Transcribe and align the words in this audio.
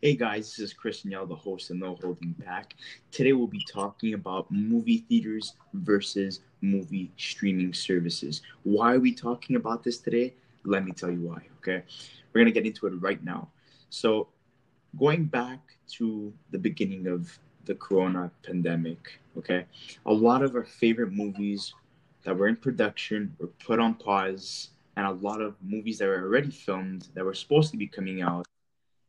Hey 0.00 0.14
guys, 0.14 0.50
this 0.50 0.60
is 0.60 0.72
Chris 0.72 1.04
Yell, 1.04 1.26
the 1.26 1.34
host 1.34 1.70
of 1.70 1.76
No 1.76 1.96
Holding 2.00 2.30
Back. 2.38 2.74
Today 3.10 3.32
we'll 3.32 3.48
be 3.48 3.64
talking 3.68 4.14
about 4.14 4.48
movie 4.48 4.98
theaters 5.08 5.54
versus 5.74 6.42
movie 6.60 7.10
streaming 7.16 7.74
services. 7.74 8.42
Why 8.62 8.94
are 8.94 9.00
we 9.00 9.12
talking 9.12 9.56
about 9.56 9.82
this 9.82 9.98
today? 9.98 10.34
Let 10.62 10.84
me 10.84 10.92
tell 10.92 11.10
you 11.10 11.22
why, 11.22 11.42
okay? 11.58 11.82
We're 12.32 12.42
gonna 12.42 12.52
get 12.52 12.64
into 12.64 12.86
it 12.86 12.90
right 13.00 13.20
now. 13.24 13.48
So, 13.90 14.28
going 14.96 15.24
back 15.24 15.58
to 15.94 16.32
the 16.52 16.58
beginning 16.58 17.08
of 17.08 17.36
the 17.64 17.74
corona 17.74 18.30
pandemic, 18.44 19.18
okay, 19.36 19.66
a 20.06 20.12
lot 20.12 20.44
of 20.44 20.54
our 20.54 20.64
favorite 20.64 21.10
movies 21.10 21.74
that 22.22 22.38
were 22.38 22.46
in 22.46 22.54
production 22.54 23.34
were 23.40 23.48
put 23.48 23.80
on 23.80 23.94
pause, 23.94 24.70
and 24.94 25.08
a 25.08 25.10
lot 25.10 25.40
of 25.40 25.56
movies 25.60 25.98
that 25.98 26.06
were 26.06 26.22
already 26.22 26.52
filmed 26.52 27.08
that 27.14 27.24
were 27.24 27.34
supposed 27.34 27.72
to 27.72 27.76
be 27.76 27.88
coming 27.88 28.22
out 28.22 28.46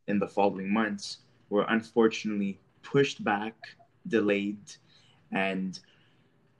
in 0.09 0.19
the 0.19 0.27
following 0.27 0.71
months 0.71 1.19
were 1.49 1.65
unfortunately 1.69 2.59
pushed 2.81 3.23
back, 3.23 3.55
delayed, 4.07 4.59
and 5.31 5.79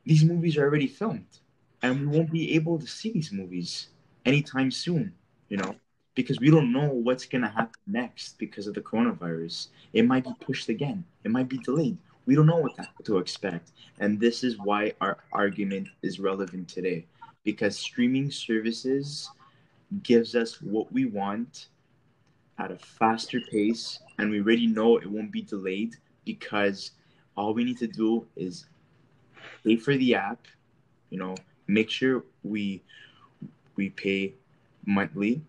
these 0.06 0.24
movies 0.24 0.58
are 0.58 0.64
already 0.64 0.88
filmed. 0.88 1.40
And 1.82 2.00
we 2.00 2.18
won't 2.18 2.32
be 2.32 2.56
able 2.56 2.80
to 2.80 2.88
see 2.88 3.12
these 3.12 3.32
movies 3.32 3.90
anytime 4.26 4.72
soon, 4.72 5.14
you 5.50 5.58
know, 5.58 5.76
because 6.16 6.40
we 6.40 6.52
don't 6.52 6.72
know 6.72 6.90
what's 6.90 7.26
going 7.26 7.42
to 7.42 7.48
happen 7.48 7.80
next 7.88 8.38
because 8.38 8.68
of 8.68 8.74
the 8.74 8.82
coronavirus. 8.82 9.68
It 9.94 10.06
might 10.06 10.26
be 10.26 10.34
pushed 10.42 10.70
again, 10.70 11.04
it 11.24 11.32
might 11.32 11.50
be 11.50 11.58
delayed. 11.60 11.98
We 12.26 12.36
don't 12.36 12.46
know 12.46 12.58
what 12.58 12.76
to 13.06 13.18
expect. 13.18 13.72
And 14.00 14.20
this 14.20 14.44
is 14.44 14.58
why 14.60 14.94
our 15.02 15.18
argument 15.32 15.88
is 16.04 16.20
relevant 16.20 16.68
today 16.68 17.08
because 17.44 17.76
streaming 17.78 18.30
services 18.30 19.32
gives 20.04 20.36
us 20.36 20.62
what 20.62 20.92
we 20.92 21.06
want 21.06 21.70
at 22.60 22.72
a 22.72 22.78
faster 22.78 23.42
pace, 23.52 24.00
and 24.18 24.30
we 24.30 24.42
already 24.42 24.68
know 24.68 24.98
it 24.98 25.10
won't 25.10 25.32
be 25.32 25.42
delayed 25.42 25.96
because 26.26 26.92
all 27.38 27.54
we 27.54 27.64
need 27.64 27.78
to 27.78 27.88
do 27.88 28.26
is 28.36 28.66
pay 29.64 29.78
for 29.78 29.96
the 29.96 30.14
app. 30.16 30.46
You 31.10 31.20
know, 31.20 31.36
make 31.68 31.90
sure 31.90 32.24
we 32.44 32.84
we 33.76 33.90
pay 33.90 34.34
monthly. 34.86 35.42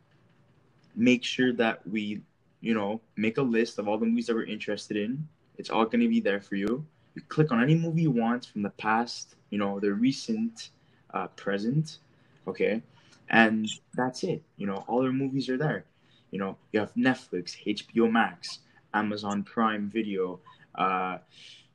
Make 0.97 1.25
sure 1.25 1.53
that 1.55 1.87
we, 1.89 2.23
you 2.61 2.75
know, 2.75 3.01
make 3.17 3.39
a 3.39 3.43
list 3.43 3.79
of 3.79 3.89
all 3.89 3.99
the 3.99 4.07
movies 4.07 4.27
that 4.27 4.35
we're 4.37 4.45
interested 4.45 4.97
in. 4.97 5.27
It's 5.59 5.71
all 5.71 5.85
going 5.85 6.01
to 6.01 6.09
be 6.09 6.21
there 6.21 6.41
for 6.41 6.55
you. 6.55 6.87
You 7.15 7.23
click 7.29 7.51
on 7.51 7.63
any 7.63 7.75
movie 7.75 8.03
you 8.03 8.11
want 8.11 8.47
from 8.47 8.63
the 8.63 8.71
past, 8.71 9.35
you 9.51 9.59
know, 9.59 9.81
the 9.81 9.93
recent, 9.93 10.71
uh, 11.13 11.27
present, 11.29 11.99
okay, 12.47 12.83
and 13.29 13.69
that's 13.95 14.23
it. 14.23 14.43
You 14.57 14.67
know, 14.69 14.85
all 14.87 15.03
our 15.03 15.13
movies 15.13 15.49
are 15.49 15.59
there. 15.59 15.85
You 16.31 16.39
know, 16.39 16.57
you 16.73 16.81
have 16.81 16.95
Netflix, 16.95 17.57
HBO 17.67 18.11
Max, 18.11 18.61
Amazon 18.95 19.43
Prime 19.43 19.89
Video. 19.89 20.41
Uh, 20.75 21.19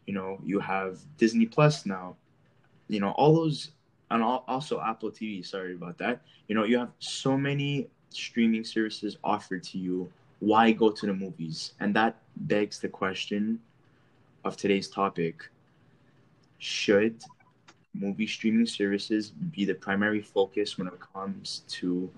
you 0.06 0.14
know, 0.14 0.40
you 0.44 0.60
have 0.60 1.00
Disney 1.18 1.46
Plus 1.46 1.86
now. 1.86 2.16
You 2.88 3.00
know, 3.00 3.12
all 3.12 3.36
those, 3.36 3.72
and 4.12 4.24
also 4.24 4.80
Apple 4.82 5.12
TV. 5.12 5.46
Sorry 5.46 5.74
about 5.74 5.98
that. 5.98 6.22
You 6.48 6.56
know, 6.56 6.64
you 6.64 6.78
have 6.78 6.92
so 7.00 7.38
many 7.38 7.88
streaming 8.10 8.64
services 8.64 9.18
offered 9.24 9.64
to 9.64 9.78
you. 9.78 10.12
Why 10.40 10.72
go 10.72 10.92
to 10.92 11.06
the 11.06 11.14
movies? 11.14 11.74
And 11.80 11.94
that 11.96 12.22
begs 12.36 12.80
the 12.80 12.90
question 12.90 13.60
of 14.44 14.56
today's 14.56 14.88
topic: 14.88 15.50
Should 16.60 17.24
movie 17.94 18.28
streaming 18.28 18.66
services 18.66 19.32
be 19.32 19.66
the 19.66 19.74
primary 19.74 20.22
focus 20.22 20.78
when 20.78 20.88
it 20.88 21.00
comes 21.14 21.64
to 21.70 22.10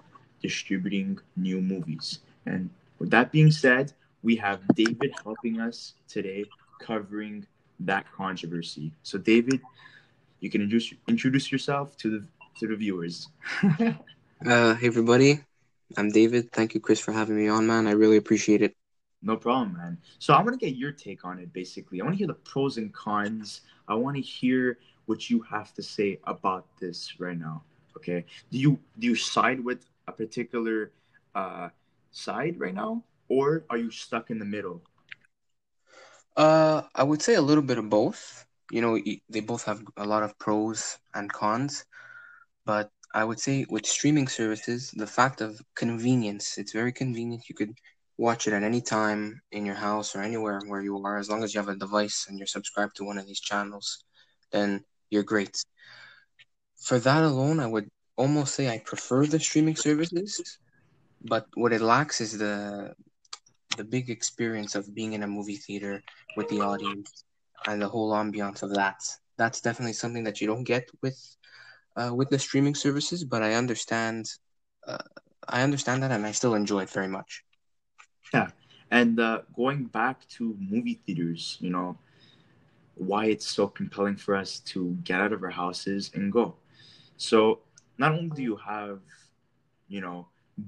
distributing 0.42 1.20
new 1.36 1.62
movies? 1.62 2.20
And 2.48 2.70
with 3.00 3.10
that 3.12 3.32
being 3.32 3.52
said, 3.52 3.94
we 4.24 4.36
have 4.38 4.62
David 4.76 5.14
helping 5.24 5.60
us 5.60 5.94
today 6.08 6.46
covering 6.80 7.46
that 7.82 8.06
controversy. 8.12 8.92
So, 9.04 9.18
David, 9.18 9.62
you 10.40 10.50
can 10.50 10.62
introduce 10.62 10.94
introduce 11.08 11.52
yourself 11.52 11.98
to 11.98 12.10
the 12.10 12.26
to 12.60 12.68
the 12.68 12.76
viewers. 12.76 13.30
uh, 13.80 14.76
hey 14.76 14.88
everybody, 14.88 15.42
I'm 15.98 16.10
David. 16.10 16.52
Thank 16.52 16.74
you, 16.74 16.80
Chris, 16.80 17.00
for 17.00 17.12
having 17.12 17.36
me 17.36 17.48
on, 17.48 17.68
man. 17.68 17.88
I 17.88 17.92
really 17.92 18.18
appreciate 18.18 18.62
it. 18.62 18.74
No 19.22 19.36
problem, 19.36 19.78
man. 19.78 19.98
So 20.20 20.34
I 20.34 20.42
want 20.42 20.60
to 20.60 20.66
get 20.66 20.76
your 20.76 20.92
take 20.92 21.26
on 21.26 21.40
it. 21.40 21.52
Basically, 21.52 22.02
I 22.02 22.04
want 22.04 22.14
to 22.16 22.18
hear 22.18 22.28
the 22.28 22.42
pros 22.52 22.78
and 22.78 22.94
cons. 22.94 23.62
I 23.88 23.96
want 23.96 24.16
to 24.16 24.22
hear 24.22 24.80
what 25.06 25.30
you 25.30 25.42
have 25.42 25.74
to 25.76 25.84
say 25.84 26.20
about 26.26 26.66
this 26.80 27.20
right 27.20 27.38
now. 27.38 27.64
Okay, 27.98 28.26
do 28.52 28.58
you 28.58 28.80
do 29.00 29.08
you 29.08 29.16
side 29.16 29.60
with 29.64 29.86
a 30.08 30.12
particular 30.12 30.92
uh, 31.34 31.70
side 32.18 32.60
right 32.60 32.74
now, 32.74 33.04
or 33.30 33.66
are 33.70 33.78
you 33.78 33.92
stuck 33.92 34.30
in 34.30 34.40
the 34.40 34.46
middle? 34.46 34.82
Uh, 36.36 36.84
I 36.94 37.04
would 37.04 37.22
say 37.22 37.36
a 37.36 37.42
little 37.42 37.64
bit 37.64 37.78
of 37.78 37.90
both. 37.90 38.46
You 38.72 38.82
know, 38.82 39.00
they 39.30 39.40
both 39.40 39.64
have 39.66 39.84
a 39.96 40.06
lot 40.06 40.24
of 40.24 40.38
pros 40.38 40.98
and 41.14 41.32
cons, 41.32 41.86
but 42.66 42.92
I 43.14 43.24
would 43.24 43.40
say 43.40 43.66
with 43.70 43.86
streaming 43.86 44.28
services, 44.28 44.92
the 44.92 45.08
fact 45.08 45.42
of 45.42 45.62
convenience, 45.76 46.58
it's 46.58 46.74
very 46.74 46.92
convenient. 46.92 47.48
You 47.50 47.56
could 47.56 47.74
watch 48.18 48.48
it 48.48 48.54
at 48.54 48.64
any 48.64 48.82
time 48.82 49.42
in 49.52 49.66
your 49.66 49.76
house 49.76 50.16
or 50.16 50.22
anywhere 50.22 50.60
where 50.68 50.82
you 50.82 51.02
are, 51.06 51.18
as 51.18 51.30
long 51.30 51.44
as 51.44 51.54
you 51.54 51.62
have 51.62 51.70
a 51.70 51.76
device 51.76 52.26
and 52.28 52.38
you're 52.38 52.48
subscribed 52.48 52.98
to 52.98 53.06
one 53.06 53.18
of 53.18 53.26
these 53.26 53.40
channels, 53.40 54.04
then 54.52 54.84
you're 55.10 55.24
great. 55.24 55.64
For 56.78 57.00
that 57.00 57.24
alone, 57.24 57.60
I 57.60 57.68
would 57.68 57.90
almost 58.18 58.54
say 58.56 58.68
I 58.68 58.80
prefer 58.80 59.26
the 59.26 59.40
streaming 59.40 59.76
services 59.76 60.60
but 61.24 61.48
what 61.56 61.74
it 61.74 61.82
lacks 61.82 62.22
is 62.22 62.38
the 62.38 62.94
the 63.78 63.84
big 63.84 64.10
experience 64.10 64.76
of 64.76 64.94
being 64.96 65.14
in 65.14 65.24
a 65.24 65.28
movie 65.28 65.56
theater 65.56 66.02
with 66.36 66.48
the 66.50 66.62
audience 66.62 67.24
and 67.68 67.82
the 67.82 67.88
whole 67.88 68.12
ambiance 68.12 68.64
of 68.64 68.74
that. 68.74 69.00
That's 69.38 69.62
definitely 69.62 69.94
something 69.94 70.24
that 70.24 70.42
you 70.42 70.48
don't 70.48 70.64
get 70.64 70.90
with 71.02 71.20
uh, 71.96 72.14
with 72.14 72.30
the 72.30 72.40
streaming 72.40 72.76
services. 72.76 73.24
But 73.24 73.44
I 73.44 73.54
understand, 73.54 74.26
uh, 74.88 74.98
I 75.48 75.62
understand 75.62 76.04
that, 76.04 76.12
and 76.12 76.26
I 76.26 76.32
still 76.32 76.56
enjoy 76.56 76.84
it 76.84 76.90
very 76.90 77.08
much. 77.08 77.44
Yeah, 78.34 78.50
and 78.92 79.20
uh, 79.20 79.42
going 79.56 79.86
back 79.86 80.28
to 80.30 80.58
movie 80.60 81.00
theaters, 81.06 81.58
you 81.60 81.70
know, 81.70 81.98
why 82.96 83.26
it's 83.26 83.50
so 83.50 83.68
compelling 83.68 84.16
for 84.16 84.36
us 84.36 84.60
to 84.60 84.98
get 85.04 85.22
out 85.22 85.34
of 85.34 85.44
our 85.44 85.52
houses 85.52 86.12
and 86.16 86.32
go. 86.32 86.56
So 87.18 87.60
not 87.98 88.12
only 88.12 88.36
do 88.36 88.42
you 88.42 88.56
have, 88.56 89.00
you 89.88 90.02
know, 90.02 90.28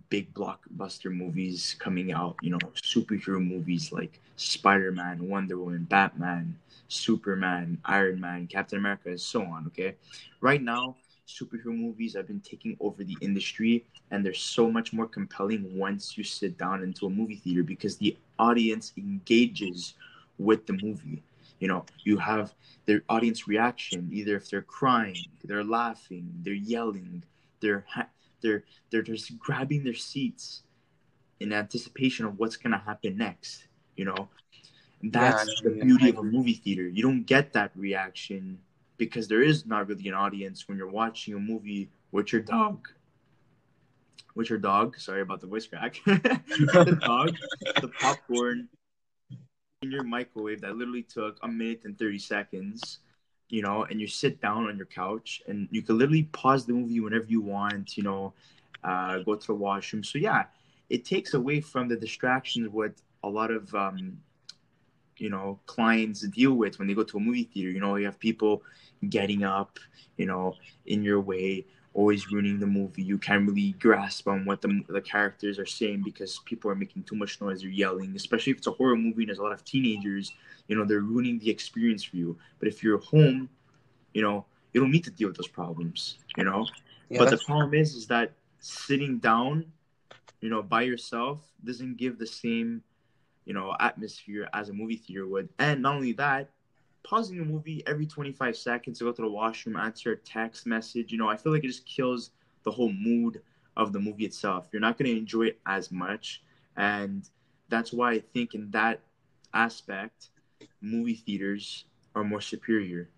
big 0.10 0.34
blockbuster 0.34 1.12
movies 1.12 1.76
coming 1.80 2.12
out, 2.12 2.36
you 2.42 2.52
know, 2.52 2.60
superhero 2.76 3.46
movies 3.46 3.92
like 3.92 4.20
Spider 4.36 4.92
Man, 4.92 5.28
Wonder 5.28 5.58
Woman, 5.58 5.86
Batman, 5.90 6.58
Superman, 6.88 7.78
Iron 7.86 8.20
Man, 8.20 8.48
Captain 8.48 8.78
America, 8.78 9.10
and 9.10 9.20
so 9.20 9.42
on. 9.44 9.66
Okay. 9.68 9.96
Right 10.42 10.62
now, 10.62 10.96
superhero 11.28 11.76
movies 11.78 12.16
have 12.16 12.28
been 12.28 12.40
taking 12.40 12.76
over 12.80 13.04
the 13.04 13.18
industry, 13.22 13.86
and 14.12 14.26
they're 14.26 14.34
so 14.34 14.72
much 14.72 14.94
more 14.94 15.08
compelling 15.08 15.78
once 15.78 16.18
you 16.18 16.24
sit 16.24 16.58
down 16.58 16.84
into 16.84 17.06
a 17.06 17.10
movie 17.10 17.36
theater 17.36 17.64
because 17.64 17.98
the 17.98 18.18
audience 18.38 18.94
engages 18.98 19.94
with 20.38 20.66
the 20.66 20.74
movie. 20.74 21.22
You 21.60 21.68
know, 21.68 21.86
you 22.04 22.18
have 22.18 22.54
their 22.86 23.04
audience 23.10 23.48
reaction, 23.48 24.10
either 24.12 24.36
if 24.38 24.50
they're 24.50 24.62
crying, 24.62 25.26
they're 25.44 25.64
laughing, 25.64 26.32
they're 26.42 26.54
yelling, 26.54 27.24
they're 27.60 27.86
ha- 27.88 28.08
they're 28.42 28.64
they're 28.90 29.02
just 29.02 29.38
grabbing 29.38 29.84
their 29.84 29.94
seats 29.94 30.64
in 31.40 31.54
anticipation 31.54 32.26
of 32.26 32.38
what's 32.40 32.58
gonna 32.58 32.82
happen 32.86 33.18
next. 33.18 33.68
You 33.96 34.06
know, 34.06 34.30
that's 35.04 35.62
yeah, 35.64 35.70
the 35.70 35.86
beauty 35.86 36.10
of 36.10 36.18
a 36.18 36.24
movie 36.24 36.54
theater. 36.54 36.88
You 36.88 37.04
don't 37.04 37.24
get 37.24 37.54
that 37.54 37.72
reaction 37.76 38.60
because 38.98 39.28
there 39.28 39.42
is 39.42 39.66
not 39.66 39.88
really 39.88 40.08
an 40.08 40.14
audience 40.14 40.68
when 40.68 40.78
you're 40.78 40.90
watching 40.90 41.34
a 41.34 41.40
movie 41.40 41.90
with 42.12 42.32
your 42.32 42.42
dog. 42.42 42.88
With 44.36 44.50
your 44.50 44.60
dog, 44.60 45.00
sorry 45.00 45.22
about 45.22 45.42
the 45.42 45.48
voice 45.48 45.68
crack. 45.68 46.00
the 46.06 46.98
dog, 47.02 47.36
the 47.82 47.90
popcorn 48.00 48.70
in 49.82 49.92
your 49.92 50.04
microwave 50.04 50.62
that 50.62 50.76
literally 50.76 51.04
took 51.04 51.40
a 51.42 51.48
minute 51.48 51.82
and 51.86 51.98
30 51.98 52.20
seconds 52.20 53.00
you 53.50 53.62
know, 53.62 53.84
and 53.84 54.00
you 54.00 54.08
sit 54.08 54.42
down 54.42 54.68
on 54.68 54.78
your 54.78 54.86
couch 54.86 55.42
and 55.48 55.68
you 55.72 55.82
can 55.82 55.98
literally 55.98 56.24
pause 56.32 56.66
the 56.66 56.74
movie 56.74 57.00
whenever 57.00 57.26
you 57.26 57.42
want, 57.42 57.98
you 57.98 58.04
know, 58.04 58.34
uh, 58.84 59.20
go 59.20 59.36
to 59.36 59.48
the 59.48 59.54
washroom. 59.54 60.04
So 60.04 60.18
yeah, 60.18 60.46
it 60.90 61.06
takes 61.06 61.34
away 61.34 61.62
from 61.62 61.88
the 61.88 61.96
distractions 61.96 62.70
what 62.70 62.94
a 63.24 63.30
lot 63.30 63.52
of 63.52 63.74
um, 63.76 64.18
you 65.18 65.30
know 65.30 65.60
clients 65.66 66.22
deal 66.22 66.54
with 66.54 66.80
when 66.80 66.88
they 66.88 66.94
go 66.94 67.04
to 67.04 67.18
a 67.18 67.20
movie 67.20 67.50
theater. 67.54 67.70
You 67.70 67.80
know, 67.80 67.96
you 67.96 68.06
have 68.06 68.20
people 68.20 68.64
getting 69.10 69.44
up, 69.44 69.80
you 70.18 70.26
know, 70.26 70.56
in 70.86 71.04
your 71.04 71.22
way, 71.22 71.66
always 71.94 72.32
ruining 72.32 72.60
the 72.60 72.68
movie. 72.68 73.04
You 73.04 73.18
can't 73.18 73.48
really 73.48 73.72
grasp 73.80 74.28
on 74.28 74.46
what 74.46 74.62
the 74.62 74.82
the 74.88 75.02
characters 75.02 75.60
are 75.60 75.66
saying 75.66 76.04
because 76.04 76.40
people 76.46 76.70
are 76.72 76.76
making 76.76 77.04
too 77.04 77.16
much 77.16 77.42
noise. 77.42 77.62
They're 77.62 77.70
yelling, 77.70 78.16
especially 78.16 78.52
if 78.52 78.58
it's 78.60 78.68
a 78.68 78.72
horror 78.72 78.96
movie 78.96 79.24
and 79.24 79.30
there's 79.30 79.40
a 79.40 79.44
lot 79.44 79.52
of 79.52 79.64
teenagers 79.66 80.32
you 80.70 80.76
know 80.76 80.86
they're 80.86 81.02
ruining 81.02 81.38
the 81.40 81.50
experience 81.50 82.04
for 82.04 82.16
you 82.16 82.38
but 82.60 82.68
if 82.68 82.82
you're 82.82 83.00
home 83.00 83.50
you 84.14 84.22
know 84.22 84.46
you 84.72 84.80
don't 84.80 84.92
need 84.92 85.04
to 85.04 85.12
deal 85.12 85.28
with 85.28 85.36
those 85.36 85.48
problems 85.48 86.20
you 86.38 86.44
know 86.46 86.66
yeah, 87.10 87.18
but 87.18 87.30
the 87.32 87.38
problem 87.40 87.74
is 87.74 87.96
is 87.96 88.08
that 88.08 88.32
sitting 88.60 89.18
down 89.18 89.66
you 90.40 90.50
know 90.50 90.62
by 90.62 90.84
yourself 90.84 91.42
doesn't 91.66 91.98
give 91.98 92.18
the 92.18 92.28
same 92.28 92.84
you 93.50 93.56
know, 93.56 93.76
atmosphere 93.80 94.48
as 94.54 94.70
a 94.70 94.74
movie 94.74 94.96
theater 94.96 95.26
would. 95.26 95.50
And 95.58 95.82
not 95.82 95.96
only 95.96 96.12
that, 96.14 96.52
pausing 97.04 97.40
a 97.40 97.46
movie 97.46 97.84
every 97.88 98.06
25 98.06 98.56
seconds 98.58 99.00
to 99.00 99.06
go 99.06 99.12
to 99.12 99.22
the 99.22 99.30
washroom, 99.30 99.76
answer 99.78 100.12
a 100.14 100.18
text 100.18 100.66
message, 100.66 101.12
you 101.12 101.18
know, 101.18 101.30
I 101.30 101.38
feel 101.38 101.52
like 101.54 101.64
it 101.64 101.68
just 101.68 101.86
kills 101.86 102.32
the 102.64 102.72
whole 102.72 102.92
mood 102.92 103.42
of 103.76 103.94
the 103.94 104.00
movie 104.00 104.26
itself. 104.26 104.70
You're 104.72 104.82
not 104.82 104.98
going 104.98 105.12
to 105.12 105.18
enjoy 105.18 105.44
it 105.48 105.60
as 105.66 105.92
much. 105.92 106.44
And 106.76 107.28
that's 107.70 107.94
why 107.94 108.12
I 108.14 108.20
think 108.20 108.54
in 108.56 108.72
that 108.72 109.02
aspect, 109.54 110.30
movie 110.82 111.16
theaters 111.16 111.86
are 112.16 112.24
more 112.24 112.42
superior. 112.42 113.10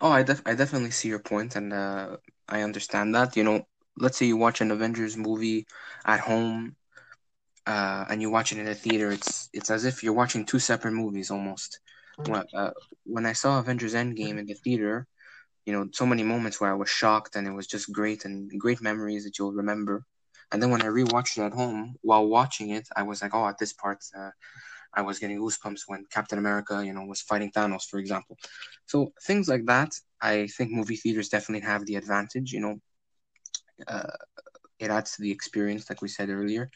Oh, 0.00 0.10
I 0.10 0.22
def- 0.22 0.42
I 0.46 0.54
definitely 0.54 0.90
see 0.90 1.08
your 1.08 1.18
point, 1.20 1.56
and 1.56 1.72
uh, 1.72 2.16
I 2.48 2.62
understand 2.62 3.14
that. 3.14 3.36
You 3.36 3.44
know, 3.44 3.66
let's 3.98 4.18
say 4.18 4.26
you 4.26 4.36
watch 4.36 4.60
an 4.60 4.70
Avengers 4.70 5.16
movie 5.16 5.66
at 6.04 6.20
home, 6.20 6.76
uh, 7.66 8.04
and 8.08 8.20
you 8.22 8.30
watch 8.30 8.52
it 8.52 8.58
in 8.58 8.68
a 8.68 8.74
theater. 8.74 9.10
It's 9.12 9.48
it's 9.52 9.70
as 9.70 9.84
if 9.84 10.02
you're 10.02 10.12
watching 10.14 10.44
two 10.46 10.58
separate 10.58 10.92
movies 10.92 11.30
almost. 11.30 11.80
When, 12.24 12.44
uh, 12.54 12.70
when 13.04 13.26
I 13.26 13.32
saw 13.32 13.58
Avengers 13.58 13.94
Endgame 13.94 14.38
in 14.38 14.46
the 14.46 14.54
theater, 14.54 15.06
you 15.66 15.72
know, 15.72 15.88
so 15.92 16.06
many 16.06 16.22
moments 16.22 16.60
where 16.60 16.70
I 16.70 16.74
was 16.74 16.90
shocked, 16.90 17.36
and 17.36 17.46
it 17.46 17.52
was 17.52 17.66
just 17.66 17.92
great 17.92 18.24
and 18.24 18.50
great 18.58 18.80
memories 18.80 19.24
that 19.24 19.38
you'll 19.38 19.52
remember. 19.52 20.04
And 20.50 20.62
then 20.62 20.70
when 20.70 20.82
I 20.82 20.86
rewatched 20.86 21.38
it 21.38 21.42
at 21.42 21.52
home, 21.52 21.96
while 22.02 22.26
watching 22.26 22.70
it, 22.70 22.88
I 22.94 23.02
was 23.04 23.22
like, 23.22 23.34
oh, 23.34 23.46
at 23.46 23.58
this 23.58 23.72
part, 23.72 23.98
uh, 24.16 24.30
I 24.94 25.02
was 25.02 25.18
getting 25.18 25.38
goosebumps 25.40 25.82
when 25.86 26.04
Captain 26.10 26.38
America, 26.38 26.82
you 26.84 26.92
know, 26.92 27.04
was 27.04 27.22
fighting 27.22 27.50
Thanos, 27.50 27.88
for 27.88 27.98
example. 27.98 28.36
So 28.86 29.12
things 29.22 29.48
like 29.48 29.64
that, 29.66 29.92
I 30.20 30.48
think 30.48 30.70
movie 30.72 30.96
theaters 30.96 31.30
definitely 31.30 31.66
have 31.66 31.86
the 31.86 31.96
advantage. 31.96 32.52
You 32.52 32.60
know, 32.60 32.80
uh, 33.88 34.16
it 34.78 34.90
adds 34.90 35.16
to 35.16 35.22
the 35.22 35.30
experience, 35.30 35.88
like 35.88 36.02
we 36.02 36.08
said 36.08 36.28
earlier. 36.28 36.70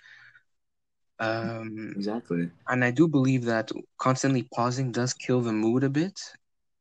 Um, 1.19 1.93
exactly. 1.97 2.51
And 2.69 2.85
I 2.85 2.91
do 2.91 3.09
believe 3.09 3.45
that 3.45 3.71
constantly 3.99 4.49
pausing 4.55 4.93
does 4.93 5.15
kill 5.15 5.41
the 5.41 5.53
mood 5.53 5.85
a 5.85 5.91
bit. 5.91 6.21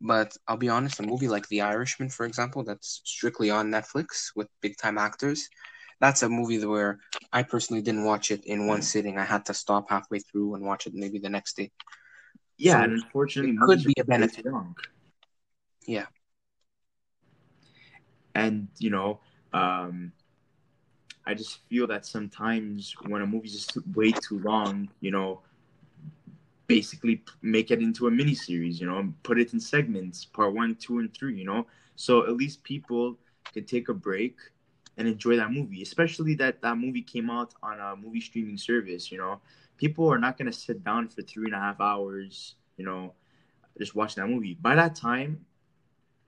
But 0.02 0.36
I'll 0.48 0.58
be 0.58 0.70
honest, 0.70 1.00
a 1.00 1.04
movie 1.04 1.28
like 1.28 1.48
The 1.48 1.62
Irishman, 1.62 2.10
for 2.10 2.26
example, 2.26 2.64
that's 2.64 3.02
strictly 3.06 3.50
on 3.50 3.72
Netflix 3.72 4.32
with 4.36 4.48
big 4.62 4.78
time 4.78 4.98
actors, 4.98 5.50
that's 6.00 6.24
a 6.24 6.30
movie 6.30 6.64
where 6.66 7.00
I 7.32 7.44
personally 7.44 7.82
didn't 7.82 8.04
watch 8.04 8.32
it 8.32 8.46
in 8.46 8.68
one 8.68 8.82
sitting. 8.82 9.18
I 9.18 9.24
had 9.24 9.46
to 9.46 9.54
stop 9.54 9.90
halfway 9.90 10.20
through 10.20 10.56
and 10.56 10.66
watch 10.66 10.88
it 10.88 10.94
maybe 10.94 11.20
the 11.20 11.30
next 11.30 11.56
day. 11.56 11.72
Yeah, 12.58 12.74
so 12.74 12.84
and 12.84 12.94
unfortunately, 12.94 13.52
it 13.56 13.60
could 13.62 13.84
be 13.84 13.94
a 14.00 14.04
benefit. 14.04 14.46
Wrong. 14.46 14.76
Yeah. 15.88 16.06
And 18.34 18.68
you 18.78 18.90
know, 18.90 19.20
um, 19.54 20.12
I 21.26 21.34
just 21.34 21.60
feel 21.70 21.88
that 21.88 22.06
sometimes 22.06 22.96
when 23.08 23.22
a 23.22 23.28
movie's 23.28 23.54
just 23.54 23.78
way 23.96 24.12
too 24.12 24.40
long, 24.40 24.90
you 25.02 25.12
know, 25.12 25.42
basically 26.68 27.24
make 27.42 27.72
it 27.72 27.82
into 27.82 28.08
a 28.08 28.12
mini 28.12 28.36
series, 28.36 28.80
you 28.80 28.88
know, 28.88 29.14
put 29.24 29.40
it 29.40 29.54
in 29.54 29.60
segments, 29.60 30.26
part 30.26 30.54
one, 30.54 30.76
two, 30.76 31.00
and 31.00 31.14
three, 31.14 31.38
you 31.38 31.46
know, 31.46 31.66
so 31.96 32.26
at 32.26 32.36
least 32.36 32.64
people 32.64 33.18
can 33.54 33.66
take 33.66 33.90
a 33.90 33.94
break 33.94 34.36
and 34.98 35.08
enjoy 35.08 35.36
that 35.36 35.52
movie, 35.52 35.82
especially 35.82 36.36
that 36.36 36.62
that 36.62 36.78
movie 36.78 37.02
came 37.02 37.30
out 37.30 37.54
on 37.62 37.80
a 37.80 37.96
movie 37.96 38.22
streaming 38.22 38.58
service. 38.58 39.12
You 39.12 39.18
know, 39.18 39.42
people 39.78 40.08
are 40.12 40.20
not 40.20 40.38
gonna 40.38 40.54
sit 40.54 40.84
down 40.84 41.10
for 41.10 41.22
three 41.22 41.46
and 41.46 41.56
a 41.56 41.60
half 41.60 41.82
hours. 41.82 42.56
You 42.78 42.86
know, 42.86 43.14
just 43.78 43.96
watching 43.96 44.24
that 44.24 44.30
movie. 44.30 44.58
By 44.60 44.76
that 44.76 44.96
time, 44.96 45.46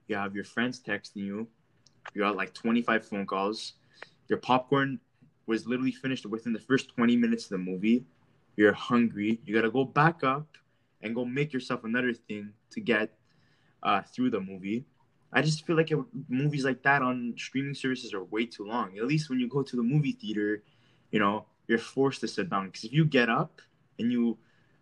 you 0.06 0.16
have 0.16 0.34
your 0.34 0.44
friends 0.44 0.80
texting 0.80 1.16
you. 1.16 1.48
You 2.14 2.22
got 2.22 2.36
like 2.36 2.54
25 2.54 3.06
phone 3.06 3.26
calls. 3.26 3.74
Your 4.28 4.38
popcorn 4.38 5.00
was 5.46 5.66
literally 5.66 5.92
finished 5.92 6.26
within 6.26 6.52
the 6.52 6.58
first 6.60 6.88
20 6.94 7.16
minutes 7.16 7.44
of 7.44 7.50
the 7.50 7.58
movie. 7.58 8.04
You're 8.56 8.72
hungry. 8.72 9.40
You 9.44 9.54
gotta 9.54 9.70
go 9.70 9.84
back 9.84 10.22
up 10.22 10.56
and 11.02 11.14
go 11.14 11.24
make 11.24 11.52
yourself 11.52 11.84
another 11.84 12.12
thing 12.12 12.52
to 12.70 12.80
get 12.80 13.14
uh, 13.82 14.02
through 14.02 14.30
the 14.30 14.40
movie. 14.40 14.84
I 15.32 15.42
just 15.42 15.66
feel 15.66 15.76
like 15.76 15.90
it, 15.90 15.98
movies 16.28 16.64
like 16.64 16.82
that 16.82 17.02
on 17.02 17.34
streaming 17.36 17.74
services 17.74 18.14
are 18.14 18.24
way 18.24 18.46
too 18.46 18.66
long. 18.66 18.96
At 18.98 19.06
least 19.06 19.28
when 19.28 19.38
you 19.38 19.48
go 19.48 19.62
to 19.62 19.76
the 19.76 19.82
movie 19.82 20.12
theater, 20.12 20.62
you 21.10 21.18
know, 21.18 21.46
you're 21.66 21.78
forced 21.78 22.20
to 22.20 22.28
sit 22.28 22.50
down. 22.50 22.66
Because 22.66 22.84
if 22.84 22.92
you 22.92 23.04
get 23.04 23.28
up 23.28 23.60
and 23.98 24.10
you 24.10 24.38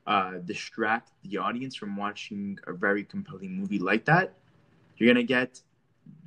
uh, 0.07 0.35
distract 0.45 1.11
the 1.25 1.39
audience 1.39 1.75
from 1.75 1.97
watching 1.97 2.59
a 2.67 2.73
very 2.73 3.05
compelling 3.05 3.53
movie 3.53 3.79
like 3.79 4.05
that, 4.05 4.35
you're 4.97 5.13
gonna 5.13 5.25
get 5.25 5.61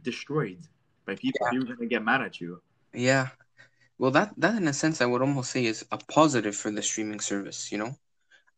destroyed 0.04 0.60
by 1.06 1.16
people. 1.16 1.40
Yeah. 1.46 1.52
People 1.52 1.72
are 1.72 1.76
gonna 1.76 1.88
get 1.88 2.04
mad 2.04 2.22
at 2.22 2.40
you. 2.42 2.62
Yeah. 2.94 3.30
Well, 4.00 4.12
that 4.12 4.34
that 4.38 4.56
in 4.58 4.68
a 4.68 4.74
sense, 4.74 5.02
I 5.02 5.06
would 5.08 5.22
almost 5.22 5.52
say 5.52 5.66
is 5.66 5.86
a 5.92 5.98
positive 5.98 6.56
for 6.56 6.72
the 6.72 6.82
streaming 6.84 7.20
service. 7.22 7.72
You 7.72 7.80
know, 7.80 7.96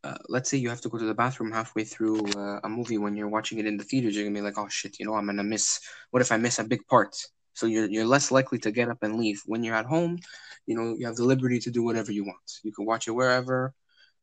uh, 0.03 0.17
let's 0.29 0.49
say 0.49 0.57
you 0.57 0.69
have 0.69 0.81
to 0.81 0.89
go 0.89 0.97
to 0.99 1.05
the 1.05 1.15
bathroom 1.15 1.51
halfway 1.51 1.83
through 1.85 2.21
uh, 2.37 2.59
a 2.63 2.69
movie 2.69 2.97
when 2.99 3.15
you're 3.17 3.29
watching 3.29 3.59
it 3.59 3.67
in 3.67 3.77
the 3.77 3.83
theaters, 3.83 4.15
you're 4.15 4.25
gonna 4.25 4.35
be 4.35 4.41
like, 4.41 4.57
oh 4.59 4.69
shit, 4.69 4.99
you 4.99 5.05
know, 5.05 5.15
I'm 5.15 5.27
gonna 5.27 5.43
miss. 5.43 5.79
What 6.11 6.21
if 6.21 6.31
I 6.31 6.37
miss 6.37 6.59
a 6.59 6.63
big 6.65 6.87
part? 6.87 7.15
So 7.53 7.67
you're 7.67 7.89
you're 7.89 8.05
less 8.07 8.31
likely 8.31 8.59
to 8.59 8.71
get 8.71 8.89
up 8.89 8.99
and 9.03 9.17
leave. 9.19 9.41
When 9.47 9.63
you're 9.63 9.75
at 9.75 9.85
home, 9.87 10.19
you 10.67 10.75
know, 10.75 10.95
you 10.97 11.07
have 11.07 11.17
the 11.17 11.25
liberty 11.25 11.59
to 11.61 11.71
do 11.71 11.83
whatever 11.83 12.11
you 12.11 12.25
want. 12.25 12.51
You 12.63 12.73
can 12.73 12.85
watch 12.85 13.07
it 13.07 13.11
wherever, 13.13 13.73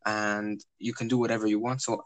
and 0.06 0.60
you 0.78 0.94
can 0.94 1.08
do 1.08 1.18
whatever 1.18 1.46
you 1.46 1.60
want. 1.60 1.82
So 1.82 2.04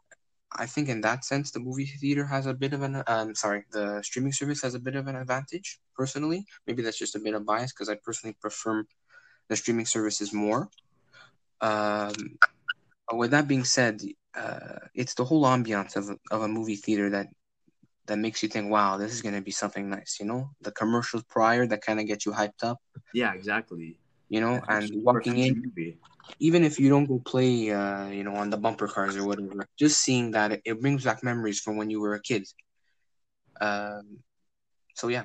I 0.56 0.66
think 0.66 0.88
in 0.88 1.00
that 1.02 1.24
sense, 1.24 1.50
the 1.50 1.60
movie 1.60 1.86
theater 1.86 2.26
has 2.26 2.46
a 2.46 2.54
bit 2.54 2.72
of 2.72 2.82
an 2.82 3.02
um 3.06 3.34
sorry, 3.34 3.64
the 3.72 4.02
streaming 4.02 4.32
service 4.32 4.62
has 4.62 4.74
a 4.74 4.80
bit 4.80 4.96
of 4.96 5.06
an 5.06 5.16
advantage. 5.16 5.80
Personally, 5.94 6.46
maybe 6.66 6.82
that's 6.82 6.98
just 6.98 7.16
a 7.16 7.20
bit 7.20 7.34
of 7.34 7.46
bias 7.46 7.72
because 7.72 7.88
I 7.88 7.96
personally 7.96 8.36
prefer 8.40 8.84
the 9.48 9.56
streaming 9.56 9.86
services 9.86 10.32
more. 10.32 10.68
Um, 11.60 12.38
with 13.12 13.30
that 13.32 13.48
being 13.48 13.64
said, 13.64 14.02
uh, 14.34 14.78
it's 14.94 15.14
the 15.14 15.24
whole 15.24 15.44
ambiance 15.44 15.96
of 15.96 16.10
of 16.30 16.42
a 16.42 16.48
movie 16.48 16.76
theater 16.76 17.10
that 17.10 17.28
that 18.06 18.18
makes 18.18 18.42
you 18.42 18.48
think, 18.48 18.70
wow, 18.70 18.96
this 18.96 19.12
is 19.12 19.22
gonna 19.22 19.42
be 19.42 19.50
something 19.50 19.88
nice. 19.88 20.18
You 20.20 20.26
know, 20.26 20.50
the 20.60 20.72
commercials 20.72 21.24
prior 21.24 21.66
that 21.66 21.82
kind 21.82 22.00
of 22.00 22.06
get 22.06 22.26
you 22.26 22.32
hyped 22.32 22.62
up. 22.62 22.78
Yeah, 23.14 23.32
exactly. 23.34 23.96
You 24.32 24.40
know, 24.40 24.56
and 24.66 24.88
walking 25.04 25.36
in, 25.36 25.62
movie. 25.62 25.98
even 26.40 26.64
if 26.64 26.80
you 26.80 26.88
don't 26.88 27.04
go 27.04 27.20
play, 27.20 27.70
uh, 27.70 28.08
you 28.08 28.24
know, 28.24 28.34
on 28.36 28.48
the 28.48 28.56
bumper 28.56 28.88
cars 28.88 29.14
or 29.16 29.26
whatever, 29.28 29.68
just 29.78 30.00
seeing 30.00 30.30
that 30.32 30.52
it, 30.52 30.62
it 30.64 30.80
brings 30.80 31.04
back 31.04 31.22
memories 31.22 31.60
from 31.60 31.76
when 31.76 31.90
you 31.90 32.00
were 32.00 32.14
a 32.14 32.20
kid. 32.20 32.48
Um, 33.60 34.24
so 34.94 35.08
yeah 35.08 35.24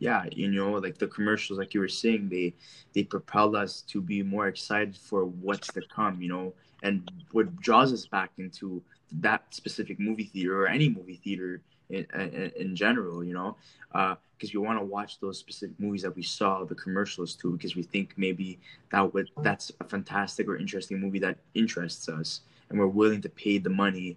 yeah 0.00 0.24
you 0.32 0.48
know 0.48 0.72
like 0.72 0.98
the 0.98 1.06
commercials 1.06 1.58
like 1.58 1.74
you 1.74 1.80
were 1.80 1.88
saying 1.88 2.28
they 2.28 2.54
they 2.94 3.04
propel 3.04 3.54
us 3.54 3.82
to 3.82 4.00
be 4.00 4.22
more 4.22 4.48
excited 4.48 4.96
for 4.96 5.26
what's 5.26 5.68
to 5.68 5.82
come 5.94 6.20
you 6.20 6.28
know 6.28 6.52
and 6.82 7.10
what 7.32 7.54
draws 7.60 7.92
us 7.92 8.06
back 8.06 8.30
into 8.38 8.82
that 9.12 9.42
specific 9.50 10.00
movie 10.00 10.24
theater 10.24 10.62
or 10.62 10.66
any 10.66 10.88
movie 10.88 11.20
theater 11.22 11.60
in, 11.90 12.06
in, 12.14 12.52
in 12.56 12.76
general 12.76 13.22
you 13.24 13.34
know 13.34 13.56
because 13.92 14.48
uh, 14.48 14.54
we 14.54 14.58
want 14.58 14.78
to 14.78 14.84
watch 14.84 15.20
those 15.20 15.38
specific 15.38 15.78
movies 15.78 16.02
that 16.02 16.14
we 16.14 16.22
saw 16.22 16.64
the 16.64 16.74
commercials 16.74 17.34
to 17.34 17.52
because 17.52 17.76
we 17.76 17.82
think 17.82 18.12
maybe 18.16 18.58
that 18.92 19.12
would 19.12 19.28
that's 19.42 19.70
a 19.80 19.84
fantastic 19.84 20.48
or 20.48 20.56
interesting 20.56 20.98
movie 20.98 21.18
that 21.18 21.36
interests 21.54 22.08
us 22.08 22.40
and 22.68 22.78
we're 22.78 22.86
willing 22.86 23.20
to 23.20 23.28
pay 23.28 23.58
the 23.58 23.70
money 23.70 24.16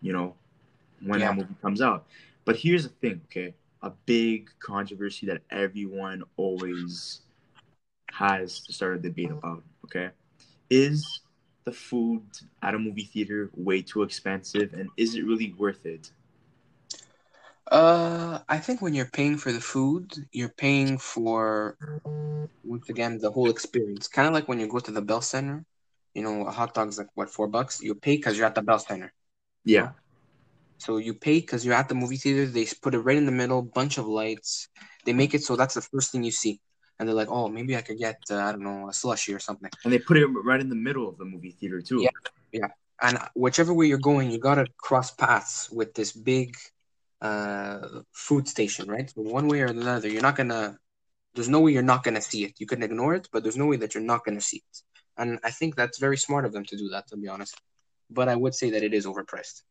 you 0.00 0.12
know 0.12 0.34
when 1.00 1.20
yeah. 1.20 1.28
that 1.28 1.36
movie 1.36 1.54
comes 1.62 1.80
out 1.80 2.06
but 2.44 2.56
here's 2.56 2.84
the 2.84 2.94
thing 3.00 3.20
okay 3.26 3.54
a 3.84 3.92
big 4.06 4.50
controversy 4.60 5.26
that 5.26 5.42
everyone 5.50 6.22
always 6.38 7.20
has 8.10 8.60
to 8.60 8.72
start 8.72 8.96
a 8.96 8.98
debate 8.98 9.30
about. 9.30 9.62
Okay, 9.84 10.10
is 10.70 11.20
the 11.64 11.72
food 11.72 12.22
at 12.62 12.74
a 12.74 12.78
movie 12.78 13.04
theater 13.04 13.50
way 13.54 13.82
too 13.82 14.02
expensive, 14.02 14.72
and 14.72 14.88
is 14.96 15.14
it 15.14 15.24
really 15.24 15.52
worth 15.58 15.84
it? 15.84 16.10
Uh, 17.70 18.40
I 18.48 18.58
think 18.58 18.82
when 18.82 18.94
you're 18.94 19.10
paying 19.10 19.38
for 19.38 19.50
the 19.50 19.60
food, 19.60 20.12
you're 20.32 20.50
paying 20.50 20.98
for 20.98 21.76
once 22.62 22.88
again 22.88 23.18
the 23.18 23.30
whole 23.30 23.48
experience. 23.48 24.08
Kind 24.08 24.28
of 24.28 24.34
like 24.34 24.48
when 24.48 24.60
you 24.60 24.68
go 24.68 24.78
to 24.78 24.90
the 24.90 25.02
Bell 25.02 25.22
Center, 25.22 25.64
you 26.14 26.22
know, 26.22 26.46
a 26.46 26.50
hot 26.50 26.74
dog's 26.74 26.98
like 26.98 27.08
what 27.14 27.30
four 27.30 27.48
bucks. 27.48 27.82
You 27.82 27.94
pay 27.94 28.16
because 28.16 28.36
you're 28.36 28.46
at 28.46 28.54
the 28.54 28.62
Bell 28.62 28.78
Center. 28.78 29.12
Yeah. 29.64 29.92
So 30.78 30.98
you 30.98 31.14
pay 31.14 31.40
because 31.40 31.64
you're 31.64 31.74
at 31.74 31.88
the 31.88 31.94
movie 31.94 32.16
theater. 32.16 32.46
They 32.46 32.66
put 32.82 32.94
it 32.94 32.98
right 32.98 33.16
in 33.16 33.26
the 33.26 33.32
middle, 33.32 33.62
bunch 33.62 33.96
of 33.96 34.06
lights. 34.06 34.68
They 35.06 35.14
make 35.14 35.32
it 35.32 35.42
so 35.42 35.56
that's 35.56 35.74
the 35.74 35.80
first 35.80 36.12
thing 36.12 36.22
you 36.22 36.32
see, 36.32 36.60
and 36.98 37.08
they're 37.08 37.16
like, 37.16 37.28
"Oh, 37.30 37.48
maybe 37.48 37.76
I 37.76 37.80
could 37.80 37.98
get 37.98 38.20
uh, 38.30 38.36
I 38.36 38.52
don't 38.52 38.62
know 38.62 38.88
a 38.88 38.92
slushy 38.92 39.32
or 39.32 39.38
something." 39.38 39.70
And 39.84 39.92
they 39.92 39.98
put 39.98 40.18
it 40.18 40.26
right 40.26 40.60
in 40.60 40.68
the 40.68 40.74
middle 40.76 41.08
of 41.08 41.16
the 41.16 41.24
movie 41.24 41.52
theater 41.52 41.80
too. 41.80 42.02
Yeah, 42.02 42.10
yeah. 42.52 42.68
And 43.00 43.18
whichever 43.34 43.72
way 43.72 43.86
you're 43.86 43.98
going, 43.98 44.30
you 44.30 44.38
gotta 44.38 44.66
cross 44.76 45.10
paths 45.10 45.70
with 45.70 45.94
this 45.94 46.12
big 46.12 46.54
uh, 47.24 48.02
food 48.12 48.48
station, 48.48 48.88
right? 48.88 49.10
So 49.10 49.22
one 49.22 49.48
way 49.48 49.60
or 49.62 49.66
another, 49.66 50.08
you're 50.08 50.22
not 50.28 50.36
gonna. 50.36 50.78
There's 51.34 51.48
no 51.48 51.60
way 51.60 51.72
you're 51.72 51.92
not 51.94 52.04
gonna 52.04 52.22
see 52.22 52.44
it. 52.44 52.54
You 52.60 52.66
can 52.66 52.82
ignore 52.82 53.14
it, 53.14 53.28
but 53.32 53.42
there's 53.42 53.56
no 53.56 53.66
way 53.66 53.78
that 53.78 53.94
you're 53.94 54.10
not 54.12 54.24
gonna 54.24 54.40
see 54.40 54.58
it. 54.58 54.76
And 55.16 55.38
I 55.44 55.50
think 55.50 55.76
that's 55.76 55.98
very 55.98 56.18
smart 56.18 56.44
of 56.44 56.52
them 56.52 56.64
to 56.66 56.76
do 56.76 56.88
that, 56.90 57.08
to 57.08 57.16
be 57.16 57.28
honest. 57.28 57.54
But 58.10 58.28
I 58.28 58.36
would 58.36 58.54
say 58.54 58.70
that 58.70 58.82
it 58.84 58.94
is 58.94 59.06
overpriced 59.06 59.62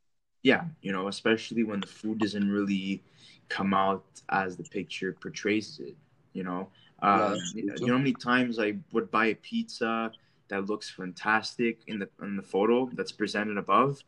yeah, 0.44 0.66
you 0.82 0.92
know, 0.92 1.08
especially 1.08 1.64
when 1.64 1.80
the 1.80 1.88
food 1.88 2.20
doesn't 2.20 2.52
really 2.52 3.02
come 3.50 3.74
out 3.74 4.04
as 4.30 4.58
the 4.58 4.64
picture 4.64 5.14
portrays 5.14 5.80
it. 5.80 5.96
You 6.34 6.44
know, 6.44 6.70
um, 7.02 7.40
you 7.56 7.88
know 7.88 7.94
how 7.94 7.98
many 7.98 8.14
times 8.14 8.60
I 8.60 8.76
would 8.92 9.10
buy 9.10 9.28
a 9.28 9.36
pizza 9.36 10.12
that 10.50 10.66
looks 10.66 10.90
fantastic 10.90 11.80
in 11.88 12.00
the 12.00 12.10
in 12.22 12.36
the 12.36 12.44
photo 12.44 12.90
that's 12.94 13.12
presented 13.12 13.58
above, 13.58 14.04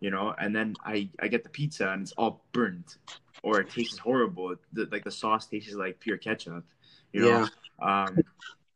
you 0.00 0.10
know, 0.10 0.34
and 0.38 0.54
then 0.54 0.74
I 0.84 1.08
I 1.20 1.28
get 1.28 1.42
the 1.42 1.50
pizza 1.50 1.90
and 1.90 2.02
it's 2.02 2.12
all 2.12 2.44
burnt 2.52 2.98
or 3.42 3.60
it 3.60 3.70
tastes 3.70 3.98
horrible. 4.06 4.54
The, 4.72 4.88
like 4.90 5.04
the 5.04 5.10
sauce 5.10 5.46
tastes 5.46 5.74
like 5.74 6.00
pure 6.00 6.16
ketchup, 6.16 6.64
you 7.12 7.22
know. 7.22 7.48
Yeah. 7.80 8.04
Um, 8.06 8.18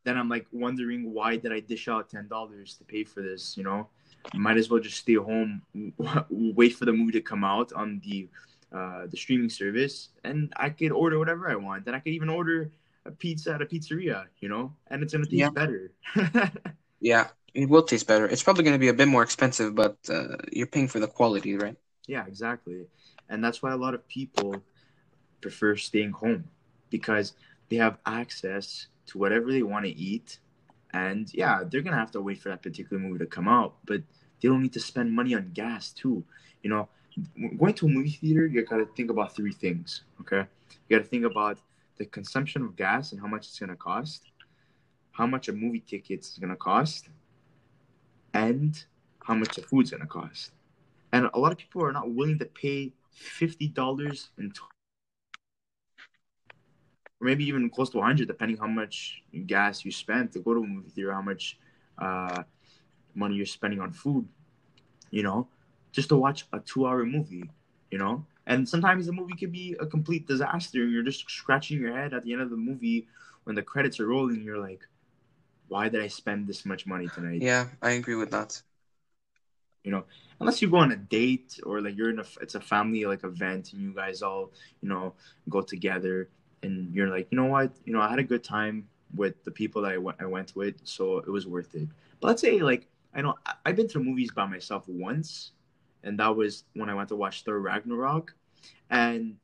then 0.05 0.19
I'm 0.19 0.29
like 0.29 0.47
wondering 0.53 1.13
why 1.13 1.37
did 1.37 1.53
I 1.53 1.61
dish 1.61 1.89
out 1.89 2.11
ten 2.11 2.29
dollars 2.29 2.75
to 2.75 2.85
pay 2.85 3.05
for 3.05 3.23
this? 3.23 3.57
You 3.57 3.65
know, 3.65 3.89
might 4.35 4.57
as 4.57 4.71
well 4.71 4.81
just 4.81 4.99
stay 4.99 5.15
home, 5.15 5.63
wait 6.31 6.75
for 6.77 6.85
the 6.85 6.93
movie 6.93 7.13
to 7.13 7.21
come 7.21 7.45
out 7.45 7.73
on 7.73 8.01
the 8.05 8.29
uh, 8.73 9.07
the 9.07 9.17
streaming 9.17 9.51
service, 9.51 10.09
and 10.25 10.53
I 10.57 10.71
could 10.71 10.93
order 10.93 11.19
whatever 11.19 11.51
I 11.51 11.57
want. 11.57 11.85
Then 11.85 11.95
I 11.95 12.01
could 12.01 12.13
even 12.13 12.29
order 12.29 12.73
a 13.05 13.11
pizza 13.11 13.55
at 13.55 13.63
a 13.63 13.67
pizzeria, 13.67 14.27
you 14.41 14.49
know, 14.49 14.73
and 14.89 15.03
it's 15.03 15.13
gonna 15.13 15.25
taste 15.25 15.37
yeah. 15.37 15.51
better. 15.51 15.93
yeah, 17.01 17.29
it 17.55 17.69
will 17.69 17.83
taste 17.83 18.07
better. 18.07 18.27
It's 18.27 18.43
probably 18.43 18.65
gonna 18.65 18.79
be 18.79 18.89
a 18.89 18.95
bit 18.95 19.09
more 19.09 19.23
expensive, 19.23 19.75
but 19.75 19.97
uh, 20.09 20.37
you're 20.53 20.67
paying 20.67 20.89
for 20.89 21.01
the 21.01 21.09
quality, 21.09 21.57
right? 21.57 21.77
Yeah, 22.07 22.27
exactly, 22.27 22.87
and 23.29 23.45
that's 23.45 23.63
why 23.63 23.73
a 23.73 23.77
lot 23.77 23.95
of 23.95 24.07
people 24.09 24.63
prefer 25.41 25.77
staying 25.77 26.13
home 26.13 26.45
because 26.91 27.35
they 27.69 27.77
have 27.77 27.99
access 28.07 28.87
to 29.07 29.19
whatever 29.19 29.53
they 29.53 29.63
want 29.63 29.85
to 29.85 29.91
eat. 29.91 30.39
And 30.95 31.33
yeah, 31.35 31.63
they're 31.69 31.83
gonna 31.83 31.97
have 31.97 32.11
to 32.13 32.21
wait 32.21 32.39
for 32.41 32.51
that 32.51 32.63
particular 32.63 33.01
movie 33.03 33.19
to 33.19 33.27
come 33.27 33.49
out, 33.49 33.77
but 33.85 34.03
they 34.41 34.49
don't 34.49 34.63
need 34.63 34.73
to 34.75 34.81
spend 34.81 35.13
money 35.13 35.35
on 35.35 35.51
gas 35.55 35.93
too. 35.93 36.25
You 36.63 36.71
know, 36.71 36.89
going 37.59 37.75
to 37.75 37.87
a 37.87 37.89
movie 37.89 38.11
theater, 38.11 38.47
you 38.47 38.65
gotta 38.65 38.87
think 38.87 39.11
about 39.11 39.35
three 39.35 39.53
things. 39.53 40.03
Okay, 40.21 40.45
you 40.89 40.97
gotta 40.97 41.09
think 41.09 41.25
about 41.25 41.59
the 41.97 42.07
consumption 42.07 42.63
of 42.63 42.77
gas 42.77 43.13
and 43.13 43.21
how 43.21 43.27
much 43.27 43.47
it's 43.49 43.59
gonna 43.59 43.77
cost, 43.77 44.31
how 45.13 45.27
much 45.27 45.49
a 45.49 45.53
movie 45.53 45.81
ticket 45.81 46.21
is 46.21 46.39
gonna 46.41 46.57
cost, 46.57 47.09
and 48.35 48.85
how 49.25 49.35
much 49.35 49.55
the 49.57 49.63
food's 49.63 49.91
gonna 49.91 50.07
cost. 50.07 50.53
And 51.13 51.29
a 51.35 51.39
lot 51.39 51.53
of 51.53 51.59
people 51.59 51.85
are 51.85 51.93
not 51.93 52.11
willing 52.11 52.39
to 52.39 52.47
pay 52.47 52.93
fifty 53.13 53.69
dollars 53.69 54.31
and 54.39 54.55
or 57.21 57.27
maybe 57.27 57.45
even 57.45 57.71
close 57.71 57.91
to 57.91 57.99
100 57.99 58.27
depending 58.27 58.57
how 58.57 58.67
much 58.67 59.23
gas 59.47 59.85
you 59.85 59.93
spent 59.93 60.33
to 60.33 60.41
go 60.41 60.55
to 60.55 60.61
a 60.61 60.67
movie 60.67 60.91
theater 60.91 61.13
how 61.13 61.23
much 61.23 61.59
uh, 61.99 62.43
money 63.15 63.37
you're 63.37 63.47
spending 63.47 63.81
on 63.81 63.93
food 63.93 64.27
you 65.11 65.23
know 65.23 65.47
just 65.93 66.09
to 66.09 66.17
watch 66.17 66.47
a 66.53 66.61
two 66.61 66.87
hour 66.87 67.05
movie 67.05 67.49
you 67.91 67.99
know 67.99 68.25
and 68.47 68.69
sometimes 68.69 69.07
the 69.07 69.13
movie 69.13 69.35
could 69.35 69.53
be 69.53 69.77
a 69.79 69.87
complete 69.87 70.27
disaster 70.27 70.83
and 70.83 70.93
you're 70.93 71.03
just 71.03 71.31
scratching 71.31 71.81
your 71.81 71.95
head 71.95 72.13
at 72.13 72.25
the 72.25 72.33
end 72.33 72.43
of 72.43 72.51
the 72.51 72.57
movie 72.57 73.07
when 73.45 73.55
the 73.55 73.63
credits 73.63 74.01
are 74.01 74.07
rolling 74.07 74.43
you're 74.43 74.59
like 74.59 74.81
why 75.73 75.89
did 75.89 76.01
i 76.03 76.09
spend 76.09 76.47
this 76.47 76.65
much 76.65 76.87
money 76.87 77.09
tonight? 77.17 77.43
Yeah 77.43 77.67
i 77.81 77.91
agree 77.93 78.19
with 78.23 78.31
that. 78.31 78.63
You 79.85 79.93
know 79.93 80.05
unless 80.41 80.61
you 80.61 80.69
go 80.69 80.79
on 80.79 80.93
a 80.93 80.97
date 80.97 81.59
or 81.65 81.81
like 81.81 81.97
you're 81.97 82.11
in 82.11 82.21
a 82.21 82.27
it's 82.41 82.55
a 82.55 82.61
family 82.61 83.05
like 83.13 83.25
event 83.25 83.73
and 83.73 83.83
you 83.83 83.93
guys 84.03 84.23
all 84.23 84.53
you 84.81 84.89
know 84.89 85.15
go 85.49 85.61
together 85.61 86.29
and 86.63 86.95
you're 86.95 87.09
like, 87.09 87.29
you 87.31 87.37
know 87.37 87.47
what, 87.47 87.73
you 87.85 87.93
know, 87.93 88.01
I 88.01 88.09
had 88.09 88.19
a 88.19 88.25
good 88.25 88.45
time 88.45 88.89
with 89.15 89.43
the 89.45 89.51
people 89.51 89.83
that 89.83 89.93
I 89.93 89.99
went 89.99 90.19
I 90.21 90.27
went 90.27 90.57
with, 90.57 90.77
so 90.85 91.19
it 91.19 91.29
was 91.29 91.47
worth 91.47 91.75
it. 91.75 91.89
But 92.21 92.29
let's 92.29 92.41
say 92.41 92.61
like 92.61 92.87
I 93.15 93.21
know 93.21 93.35
I've 93.67 93.77
been 93.77 93.89
to 93.89 94.01
movies 94.01 94.31
by 94.31 94.47
myself 94.47 94.89
once, 94.89 95.53
and 96.03 96.19
that 96.19 96.35
was 96.35 96.65
when 96.75 96.89
I 96.89 96.95
went 96.95 97.09
to 97.11 97.17
watch 97.17 97.45
Thor 97.45 97.59
Ragnarok, 97.61 98.35
and 98.91 99.37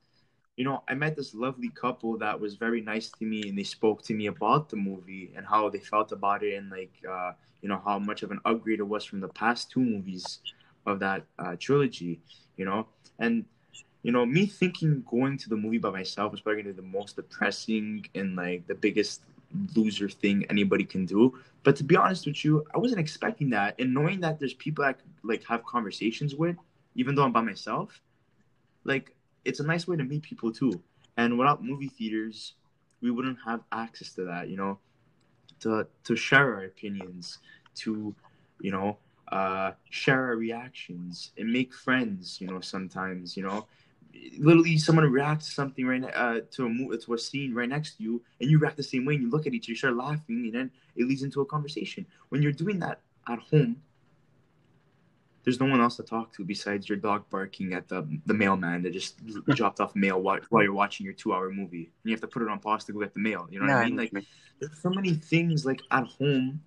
you 0.59 0.65
know 0.65 0.83
I 0.89 0.95
met 0.95 1.17
this 1.17 1.35
lovely 1.35 1.71
couple 1.71 2.19
that 2.19 2.39
was 2.39 2.57
very 2.57 2.81
nice 2.81 3.09
to 3.11 3.25
me, 3.25 3.49
and 3.49 3.57
they 3.57 3.63
spoke 3.63 4.03
to 4.03 4.15
me 4.15 4.27
about 4.27 4.69
the 4.69 4.77
movie 4.77 5.33
and 5.37 5.47
how 5.47 5.71
they 5.71 5.79
felt 5.79 6.11
about 6.13 6.43
it, 6.43 6.55
and 6.57 6.69
like 6.69 6.93
uh, 7.09 7.33
you 7.63 7.69
know 7.69 7.81
how 7.85 7.99
much 7.99 8.23
of 8.25 8.33
an 8.33 8.41
upgrade 8.45 8.81
it 8.81 8.89
was 8.95 9.05
from 9.05 9.21
the 9.21 9.29
past 9.29 9.71
two 9.71 9.81
movies 9.81 10.41
of 10.85 10.99
that 10.99 11.23
uh, 11.39 11.55
trilogy, 11.59 12.21
you 12.57 12.65
know, 12.65 12.87
and 13.21 13.45
you 14.03 14.13
know, 14.13 14.25
me 14.25 14.47
thinking 14.47 15.05
going 15.09 15.37
to 15.39 15.49
the 15.49 15.57
movie 15.57 15.79
by 15.79 15.91
myself 15.91 16.33
was 16.33 16.41
probably 16.41 16.73
the 16.73 16.83
most 16.83 17.17
depressing 17.17 18.05
and 18.15 18.37
like 18.37 18.67
the 18.67 18.75
biggest 18.75 19.23
loser 19.77 20.09
thing 20.09 20.45
anybody 20.51 20.85
can 20.85 21.05
do. 21.05 21.39
But 21.63 21.77
to 21.77 21.85
be 21.85 21.97
honest 21.97 22.27
with 22.27 22.45
you, 22.45 22.65
I 22.75 22.79
wasn't 22.79 23.01
expecting 23.01 23.51
that. 23.51 23.75
And 23.79 23.93
knowing 23.93 24.21
that 24.21 24.39
there's 24.39 24.55
people 24.55 24.85
I 24.85 24.95
could 24.95 25.11
like 25.23 25.45
have 25.45 25.65
conversations 25.65 26.35
with, 26.35 26.57
even 26.95 27.15
though 27.15 27.25
I'm 27.25 27.33
by 27.33 27.43
myself, 27.43 28.01
like 28.85 29.15
it's 29.49 29.61
a 29.61 29.67
nice 29.73 29.85
way 29.89 29.97
to 29.97 30.05
meet 30.05 30.23
people 30.23 30.53
too. 30.53 30.75
And 31.17 31.39
without 31.39 31.65
movie 31.65 31.89
theaters, 31.89 32.55
we 33.01 33.11
wouldn't 33.11 33.39
have 33.45 33.61
access 33.73 34.13
to 34.15 34.25
that, 34.31 34.49
you 34.51 34.57
know, 34.57 34.79
to 35.61 35.87
to 36.05 36.17
share 36.17 36.55
our 36.55 36.65
opinions, 36.65 37.39
to, 37.83 38.15
you 38.61 38.73
know, 38.77 38.99
uh, 39.39 39.73
share 39.91 40.23
our 40.27 40.37
reactions 40.37 41.33
and 41.39 41.53
make 41.59 41.75
friends, 41.75 42.41
you 42.41 42.47
know, 42.47 42.61
sometimes, 42.61 43.37
you 43.37 43.43
know, 43.43 43.67
literally 44.39 44.77
someone 44.79 45.11
reacts 45.11 45.47
to 45.47 45.53
something 45.53 45.87
right 45.87 46.05
uh, 46.15 46.41
to 46.51 46.67
a 46.67 46.69
move 46.69 47.05
to 47.05 47.15
a 47.15 47.19
scene 47.19 47.55
right 47.55 47.69
next 47.69 47.97
to 47.97 48.03
you, 48.03 48.23
and 48.41 48.51
you 48.51 48.59
react 48.59 48.77
the 48.77 48.83
same 48.83 49.05
way, 49.05 49.15
and 49.15 49.23
you 49.25 49.31
look 49.31 49.47
at 49.47 49.55
each 49.55 49.67
other, 49.67 49.73
you 49.73 49.77
start 49.77 49.97
laughing, 49.97 50.41
and 50.47 50.55
then 50.55 50.71
it 50.97 51.07
leads 51.07 51.23
into 51.23 51.41
a 51.41 51.47
conversation. 51.47 52.07
When 52.31 52.43
you're 52.43 52.53
doing 52.53 52.79
that 52.81 53.01
at 53.29 53.39
home, 53.51 53.83
there's 55.49 55.61
no 55.61 55.65
one 55.65 55.81
else 55.81 55.97
to 55.97 56.03
talk 56.03 56.31
to 56.31 56.45
besides 56.45 56.91
your 56.91 56.99
dog 56.99 57.25
barking 57.31 57.73
at 57.73 57.89
the 57.89 58.07
the 58.27 58.35
mailman 58.35 58.83
that 58.83 58.93
just 58.93 59.17
dropped 59.57 59.81
off 59.81 59.97
mail 59.97 60.21
while, 60.21 60.39
while 60.51 60.63
you're 60.63 60.75
watching 60.75 61.07
your 61.07 61.15
two 61.15 61.33
hour 61.33 61.51
movie. 61.51 61.85
And 61.85 62.05
you 62.05 62.11
have 62.11 62.21
to 62.21 62.27
put 62.27 62.43
it 62.43 62.51
on 62.51 62.59
pause 62.59 62.85
to 62.85 62.93
go 62.93 63.01
get 63.01 63.15
the 63.15 63.21
mail. 63.21 63.49
You 63.51 63.61
know 63.61 63.65
what 63.65 63.73
yeah, 63.73 63.79
I 63.79 63.85
mean? 63.87 63.97
Like 63.97 64.13
there's 64.61 64.79
so 64.83 64.91
many 64.91 65.15
things 65.15 65.65
like 65.65 65.81
at 65.91 66.05
home 66.05 66.61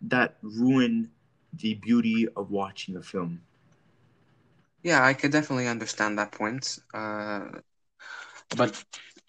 that 0.00 0.38
ruin 0.40 1.10
the 1.52 1.74
beauty 1.74 2.26
of 2.36 2.50
watching 2.50 2.96
a 2.96 3.02
film. 3.02 3.42
Yeah, 4.82 5.04
I 5.04 5.12
could 5.12 5.30
definitely 5.30 5.68
understand 5.68 6.18
that 6.18 6.32
point. 6.32 6.78
Uh, 6.94 7.48
but 8.56 8.82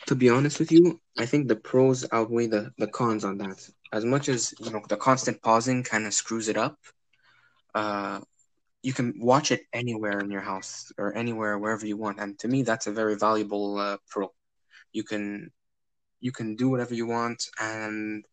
to 0.06 0.16
be 0.16 0.30
honest 0.30 0.60
with 0.60 0.72
you, 0.72 1.02
I 1.18 1.26
think 1.26 1.50
the 1.50 1.58
pros 1.58 2.06
outweigh 2.14 2.48
the, 2.48 2.72
the 2.78 2.88
cons 2.88 3.26
on 3.26 3.38
that. 3.40 3.70
As 3.92 4.06
much 4.06 4.30
as 4.30 4.54
you 4.62 4.72
know, 4.72 4.82
the 4.88 4.96
constant 4.96 5.42
pausing 5.42 5.84
kind 5.84 6.08
of 6.08 6.14
screws 6.14 6.48
it 6.48 6.56
up. 6.56 6.78
Uh, 7.76 8.22
you 8.84 8.94
can 8.94 9.14
watch 9.20 9.52
it 9.52 9.62
anywhere 9.74 10.20
in 10.20 10.32
your 10.32 10.42
house 10.42 10.92
or 10.98 11.16
anywhere 11.16 11.58
wherever 11.60 11.86
you 11.86 11.98
want, 11.98 12.20
and 12.20 12.38
to 12.40 12.48
me, 12.48 12.64
that's 12.64 12.88
a 12.88 12.92
very 12.92 13.16
valuable 13.16 13.78
uh, 13.78 13.98
pro. 14.10 14.32
You 14.92 15.04
can 15.04 15.52
you 16.20 16.32
can 16.32 16.56
do 16.56 16.70
whatever 16.70 16.94
you 16.94 17.08
want, 17.08 17.48
and 17.60 18.26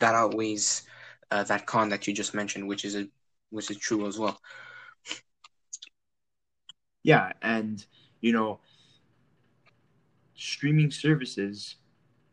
that 0.00 0.14
outweighs 0.14 0.82
uh, 1.30 1.44
that 1.44 1.66
con 1.66 1.88
that 1.90 2.06
you 2.06 2.14
just 2.14 2.34
mentioned, 2.34 2.66
which 2.66 2.84
is 2.84 2.96
a 2.96 3.08
which 3.50 3.70
is 3.70 3.78
true 3.78 4.06
as 4.06 4.18
well. 4.18 4.40
Yeah, 7.02 7.32
and 7.42 7.84
you 8.20 8.32
know, 8.32 8.60
streaming 10.34 10.90
services 10.90 11.76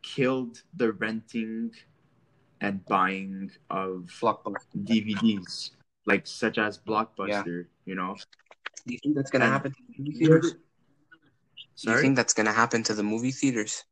killed 0.02 0.62
the 0.74 0.92
renting 0.92 1.72
and 2.60 2.84
buying 2.86 3.50
of 3.70 4.10
DVDs, 4.84 5.70
like 6.06 6.26
such 6.26 6.58
as 6.58 6.78
Blockbuster. 6.78 7.46
Yeah. 7.46 7.62
You 7.84 7.94
know, 7.94 8.16
do 8.86 8.94
you 8.94 8.98
think 9.02 9.16
that's 9.16 9.30
gonna 9.30 9.44
and, 9.44 9.52
happen 9.52 9.72
to 9.72 9.78
the 9.88 9.98
movie 9.98 10.18
theaters? 10.18 10.54
Do 11.82 11.90
you 11.90 11.98
think 11.98 12.16
that's 12.16 12.34
gonna 12.34 12.52
happen 12.52 12.82
to 12.84 12.94
the 12.94 13.02
movie 13.02 13.32
theaters? 13.32 13.84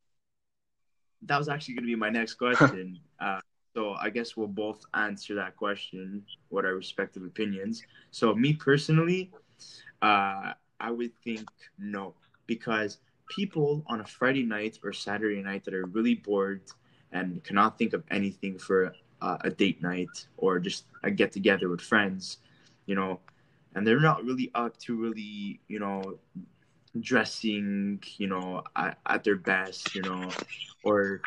That 1.23 1.39
was 1.39 1.49
actually 1.49 1.75
gonna 1.75 1.87
be 1.87 1.97
my 1.97 2.11
next 2.11 2.35
question. 2.45 2.99
uh, 3.21 3.41
so 3.75 3.95
I 3.95 4.11
guess 4.11 4.37
we'll 4.37 4.47
both 4.47 4.85
answer 4.95 5.35
that 5.35 5.57
question, 5.57 6.25
what 6.49 6.65
our 6.65 6.75
respective 6.75 7.25
opinions. 7.25 7.83
So 8.13 8.33
me 8.35 8.53
personally, 8.53 9.33
uh, 10.01 10.53
I 10.79 10.91
would 10.91 11.13
think 11.25 11.49
no, 11.79 12.15
because 12.47 12.99
people 13.29 13.83
on 13.89 14.01
a 14.01 14.05
Friday 14.05 14.45
night 14.45 14.79
or 14.85 14.93
Saturday 14.93 15.43
night 15.43 15.65
that 15.65 15.75
are 15.75 15.87
really 15.87 16.15
bored 16.15 16.63
and 17.11 17.43
cannot 17.43 17.79
think 17.79 17.95
of 17.95 18.05
anything 18.11 18.59
for 18.59 18.95
uh, 19.25 19.39
a 19.41 19.51
date 19.51 19.81
night 19.83 20.15
or 20.37 20.59
just 20.59 20.85
a 21.03 21.11
get 21.11 21.33
together 21.33 21.69
with 21.69 21.81
friends, 21.81 22.39
you 22.87 22.95
know, 22.95 23.21
and 23.75 23.87
they're 23.87 24.01
not 24.01 24.25
really 24.25 24.51
up 24.55 24.77
to 24.85 24.97
really, 24.97 25.61
you 25.69 25.79
know, 25.79 26.19
dressing, 27.01 28.03
you 28.19 28.29
know, 28.29 28.63
at, 28.77 28.99
at 29.07 29.25
their 29.25 29.37
best, 29.37 29.95
you 29.95 30.03
know, 30.03 30.31
or 30.85 31.23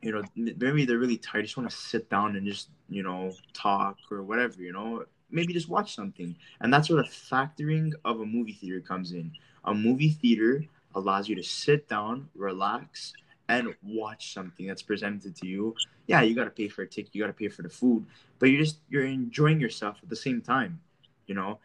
you 0.00 0.12
know, 0.12 0.22
maybe 0.36 0.84
they're 0.84 0.98
really 0.98 1.16
tired, 1.16 1.44
just 1.44 1.56
want 1.56 1.68
to 1.68 1.76
sit 1.76 2.08
down 2.08 2.36
and 2.36 2.46
just, 2.46 2.68
you 2.88 3.02
know, 3.02 3.32
talk 3.52 3.96
or 4.12 4.22
whatever, 4.22 4.62
you 4.62 4.72
know 4.72 5.04
maybe 5.30 5.52
just 5.52 5.68
watch 5.68 5.94
something. 5.94 6.36
And 6.60 6.72
that's 6.72 6.88
where 6.88 7.02
the 7.02 7.08
factoring 7.08 7.92
of 8.04 8.20
a 8.20 8.26
movie 8.26 8.52
theater 8.52 8.80
comes 8.80 9.12
in. 9.12 9.32
A 9.64 9.74
movie 9.74 10.10
theater 10.10 10.64
allows 10.94 11.28
you 11.28 11.36
to 11.36 11.42
sit 11.42 11.88
down, 11.88 12.28
relax, 12.34 13.12
and 13.48 13.74
watch 13.82 14.34
something 14.34 14.66
that's 14.66 14.82
presented 14.82 15.34
to 15.36 15.46
you. 15.46 15.74
Yeah, 16.06 16.22
you 16.22 16.34
gotta 16.34 16.50
pay 16.50 16.68
for 16.68 16.82
a 16.82 16.86
ticket, 16.86 17.14
you 17.14 17.22
gotta 17.22 17.32
pay 17.32 17.48
for 17.48 17.62
the 17.62 17.68
food, 17.68 18.06
but 18.38 18.50
you're 18.50 18.60
just 18.60 18.80
you're 18.88 19.06
enjoying 19.06 19.60
yourself 19.60 19.98
at 20.02 20.08
the 20.08 20.16
same 20.16 20.40
time. 20.40 20.80
You 21.26 21.34
know, 21.34 21.58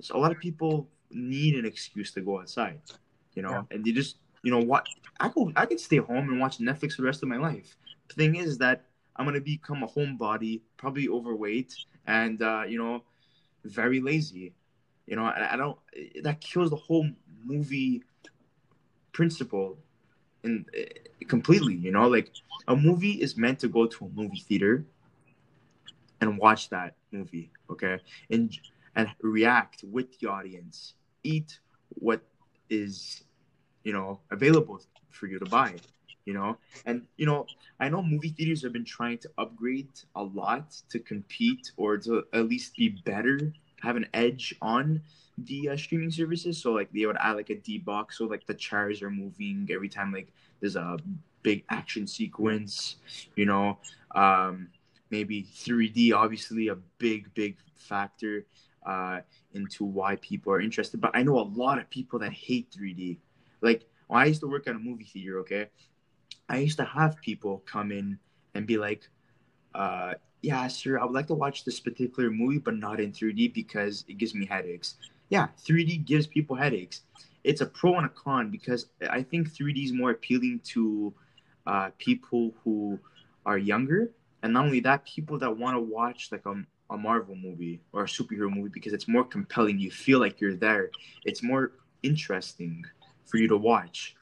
so 0.00 0.16
a 0.16 0.18
lot 0.18 0.32
of 0.32 0.38
people 0.38 0.88
need 1.10 1.54
an 1.54 1.64
excuse 1.64 2.12
to 2.12 2.20
go 2.20 2.40
outside. 2.40 2.80
You 3.34 3.42
know, 3.42 3.50
yeah. 3.50 3.62
and 3.70 3.86
you 3.86 3.92
just 3.92 4.16
you 4.42 4.50
know 4.50 4.60
what 4.60 4.86
I 5.18 5.28
could 5.28 5.52
I 5.56 5.66
could 5.66 5.80
stay 5.80 5.98
home 5.98 6.28
and 6.28 6.40
watch 6.40 6.58
Netflix 6.58 6.94
for 6.94 7.02
the 7.02 7.06
rest 7.06 7.22
of 7.22 7.28
my 7.28 7.36
life. 7.36 7.76
The 8.08 8.14
thing 8.14 8.36
is 8.36 8.58
that 8.58 8.86
I'm 9.16 9.24
gonna 9.24 9.40
become 9.40 9.82
a 9.82 9.88
homebody, 9.88 10.60
probably 10.76 11.08
overweight, 11.08 11.74
and 12.06 12.42
uh, 12.42 12.64
you 12.66 12.78
know, 12.78 13.04
very 13.64 14.00
lazy. 14.00 14.52
You 15.06 15.16
know, 15.16 15.24
I, 15.24 15.54
I 15.54 15.56
don't. 15.56 15.78
That 16.22 16.40
kills 16.40 16.70
the 16.70 16.76
whole 16.76 17.08
movie 17.44 18.02
principle 19.12 19.78
in 20.44 20.64
eh, 20.76 20.86
completely. 21.28 21.74
You 21.74 21.92
know, 21.92 22.08
like 22.08 22.32
a 22.68 22.76
movie 22.76 23.20
is 23.20 23.36
meant 23.36 23.58
to 23.60 23.68
go 23.68 23.86
to 23.86 24.04
a 24.06 24.08
movie 24.08 24.44
theater 24.48 24.84
and 26.20 26.38
watch 26.38 26.68
that 26.70 26.94
movie, 27.12 27.50
okay, 27.70 27.98
and 28.30 28.56
and 28.96 29.08
react 29.22 29.84
with 29.84 30.18
the 30.18 30.28
audience, 30.28 30.94
eat 31.22 31.58
what 31.88 32.20
is, 32.68 33.24
you 33.84 33.92
know, 33.92 34.20
available 34.30 34.80
for 35.10 35.26
you 35.26 35.38
to 35.38 35.46
buy, 35.46 35.74
you 36.24 36.34
know, 36.34 36.56
and 36.86 37.06
you 37.16 37.26
know, 37.26 37.46
I 37.78 37.88
know 37.88 38.02
movie 38.02 38.30
theaters 38.30 38.62
have 38.62 38.72
been 38.72 38.84
trying 38.84 39.18
to 39.18 39.30
upgrade 39.38 39.88
a 40.16 40.22
lot 40.22 40.74
to 40.90 40.98
compete 40.98 41.72
or 41.76 41.96
to 41.98 42.24
at 42.32 42.48
least 42.48 42.76
be 42.76 42.88
better, 43.04 43.52
have 43.82 43.96
an 43.96 44.06
edge 44.14 44.54
on 44.62 45.02
the 45.38 45.70
uh, 45.70 45.76
streaming 45.76 46.10
services. 46.10 46.60
So 46.60 46.72
like 46.72 46.92
they 46.92 47.06
would 47.06 47.16
add 47.20 47.36
like 47.36 47.50
a 47.50 47.56
D 47.56 47.78
box, 47.78 48.18
so 48.18 48.24
like 48.24 48.46
the 48.46 48.54
chairs 48.54 49.02
are 49.02 49.10
moving 49.10 49.68
every 49.72 49.88
time 49.88 50.12
like 50.12 50.32
there's 50.60 50.76
a 50.76 50.98
big 51.42 51.64
action 51.70 52.06
sequence, 52.06 52.96
you 53.36 53.46
know. 53.46 53.78
Um, 54.14 54.68
maybe 55.10 55.44
3D, 55.44 56.12
obviously 56.12 56.68
a 56.68 56.76
big 56.98 57.32
big 57.34 57.56
factor 57.76 58.46
uh, 58.86 59.20
into 59.54 59.84
why 59.84 60.16
people 60.16 60.52
are 60.52 60.60
interested. 60.60 61.00
But 61.00 61.12
I 61.14 61.22
know 61.22 61.38
a 61.38 61.48
lot 61.54 61.78
of 61.78 61.88
people 61.90 62.18
that 62.20 62.32
hate 62.32 62.70
3D. 62.70 63.18
Like 63.60 63.86
when 64.08 64.22
I 64.22 64.26
used 64.26 64.40
to 64.40 64.48
work 64.48 64.66
at 64.66 64.76
a 64.76 64.78
movie 64.78 65.04
theater, 65.04 65.38
okay, 65.40 65.68
I 66.48 66.58
used 66.58 66.78
to 66.78 66.84
have 66.84 67.16
people 67.20 67.62
come 67.66 67.92
in 67.92 68.18
and 68.54 68.66
be 68.66 68.76
like, 68.76 69.08
uh, 69.74 70.14
"Yeah, 70.42 70.66
sir, 70.68 70.98
I 70.98 71.04
would 71.04 71.14
like 71.14 71.26
to 71.28 71.34
watch 71.34 71.64
this 71.64 71.80
particular 71.80 72.30
movie, 72.30 72.58
but 72.58 72.76
not 72.76 73.00
in 73.00 73.12
3D 73.12 73.48
because 73.48 74.04
it 74.08 74.18
gives 74.18 74.34
me 74.34 74.46
headaches." 74.46 74.96
Yeah, 75.28 75.48
3D 75.58 75.96
gives 75.98 76.26
people 76.26 76.56
headaches. 76.56 77.02
It's 77.44 77.60
a 77.60 77.66
pro 77.66 77.96
and 77.96 78.06
a 78.06 78.10
con 78.10 78.50
because 78.50 78.86
I 79.08 79.22
think 79.22 79.50
3D 79.50 79.84
is 79.84 79.92
more 79.92 80.10
appealing 80.10 80.60
to 80.74 81.14
uh, 81.66 81.90
people 81.98 82.54
who 82.64 82.98
are 83.46 83.58
younger, 83.58 84.10
and 84.42 84.52
not 84.52 84.64
only 84.66 84.80
that, 84.80 85.04
people 85.04 85.38
that 85.38 85.56
want 85.56 85.76
to 85.76 85.80
watch 85.80 86.30
like 86.32 86.46
a 86.46 86.64
a 86.92 86.96
Marvel 86.98 87.36
movie 87.36 87.80
or 87.92 88.02
a 88.02 88.06
superhero 88.06 88.52
movie 88.52 88.68
because 88.72 88.92
it's 88.92 89.06
more 89.06 89.24
compelling. 89.24 89.78
You 89.78 89.92
feel 89.92 90.18
like 90.18 90.40
you're 90.40 90.56
there. 90.56 90.90
It's 91.24 91.40
more 91.42 91.72
interesting 92.02 92.84
for 93.26 93.36
you 93.36 93.46
to 93.48 93.56
watch. 93.56 94.16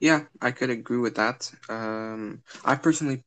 Yeah, 0.00 0.24
I 0.40 0.50
could 0.50 0.70
agree 0.70 0.98
with 0.98 1.14
that. 1.16 1.50
Um, 1.68 2.42
I 2.64 2.74
personally 2.76 3.24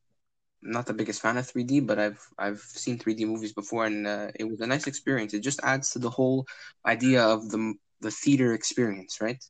not 0.66 0.86
the 0.86 0.94
biggest 0.94 1.22
fan 1.22 1.36
of 1.36 1.46
3D, 1.46 1.80
but 1.80 1.98
I've 1.98 2.20
I've 2.38 2.60
seen 2.60 2.98
3D 2.98 3.24
movies 3.24 3.52
before, 3.52 3.86
and 3.86 4.06
uh, 4.06 4.28
it 4.34 4.44
was 4.44 4.60
a 4.60 4.66
nice 4.66 4.86
experience. 4.86 5.34
It 5.34 5.40
just 5.40 5.60
adds 5.62 5.90
to 5.90 5.98
the 5.98 6.10
whole 6.10 6.46
idea 6.84 7.22
of 7.24 7.48
the 7.50 7.74
the 8.00 8.10
theater 8.10 8.52
experience, 8.54 9.20
right? 9.20 9.42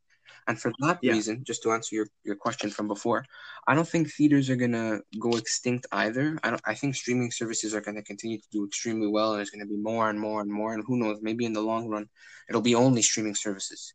And 0.49 0.61
for 0.61 0.73
that 0.81 1.01
yeah. 1.03 1.13
reason, 1.13 1.43
just 1.45 1.63
to 1.65 1.73
answer 1.73 1.97
your, 1.97 2.07
your 2.23 2.37
question 2.37 2.71
from 2.71 2.87
before, 2.87 3.25
I 3.67 3.75
don't 3.75 3.89
think 3.89 4.13
theaters 4.13 4.49
are 4.49 4.57
gonna 4.57 5.01
go 5.19 5.31
extinct 5.37 5.87
either. 5.91 6.39
I 6.45 6.51
don't 6.51 6.63
I 6.65 6.75
think 6.75 6.95
streaming 6.95 7.33
services 7.33 7.75
are 7.75 7.81
gonna 7.81 8.03
continue 8.03 8.39
to 8.39 8.49
do 8.53 8.65
extremely 8.65 9.09
well 9.09 9.31
and 9.33 9.39
there's 9.39 9.51
gonna 9.51 9.67
be 9.67 9.77
more 9.77 10.09
and 10.09 10.21
more 10.21 10.41
and 10.41 10.51
more 10.53 10.75
and 10.75 10.85
who 10.87 10.97
knows, 10.99 11.19
maybe 11.21 11.45
in 11.45 11.53
the 11.53 11.61
long 11.63 11.89
run 11.89 12.09
it'll 12.49 12.63
be 12.63 12.77
only 12.77 13.03
streaming 13.03 13.35
services. 13.35 13.93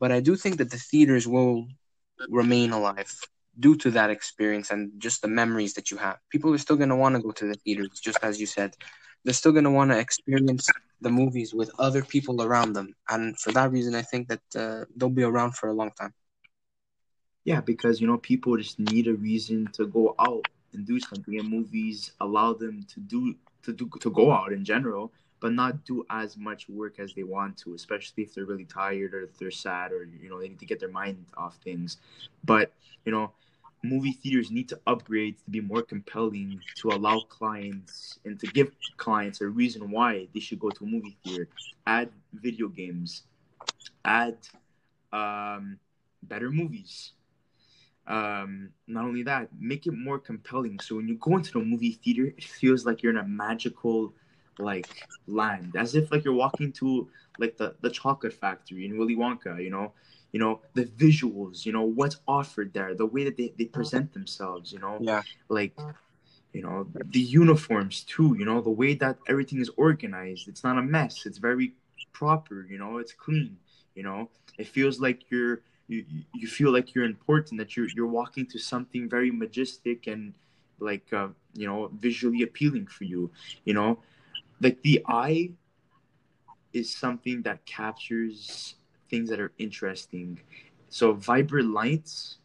But 0.00 0.10
I 0.10 0.20
do 0.20 0.34
think 0.34 0.56
that 0.58 0.70
the 0.70 0.78
theaters 0.78 1.28
will 1.28 1.68
remain 2.28 2.72
alive 2.72 3.12
due 3.58 3.76
to 3.76 3.90
that 3.92 4.10
experience 4.10 4.70
and 4.70 4.92
just 4.98 5.22
the 5.22 5.28
memories 5.28 5.74
that 5.74 5.90
you 5.90 5.96
have. 5.98 6.18
People 6.30 6.52
are 6.54 6.58
still 6.58 6.76
gonna 6.76 6.96
want 6.96 7.14
to 7.16 7.22
go 7.22 7.32
to 7.32 7.46
the 7.46 7.54
theaters, 7.54 8.00
just 8.00 8.18
as 8.22 8.40
you 8.40 8.46
said. 8.46 8.76
They're 9.24 9.34
still 9.34 9.52
gonna 9.52 9.70
want 9.70 9.90
to 9.90 9.98
experience 9.98 10.68
the 11.00 11.10
movies 11.10 11.54
with 11.54 11.70
other 11.78 12.02
people 12.02 12.42
around 12.42 12.72
them, 12.74 12.94
and 13.08 13.38
for 13.38 13.52
that 13.52 13.70
reason, 13.70 13.94
I 13.94 14.02
think 14.02 14.28
that 14.28 14.42
uh, 14.56 14.84
they'll 14.96 15.10
be 15.10 15.22
around 15.22 15.56
for 15.56 15.68
a 15.68 15.72
long 15.74 15.90
time. 15.98 16.12
Yeah, 17.44 17.60
because 17.60 18.00
you 18.00 18.06
know 18.06 18.18
people 18.18 18.56
just 18.56 18.78
need 18.78 19.06
a 19.06 19.14
reason 19.14 19.68
to 19.74 19.86
go 19.86 20.14
out 20.18 20.46
and 20.72 20.86
do 20.86 20.98
something, 20.98 21.38
and 21.38 21.48
movies 21.48 22.12
allow 22.20 22.52
them 22.54 22.84
to 22.88 23.00
do 23.00 23.34
to 23.62 23.72
do 23.72 23.90
to 24.00 24.10
go 24.10 24.32
out 24.32 24.52
in 24.52 24.64
general, 24.64 25.12
but 25.40 25.52
not 25.52 25.84
do 25.84 26.04
as 26.10 26.36
much 26.36 26.68
work 26.68 26.98
as 26.98 27.12
they 27.14 27.22
want 27.22 27.56
to, 27.58 27.74
especially 27.74 28.22
if 28.22 28.34
they're 28.34 28.46
really 28.46 28.64
tired 28.64 29.14
or 29.14 29.22
if 29.22 29.36
they're 29.38 29.50
sad 29.50 29.92
or 29.92 30.04
you 30.04 30.28
know 30.28 30.40
they 30.40 30.48
need 30.48 30.58
to 30.60 30.66
get 30.66 30.80
their 30.80 30.90
mind 30.90 31.26
off 31.36 31.56
things. 31.56 31.98
But 32.44 32.72
you 33.04 33.12
know, 33.12 33.32
movie 33.84 34.12
theaters 34.12 34.50
need 34.50 34.68
to 34.70 34.80
upgrade 34.86 35.36
to 35.44 35.50
be 35.50 35.60
more 35.60 35.82
compelling 35.82 36.60
to 36.76 36.88
allow 36.88 37.20
clients 37.20 38.18
and 38.24 38.40
to 38.40 38.46
give 38.48 38.72
clients 38.96 39.40
a 39.40 39.46
reason 39.46 39.90
why 39.90 40.26
they 40.34 40.40
should 40.40 40.58
go 40.58 40.70
to 40.70 40.84
a 40.84 40.86
movie 40.86 41.16
theater. 41.22 41.48
Add 41.86 42.10
video 42.32 42.68
games, 42.68 43.22
add 44.04 44.38
um, 45.12 45.78
better 46.22 46.50
movies. 46.50 47.12
Um, 48.06 48.70
not 48.86 49.04
only 49.04 49.22
that, 49.22 49.48
make 49.58 49.86
it 49.86 49.92
more 49.92 50.18
compelling. 50.18 50.78
So 50.80 50.96
when 50.96 51.08
you 51.08 51.16
go 51.16 51.36
into 51.36 51.52
the 51.52 51.60
movie 51.60 51.92
theater, 51.92 52.26
it 52.26 52.44
feels 52.44 52.84
like 52.84 53.02
you're 53.02 53.12
in 53.12 53.18
a 53.18 53.26
magical 53.26 54.12
like 54.58 54.88
land, 55.26 55.74
as 55.76 55.94
if 55.94 56.10
like 56.12 56.24
you're 56.24 56.34
walking 56.34 56.72
to 56.72 57.08
like 57.38 57.56
the 57.56 57.74
the 57.80 57.90
chocolate 57.90 58.32
factory 58.32 58.84
in 58.86 58.98
Willy 58.98 59.16
Wonka. 59.16 59.62
You 59.62 59.70
know, 59.70 59.92
you 60.34 60.40
know 60.40 60.60
the 60.74 60.84
visuals 60.86 61.64
you 61.64 61.70
know 61.70 61.86
what's 61.98 62.18
offered 62.26 62.74
there 62.74 62.92
the 62.92 63.06
way 63.06 63.22
that 63.22 63.36
they, 63.36 63.54
they 63.56 63.66
present 63.66 64.12
themselves 64.12 64.72
you 64.72 64.80
know? 64.80 64.98
Yeah. 65.00 65.22
Like 65.48 65.78
you 66.52 66.62
know 66.62 66.88
the 67.16 67.20
uniforms 67.20 68.02
too 68.02 68.34
you 68.36 68.44
know 68.44 68.60
the 68.60 68.76
way 68.82 68.94
that 68.94 69.16
everything 69.28 69.60
is 69.60 69.70
organized. 69.76 70.48
It's 70.48 70.64
not 70.64 70.76
a 70.76 70.82
mess. 70.82 71.24
It's 71.24 71.38
very 71.38 71.74
proper 72.12 72.66
you 72.68 72.78
know? 72.78 72.98
It's 72.98 73.12
clean 73.12 73.56
you 73.94 74.02
know? 74.02 74.28
It 74.58 74.66
feels 74.66 75.00
like 75.00 75.30
you're 75.30 75.62
you, 75.86 76.04
you 76.34 76.48
feel 76.48 76.72
like 76.72 76.94
you're 76.94 77.04
important 77.04 77.58
that 77.60 77.76
you're 77.76 77.88
you're 77.94 78.14
walking 78.20 78.44
to 78.46 78.58
something 78.58 79.08
very 79.08 79.30
majestic 79.30 80.08
and 80.08 80.34
like 80.80 81.12
uh, 81.12 81.28
you 81.54 81.68
know 81.68 81.92
visually 82.08 82.42
appealing 82.42 82.88
for 82.88 83.04
you 83.04 83.30
you 83.64 83.72
know? 83.72 84.00
Like 84.60 84.82
the 84.82 85.04
eye 85.06 85.52
is 86.72 86.92
something 86.92 87.42
that 87.42 87.64
captures 87.66 88.74
things 89.14 89.30
that 89.30 89.40
are 89.40 89.52
interesting. 89.58 90.40
So 90.88 91.12
vibrant 91.12 91.72
lights 91.72 92.38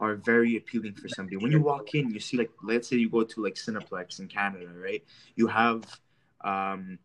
are 0.00 0.14
very 0.16 0.56
appealing 0.56 0.94
for 0.94 1.08
somebody. 1.08 1.36
When 1.36 1.52
you 1.52 1.60
walk 1.60 1.94
in, 1.94 2.10
you 2.10 2.20
see 2.20 2.36
like 2.36 2.50
let's 2.62 2.88
say 2.88 2.96
you 2.96 3.10
go 3.10 3.22
to 3.22 3.42
like 3.42 3.54
Cineplex 3.54 4.18
in 4.20 4.28
Canada, 4.28 4.68
right? 4.74 5.04
You 5.36 5.46
have 5.46 5.84
um, 6.42 6.98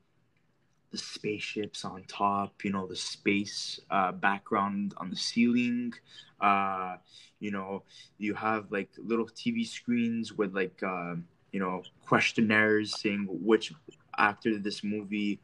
the 0.92 0.98
spaceships 0.98 1.84
on 1.86 2.04
top, 2.08 2.64
you 2.64 2.72
know, 2.72 2.88
the 2.88 2.96
space 2.96 3.80
uh, 3.92 4.14
background 4.14 4.94
on 4.98 5.10
the 5.10 5.16
ceiling. 5.16 5.94
Uh, 6.40 6.96
you 7.40 7.52
know, 7.52 7.84
you 8.18 8.34
have 8.34 8.72
like 8.72 8.90
little 8.98 9.28
TV 9.28 9.68
screens 9.68 10.34
with 10.34 10.56
like 10.56 10.82
uh, 10.82 11.16
you 11.52 11.60
know 11.60 11.84
questionnaires 12.06 13.00
saying 13.02 13.28
which 13.30 13.74
actor 14.18 14.50
did 14.52 14.64
this 14.64 14.84
movie 14.84 15.40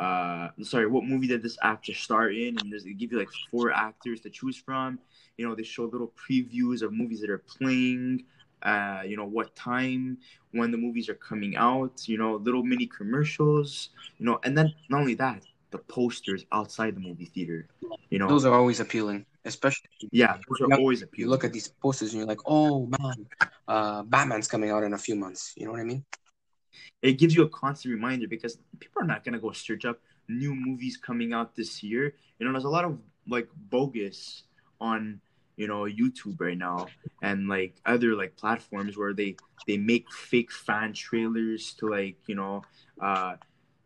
uh 0.00 0.48
sorry 0.62 0.86
what 0.86 1.04
movie 1.04 1.26
did 1.26 1.42
this 1.42 1.58
actor 1.62 1.92
star 1.92 2.30
in? 2.30 2.56
And 2.58 2.72
they 2.72 2.92
give 2.92 3.12
you 3.12 3.18
like 3.18 3.28
four 3.50 3.70
actors 3.70 4.20
to 4.22 4.30
choose 4.30 4.56
from? 4.56 4.98
You 5.36 5.46
know 5.46 5.54
they 5.54 5.62
show 5.62 5.84
little 5.84 6.12
previews 6.16 6.82
of 6.82 6.92
movies 6.92 7.20
that 7.20 7.30
are 7.30 7.44
playing 7.58 8.24
uh 8.62 9.02
you 9.06 9.16
know 9.16 9.24
what 9.24 9.54
time 9.56 10.18
when 10.52 10.70
the 10.70 10.76
movies 10.76 11.08
are 11.08 11.14
coming 11.14 11.56
out 11.56 12.06
you 12.06 12.18
know 12.18 12.36
little 12.36 12.62
mini 12.62 12.86
commercials 12.86 13.90
you 14.18 14.26
know 14.26 14.38
and 14.44 14.56
then 14.56 14.70
not 14.90 15.00
only 15.00 15.14
that 15.14 15.42
the 15.70 15.78
posters 15.78 16.44
outside 16.52 16.94
the 16.94 17.00
movie 17.00 17.24
theater 17.24 17.66
you 18.10 18.18
know. 18.18 18.28
Those 18.28 18.44
are 18.44 18.54
always 18.54 18.80
appealing 18.80 19.24
especially 19.44 19.88
yeah 20.12 20.36
those 20.48 20.60
are 20.60 20.74
always 20.78 21.02
appealing 21.02 21.26
you 21.26 21.30
look 21.30 21.44
at 21.44 21.52
these 21.52 21.68
posters 21.68 22.12
and 22.12 22.18
you're 22.18 22.28
like 22.28 22.40
oh 22.44 22.86
man 22.86 23.26
uh 23.68 24.02
batman's 24.02 24.48
coming 24.48 24.70
out 24.70 24.82
in 24.82 24.92
a 24.92 24.98
few 24.98 25.16
months 25.16 25.54
you 25.56 25.64
know 25.64 25.72
what 25.72 25.80
i 25.80 25.84
mean 25.84 26.04
it 27.02 27.12
gives 27.12 27.34
you 27.34 27.42
a 27.42 27.48
constant 27.48 27.92
reminder 27.92 28.28
because 28.28 28.58
people 28.78 29.02
are 29.02 29.06
not 29.06 29.24
gonna 29.24 29.38
go 29.38 29.52
search 29.52 29.84
up 29.84 29.98
new 30.28 30.54
movies 30.54 30.96
coming 30.96 31.32
out 31.32 31.56
this 31.56 31.82
year. 31.82 32.14
You 32.38 32.46
know, 32.46 32.52
there's 32.52 32.64
a 32.64 32.68
lot 32.68 32.84
of 32.84 32.98
like 33.28 33.48
bogus 33.70 34.44
on 34.80 35.20
you 35.56 35.66
know 35.66 35.82
YouTube 35.82 36.40
right 36.40 36.56
now 36.56 36.86
and 37.22 37.48
like 37.48 37.76
other 37.84 38.14
like 38.14 38.34
platforms 38.36 38.96
where 38.96 39.12
they 39.12 39.36
they 39.66 39.76
make 39.76 40.10
fake 40.10 40.50
fan 40.50 40.94
trailers 40.94 41.74
to 41.74 41.88
like 41.88 42.16
you 42.26 42.34
know 42.34 42.62
uh 43.00 43.34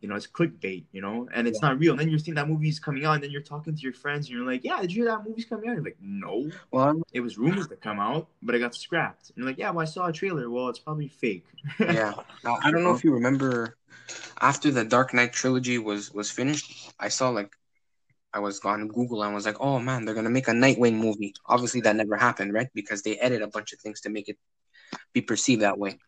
you 0.05 0.11
know, 0.11 0.17
it's 0.17 0.27
clickbait, 0.27 0.85
you 0.93 1.01
know, 1.01 1.27
and 1.33 1.49
it's 1.49 1.61
yeah. 1.63 1.69
not 1.69 1.79
real. 1.79 1.93
And 1.93 2.01
then 2.01 2.11
you're 2.11 2.19
seeing 2.19 2.35
that 2.35 2.47
movie's 2.47 2.79
coming 2.79 3.07
out, 3.07 3.15
and 3.15 3.23
then 3.23 3.31
you're 3.31 3.41
talking 3.41 3.75
to 3.75 3.81
your 3.81 3.95
friends, 3.95 4.27
and 4.27 4.37
you're 4.37 4.47
like, 4.47 4.63
"Yeah, 4.63 4.79
did 4.83 4.93
you 4.93 5.05
hear 5.05 5.11
that 5.11 5.27
movie's 5.27 5.47
coming 5.47 5.71
out?" 5.71 5.77
And 5.79 5.87
You're 5.87 5.93
like, 5.93 5.97
"No." 6.03 6.51
Well, 6.73 7.01
it 7.15 7.21
was 7.21 7.39
rumored 7.39 7.71
to 7.71 7.77
come 7.77 7.99
out, 7.99 8.29
but 8.43 8.55
it 8.55 8.59
got 8.59 8.75
scrapped. 8.75 9.31
And 9.31 9.39
you're 9.39 9.47
like, 9.47 9.57
"Yeah, 9.57 9.71
well, 9.71 9.81
I 9.81 9.87
saw 9.87 10.09
a 10.09 10.13
trailer. 10.13 10.51
Well, 10.51 10.69
it's 10.69 10.79
probably 10.79 11.09
fake." 11.09 11.47
yeah. 11.81 12.13
Now 12.45 12.59
I 12.63 12.71
don't 12.71 12.85
know 12.85 12.95
if 12.95 13.03
you 13.03 13.15
remember, 13.15 13.79
after 14.43 14.71
the 14.71 14.85
Dark 14.85 15.15
Knight 15.15 15.33
trilogy 15.33 15.79
was 15.79 16.13
was 16.13 16.31
finished, 16.31 16.93
I 17.01 17.09
saw 17.09 17.31
like, 17.31 17.57
I 18.35 18.41
was 18.41 18.61
on 18.61 18.89
Google 18.89 19.23
and 19.25 19.35
was 19.35 19.47
like, 19.47 19.59
"Oh 19.59 19.79
man, 19.79 20.05
they're 20.05 20.15
gonna 20.15 20.29
make 20.29 20.49
a 20.49 20.53
Nightwing 20.53 20.97
movie." 20.97 21.33
Obviously, 21.47 21.81
that 21.81 21.97
never 21.97 22.19
happened, 22.19 22.53
right? 22.53 22.69
Because 22.75 23.01
they 23.01 23.17
edit 23.17 23.41
a 23.41 23.47
bunch 23.47 23.73
of 23.73 23.79
things 23.81 24.03
to 24.03 24.11
make 24.11 24.29
it 24.29 24.37
be 25.15 25.23
perceived 25.23 25.63
that 25.63 25.79
way. 25.79 25.99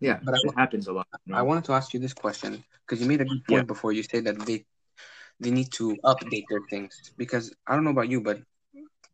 Yeah, 0.00 0.20
But 0.22 0.34
I 0.34 0.38
it 0.42 0.46
wa- 0.46 0.54
happens 0.56 0.86
a 0.88 0.92
lot. 0.92 1.06
you 1.26 1.32
know? 1.32 1.38
I 1.38 1.42
wanted 1.42 1.64
to 1.64 1.72
ask 1.72 1.92
you 1.94 2.00
this 2.00 2.12
question 2.14 2.64
because 2.86 3.00
you 3.00 3.08
made 3.08 3.20
a 3.20 3.24
good 3.24 3.44
point 3.44 3.66
Yeah. 3.66 3.72
before. 3.72 3.92
You 3.92 4.02
said 4.02 4.24
that 4.24 4.38
they 4.46 4.64
they 5.40 5.50
need 5.50 5.70
to 5.72 5.96
update 6.04 6.46
their 6.48 6.62
things 6.70 7.12
because 7.16 7.54
I 7.66 7.74
don't 7.74 7.84
know 7.84 7.90
about 7.90 8.08
you, 8.08 8.20
but 8.20 8.40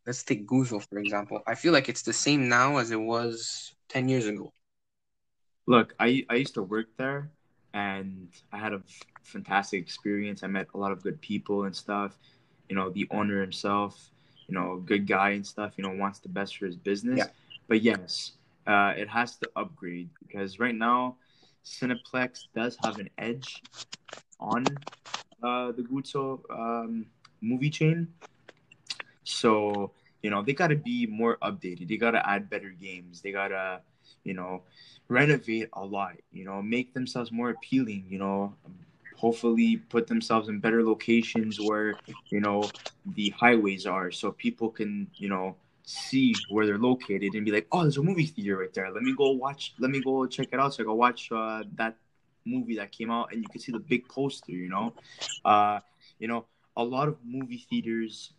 let's 0.06 0.22
take 0.22 0.46
Guzzo 0.46 0.80
for 0.82 0.98
example. 0.98 1.42
I 1.46 1.54
feel 1.54 1.72
like 1.72 1.88
it's 1.88 2.02
the 2.02 2.12
same 2.12 2.48
now 2.48 2.78
as 2.78 2.90
it 2.90 3.00
was 3.00 3.74
ten 3.88 4.08
years 4.08 4.26
ago. 4.26 4.52
Look, 5.66 5.94
I 5.98 6.24
I 6.28 6.34
used 6.36 6.54
to 6.54 6.62
work 6.62 6.86
there, 6.96 7.30
and 7.72 8.28
I 8.52 8.58
had 8.58 8.72
a 8.72 8.82
fantastic 9.22 9.80
experience. 9.82 10.42
I 10.42 10.46
met 10.48 10.68
a 10.74 10.78
lot 10.78 10.92
of 10.92 11.02
good 11.02 11.20
people 11.20 11.64
and 11.64 11.74
stuff. 11.74 12.18
You 12.68 12.76
know, 12.76 12.90
the 12.90 13.06
owner 13.10 13.40
himself, 13.40 14.10
you 14.48 14.54
know, 14.54 14.82
good 14.84 15.06
guy 15.06 15.30
and 15.30 15.46
stuff. 15.46 15.74
You 15.76 15.84
know, 15.84 15.94
wants 15.94 16.18
the 16.20 16.28
best 16.28 16.56
for 16.56 16.66
his 16.66 16.76
business. 16.76 17.26
Yeah. 17.26 17.32
But 17.68 17.82
yes, 17.82 18.32
uh, 18.66 18.94
it 18.96 19.08
has 19.08 19.36
to 19.36 19.50
upgrade 19.56 20.10
because 20.26 20.58
right 20.58 20.74
now, 20.74 21.16
Cineplex 21.64 22.44
does 22.54 22.76
have 22.84 22.98
an 22.98 23.08
edge 23.18 23.62
on 24.40 24.66
uh, 25.42 25.72
the 25.72 25.82
Guzzo 25.82 26.40
um, 26.50 27.06
movie 27.40 27.70
chain. 27.70 28.08
So 29.24 29.92
you 30.22 30.30
know 30.30 30.42
they 30.42 30.52
got 30.52 30.68
to 30.68 30.76
be 30.76 31.06
more 31.06 31.38
updated. 31.42 31.88
They 31.88 31.96
got 31.96 32.12
to 32.12 32.28
add 32.28 32.48
better 32.50 32.70
games. 32.70 33.20
They 33.20 33.32
got 33.32 33.48
to, 33.48 33.80
you 34.24 34.34
know, 34.34 34.62
renovate 35.08 35.68
a 35.72 35.84
lot. 35.84 36.16
You 36.32 36.44
know, 36.44 36.62
make 36.62 36.94
themselves 36.94 37.32
more 37.32 37.50
appealing. 37.50 38.06
You 38.08 38.18
know, 38.18 38.54
hopefully 39.16 39.76
put 39.76 40.06
themselves 40.06 40.48
in 40.48 40.60
better 40.60 40.82
locations 40.82 41.60
where 41.60 41.94
you 42.30 42.40
know 42.40 42.70
the 43.14 43.30
highways 43.30 43.86
are, 43.86 44.10
so 44.10 44.32
people 44.32 44.70
can 44.70 45.08
you 45.16 45.28
know 45.28 45.56
see 45.84 46.34
where 46.48 46.66
they're 46.66 46.78
located 46.78 47.34
and 47.34 47.44
be 47.44 47.52
like, 47.52 47.66
oh, 47.70 47.82
there's 47.82 47.98
a 47.98 48.02
movie 48.02 48.26
theater 48.26 48.58
right 48.58 48.72
there. 48.72 48.90
Let 48.90 49.02
me 49.02 49.14
go 49.16 49.30
watch. 49.32 49.74
Let 49.78 49.90
me 49.90 50.00
go 50.00 50.26
check 50.26 50.48
it 50.52 50.58
out. 50.58 50.74
So 50.74 50.82
I 50.82 50.86
go 50.86 50.94
watch 50.94 51.30
uh, 51.30 51.64
that 51.74 51.96
movie 52.44 52.76
that 52.76 52.92
came 52.92 53.10
out, 53.10 53.32
and 53.32 53.42
you 53.42 53.48
can 53.48 53.60
see 53.60 53.72
the 53.72 53.78
big 53.78 54.08
poster. 54.08 54.52
You 54.52 54.68
know, 54.68 54.94
uh, 55.44 55.80
you 56.18 56.28
know, 56.28 56.46
a 56.76 56.82
lot 56.82 57.08
of 57.08 57.18
movie 57.24 57.64
theaters 57.70 58.32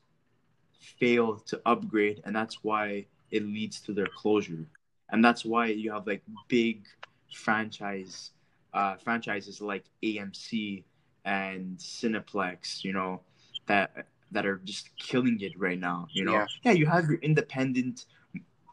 fail 1.00 1.38
to 1.48 1.62
upgrade, 1.66 2.22
and 2.26 2.36
that's 2.36 2.64
why 2.64 3.06
it 3.32 3.44
leads 3.44 3.80
to 3.82 3.94
their 3.94 4.08
closure. 4.08 4.66
And 5.12 5.24
that's 5.24 5.46
why 5.46 5.68
you 5.68 5.92
have 5.92 6.08
like 6.08 6.24
big 6.48 6.86
franchise 7.32 8.32
uh, 8.74 8.96
franchises 8.98 9.62
like 9.62 9.86
AMC 10.04 10.84
and 11.24 11.78
Cineplex, 11.78 12.84
you 12.84 12.94
know, 12.94 13.22
that 13.68 14.08
that 14.36 14.46
are 14.46 14.58
just 14.64 14.96
killing 14.98 15.40
it 15.42 15.58
right 15.60 15.80
now. 15.80 16.10
You 16.14 16.26
know, 16.26 16.34
Yeah. 16.34 16.48
yeah, 16.64 16.72
you 16.74 16.86
have 16.88 17.10
your 17.10 17.20
independent 17.20 18.06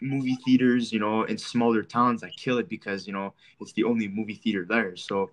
movie 0.01 0.37
theaters, 0.45 0.93
you 0.93 1.01
know, 1.01 1.25
in 1.25 1.39
smaller 1.39 1.83
towns 1.83 2.21
that 2.23 2.37
kill 2.37 2.59
it 2.59 2.69
because 2.69 3.07
you 3.07 3.13
know 3.13 3.35
it's 3.61 3.73
the 3.73 3.85
only 3.85 4.09
movie 4.09 4.35
theater 4.35 4.67
there. 4.69 4.97
So 4.97 5.31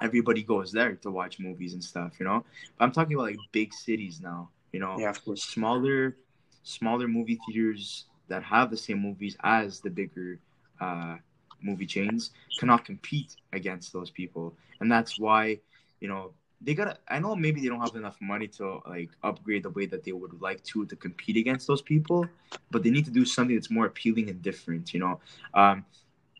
everybody 0.00 0.42
goes 0.42 0.72
there 0.72 0.94
to 0.96 1.10
watch 1.10 1.38
movies 1.38 1.74
and 1.74 1.84
stuff, 1.84 2.14
you 2.18 2.24
know. 2.26 2.44
But 2.78 2.84
I'm 2.84 2.92
talking 2.92 3.14
about 3.14 3.24
like 3.26 3.40
big 3.52 3.72
cities 3.74 4.20
now, 4.22 4.50
you 4.72 4.80
know, 4.80 4.96
Yeah, 4.98 5.10
of 5.10 5.24
course. 5.24 5.42
smaller, 5.44 6.16
smaller 6.62 7.08
movie 7.08 7.36
theaters 7.46 8.06
that 8.28 8.42
have 8.44 8.70
the 8.70 8.76
same 8.76 8.98
movies 9.00 9.36
as 9.42 9.80
the 9.80 9.90
bigger 9.90 10.38
uh, 10.80 11.16
movie 11.62 11.86
chains 11.86 12.30
cannot 12.58 12.84
compete 12.84 13.36
against 13.52 13.92
those 13.92 14.10
people, 14.10 14.54
and 14.80 14.90
that's 14.90 15.18
why, 15.18 15.58
you 16.00 16.08
know, 16.08 16.32
they 16.60 16.74
gotta. 16.74 16.98
I 17.08 17.18
know 17.18 17.34
maybe 17.34 17.60
they 17.60 17.68
don't 17.68 17.80
have 17.80 17.96
enough 17.96 18.16
money 18.20 18.48
to 18.48 18.80
like 18.86 19.10
upgrade 19.22 19.62
the 19.62 19.70
way 19.70 19.86
that 19.86 20.04
they 20.04 20.12
would 20.12 20.40
like 20.40 20.62
to 20.64 20.86
to 20.86 20.96
compete 20.96 21.36
against 21.36 21.66
those 21.66 21.82
people, 21.82 22.26
but 22.70 22.82
they 22.82 22.90
need 22.90 23.04
to 23.06 23.10
do 23.10 23.24
something 23.24 23.56
that's 23.56 23.70
more 23.70 23.86
appealing 23.86 24.28
and 24.28 24.42
different. 24.42 24.92
You 24.92 25.00
know, 25.00 25.20
um, 25.54 25.84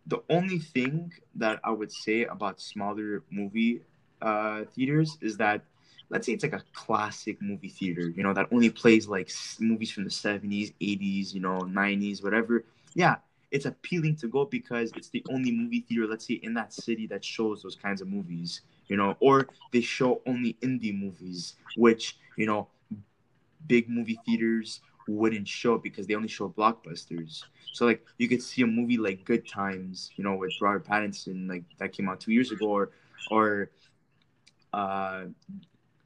the 0.06 0.22
only 0.28 0.58
thing 0.58 1.12
that 1.36 1.60
I 1.64 1.70
would 1.70 1.92
say 1.92 2.24
about 2.24 2.60
smaller 2.60 3.22
movie 3.30 3.82
uh, 4.20 4.64
theaters 4.74 5.16
is 5.20 5.36
that 5.38 5.62
let's 6.10 6.26
say 6.26 6.32
it's 6.32 6.42
like 6.42 6.52
a 6.52 6.62
classic 6.72 7.40
movie 7.40 7.68
theater, 7.68 8.08
you 8.08 8.22
know, 8.22 8.34
that 8.34 8.48
only 8.52 8.68
plays 8.68 9.08
like 9.08 9.30
movies 9.60 9.90
from 9.90 10.04
the 10.04 10.10
70s, 10.10 10.72
80s, 10.80 11.32
you 11.32 11.40
know, 11.40 11.60
90s, 11.60 12.22
whatever. 12.22 12.64
Yeah, 12.94 13.16
it's 13.50 13.64
appealing 13.64 14.16
to 14.16 14.28
go 14.28 14.44
because 14.44 14.92
it's 14.96 15.08
the 15.08 15.24
only 15.30 15.52
movie 15.52 15.80
theater, 15.80 16.06
let's 16.06 16.26
say, 16.26 16.34
in 16.34 16.52
that 16.54 16.72
city 16.72 17.06
that 17.06 17.24
shows 17.24 17.62
those 17.62 17.76
kinds 17.76 18.00
of 18.00 18.08
movies, 18.08 18.62
you 18.90 18.98
know, 18.98 19.16
or 19.20 19.48
they 19.72 19.80
show 19.80 20.20
only 20.26 20.58
indie 20.60 20.94
movies, 20.94 21.54
which, 21.76 22.18
you 22.36 22.46
know, 22.46 22.68
big 23.66 23.88
movie 23.88 24.20
theaters 24.26 24.80
wouldn't 25.06 25.48
show 25.48 25.78
because 25.78 26.06
they 26.06 26.14
only 26.14 26.28
show 26.28 26.48
blockbusters. 26.48 27.44
So 27.72 27.86
like 27.86 28.04
you 28.18 28.28
could 28.28 28.42
see 28.42 28.62
a 28.62 28.66
movie 28.66 28.98
like 28.98 29.24
Good 29.24 29.46
Times, 29.48 30.10
you 30.16 30.24
know, 30.24 30.34
with 30.36 30.52
Robert 30.60 30.84
Pattinson, 30.86 31.48
like 31.48 31.64
that 31.78 31.92
came 31.92 32.08
out 32.08 32.20
two 32.20 32.32
years 32.32 32.50
ago, 32.52 32.66
or 32.66 32.90
or 33.30 33.70
uh, 34.72 35.24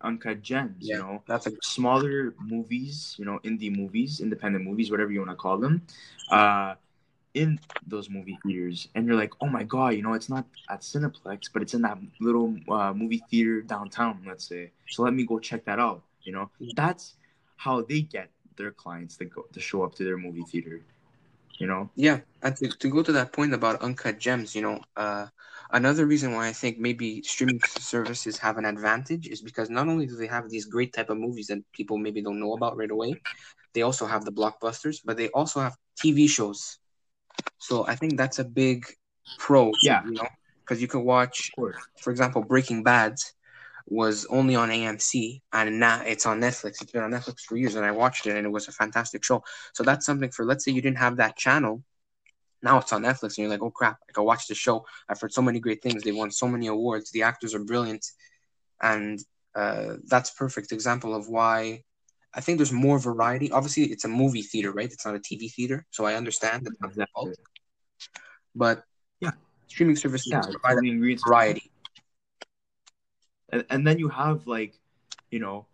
Uncut 0.02 0.42
Gems, 0.42 0.76
Yeah. 0.80 0.96
you 0.96 1.02
know, 1.02 1.22
That's 1.26 1.46
a 1.46 1.52
smaller 1.62 2.34
movies, 2.38 3.16
you 3.18 3.24
know, 3.24 3.40
indie 3.44 3.74
movies, 3.74 4.20
independent 4.20 4.64
movies, 4.64 4.90
whatever 4.90 5.10
you 5.10 5.20
want 5.20 5.30
to 5.30 5.36
call 5.36 5.58
them, 5.58 5.82
uh, 6.30 6.74
in 7.34 7.58
those 7.86 8.08
movie 8.08 8.38
theaters, 8.44 8.88
and 8.94 9.06
you're 9.06 9.16
like, 9.16 9.32
oh 9.40 9.46
my 9.48 9.64
god, 9.64 9.94
you 9.94 10.02
know, 10.02 10.14
it's 10.14 10.28
not 10.28 10.46
at 10.70 10.80
Cineplex, 10.80 11.50
but 11.52 11.62
it's 11.62 11.74
in 11.74 11.82
that 11.82 11.98
little 12.20 12.56
uh, 12.68 12.92
movie 12.94 13.24
theater 13.30 13.60
downtown, 13.60 14.22
let's 14.26 14.44
say. 14.48 14.70
So 14.88 15.02
let 15.02 15.14
me 15.14 15.24
go 15.26 15.38
check 15.38 15.64
that 15.66 15.78
out. 15.78 16.02
You 16.22 16.32
know, 16.32 16.50
that's 16.74 17.14
how 17.56 17.82
they 17.82 18.02
get 18.02 18.30
their 18.56 18.70
clients 18.70 19.16
to 19.18 19.24
go 19.26 19.46
to 19.52 19.60
show 19.60 19.82
up 19.82 19.94
to 19.96 20.04
their 20.04 20.16
movie 20.16 20.44
theater. 20.44 20.80
You 21.58 21.68
know, 21.68 21.90
Yeah, 21.94 22.20
and 22.42 22.56
to, 22.56 22.68
to 22.68 22.88
go 22.88 23.02
to 23.02 23.12
that 23.12 23.32
point 23.32 23.54
about 23.54 23.80
uncut 23.80 24.18
gems, 24.18 24.56
you 24.56 24.62
know, 24.62 24.80
uh, 24.96 25.26
another 25.70 26.04
reason 26.04 26.32
why 26.32 26.48
I 26.48 26.52
think 26.52 26.78
maybe 26.78 27.22
streaming 27.22 27.60
services 27.78 28.38
have 28.38 28.58
an 28.58 28.64
advantage 28.64 29.28
is 29.28 29.40
because 29.40 29.70
not 29.70 29.86
only 29.86 30.06
do 30.06 30.16
they 30.16 30.26
have 30.26 30.50
these 30.50 30.64
great 30.66 30.92
type 30.92 31.10
of 31.10 31.18
movies 31.18 31.46
that 31.48 31.60
people 31.72 31.96
maybe 31.96 32.22
don't 32.22 32.40
know 32.40 32.54
about 32.54 32.76
right 32.76 32.90
away, 32.90 33.20
they 33.72 33.82
also 33.82 34.04
have 34.06 34.24
the 34.24 34.32
blockbusters, 34.32 34.98
but 35.04 35.16
they 35.16 35.28
also 35.28 35.60
have 35.60 35.76
TV 35.96 36.26
shows. 36.26 36.78
So 37.58 37.86
I 37.86 37.94
think 37.96 38.16
that's 38.16 38.38
a 38.38 38.44
big 38.44 38.86
pro. 39.38 39.72
Yeah. 39.82 40.04
you 40.04 40.12
know, 40.12 40.28
because 40.60 40.80
you 40.80 40.88
can 40.88 41.04
watch, 41.04 41.50
for 42.00 42.10
example, 42.10 42.42
Breaking 42.42 42.82
Bad 42.82 43.16
was 43.86 44.24
only 44.30 44.56
on 44.56 44.70
AMC 44.70 45.42
and 45.52 45.78
now 45.78 46.02
it's 46.02 46.24
on 46.24 46.40
Netflix. 46.40 46.80
It's 46.80 46.92
been 46.92 47.02
on 47.02 47.10
Netflix 47.10 47.40
for 47.40 47.56
years, 47.56 47.74
and 47.74 47.84
I 47.84 47.90
watched 47.90 48.26
it, 48.26 48.36
and 48.36 48.46
it 48.46 48.50
was 48.50 48.68
a 48.68 48.72
fantastic 48.72 49.24
show. 49.24 49.42
So 49.74 49.82
that's 49.82 50.06
something 50.06 50.30
for 50.30 50.44
let's 50.44 50.64
say 50.64 50.72
you 50.72 50.82
didn't 50.82 50.98
have 50.98 51.16
that 51.18 51.36
channel. 51.36 51.82
Now 52.62 52.78
it's 52.78 52.92
on 52.92 53.02
Netflix, 53.02 53.36
and 53.36 53.38
you're 53.38 53.48
like, 53.48 53.62
oh 53.62 53.70
crap, 53.70 53.98
I 54.08 54.12
can 54.12 54.24
watch 54.24 54.46
the 54.46 54.54
show. 54.54 54.86
I've 55.08 55.20
heard 55.20 55.32
so 55.32 55.42
many 55.42 55.60
great 55.60 55.82
things. 55.82 56.02
They 56.02 56.12
won 56.12 56.30
so 56.30 56.48
many 56.48 56.68
awards. 56.68 57.10
The 57.10 57.24
actors 57.24 57.54
are 57.54 57.62
brilliant, 57.62 58.06
and 58.80 59.20
uh, 59.54 59.96
that's 60.06 60.30
a 60.30 60.34
perfect 60.34 60.72
example 60.72 61.14
of 61.14 61.28
why 61.28 61.84
I 62.36 62.40
think 62.40 62.58
there's 62.58 62.72
more 62.72 62.98
variety. 62.98 63.50
Obviously, 63.50 63.84
it's 63.84 64.04
a 64.04 64.08
movie 64.08 64.42
theater, 64.42 64.72
right? 64.72 64.90
It's 64.92 65.04
not 65.06 65.14
a 65.14 65.20
TV 65.20 65.48
theater, 65.48 65.86
so 65.90 66.04
I 66.04 66.14
understand 66.14 66.64
that 66.66 66.74
that's 66.80 66.94
the 66.96 67.02
Exactly. 67.02 67.14
fault. 67.14 67.38
But 68.54 68.84
Yeah. 69.20 69.32
streaming 69.68 69.96
services 69.96 70.32
Yeah, 70.32 70.42
provide 70.42 70.78
ingredients. 70.84 71.24
variety. 71.24 71.70
and, 73.50 73.64
and 73.70 73.86
then 73.86 73.98
you 73.98 74.08
have 74.08 74.46
like 74.46 74.74
you 75.30 75.38
know 75.38 75.66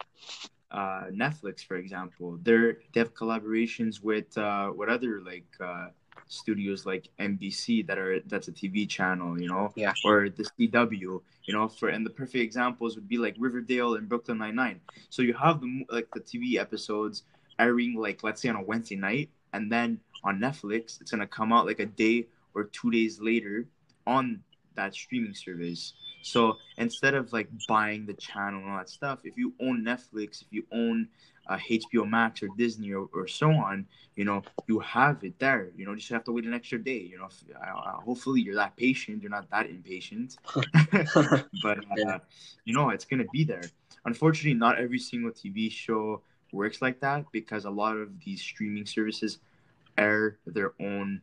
uh 0.71 1.05
netflix 1.11 1.65
for 1.65 1.77
example 1.77 2.39
they're 2.43 2.79
they 2.93 3.01
have 3.01 3.15
collaborations 3.15 4.03
with 4.03 4.37
uh 4.39 4.69
what 4.69 4.89
other 4.89 5.21
like 5.25 5.47
uh 5.61 5.89
studios 6.31 6.87
like 6.87 7.09
nbc 7.19 7.85
that 7.89 7.99
are 7.99 8.21
that's 8.29 8.47
a 8.47 8.53
tv 8.53 8.89
channel 8.89 9.39
you 9.41 9.49
know 9.49 9.73
Yeah. 9.75 9.93
or 10.05 10.29
the 10.31 10.45
cw 10.45 11.21
you 11.45 11.53
know 11.55 11.69
for 11.69 11.89
and 11.89 12.07
the 12.07 12.11
perfect 12.11 12.37
examples 12.43 12.95
would 12.95 13.09
be 13.09 13.19
like 13.19 13.35
riverdale 13.39 13.97
and 13.97 14.09
brooklyn 14.09 14.39
99 14.39 14.81
so 15.11 15.23
you 15.23 15.35
have 15.35 15.61
the 15.61 15.85
like 15.91 16.09
the 16.15 16.21
tv 16.21 16.55
episodes 16.57 17.25
airing 17.59 17.97
like 17.97 18.23
let's 18.23 18.41
say 18.41 18.49
on 18.49 18.55
a 18.57 18.63
wednesday 18.63 18.95
night 18.95 19.29
and 19.55 19.71
then 19.73 19.99
on 20.23 20.39
netflix 20.39 21.01
it's 21.01 21.11
gonna 21.11 21.27
come 21.27 21.53
out 21.53 21.67
like 21.67 21.81
a 21.81 21.87
day 21.87 22.27
or 22.55 22.65
two 22.65 22.93
days 22.93 23.21
later 23.21 23.67
on 24.07 24.41
that 24.77 24.95
streaming 24.95 25.35
service 25.35 25.95
so 26.23 26.59
instead 26.77 27.15
of 27.15 27.33
like 27.33 27.49
buying 27.69 28.07
the 28.07 28.15
channel 28.15 28.61
and 28.61 28.71
all 28.71 28.79
that 28.79 28.91
stuff, 28.91 29.21
if 29.25 29.37
you 29.37 29.55
own 29.61 29.83
Netflix, 29.83 30.43
if 30.43 30.49
you 30.51 30.65
own 30.73 31.09
uh, 31.49 31.57
HBO 31.57 32.09
Max 32.09 32.43
or 32.43 32.49
Disney 32.57 32.93
or, 32.93 33.09
or 33.13 33.27
so 33.27 33.51
on, 33.51 33.87
you 34.15 34.25
know, 34.25 34.43
you 34.67 34.79
have 34.81 35.23
it 35.25 35.39
there. 35.39 35.71
You 35.77 35.85
know, 35.85 35.93
you 35.93 35.99
just 35.99 36.11
have 36.11 36.25
to 36.25 36.33
wait 36.33 36.45
an 36.45 36.55
extra 36.55 36.83
day. 36.83 36.99
You 36.99 37.19
know, 37.19 37.27
if, 37.27 37.57
uh, 37.57 37.79
uh, 37.79 38.01
hopefully 38.01 38.41
you're 38.41 38.55
that 38.57 38.77
patient. 38.77 39.23
You're 39.23 39.31
not 39.31 39.51
that 39.51 39.67
impatient. 39.67 40.37
but 41.63 41.79
uh, 42.07 42.19
you 42.65 42.75
know, 42.75 42.91
it's 42.91 43.05
gonna 43.05 43.25
be 43.33 43.45
there. 43.45 43.65
Unfortunately, 44.05 44.55
not 44.55 44.79
every 44.79 44.99
single 44.99 45.31
TV 45.31 45.71
show 45.71 46.23
works 46.53 46.83
like 46.83 47.01
that 47.01 47.25
because 47.33 47.65
a 47.65 47.71
lot 47.71 47.97
of 47.97 48.09
these 48.25 48.41
streaming 48.41 48.87
services 48.87 49.39
air 49.99 50.39
their 50.47 50.73
own 50.81 51.21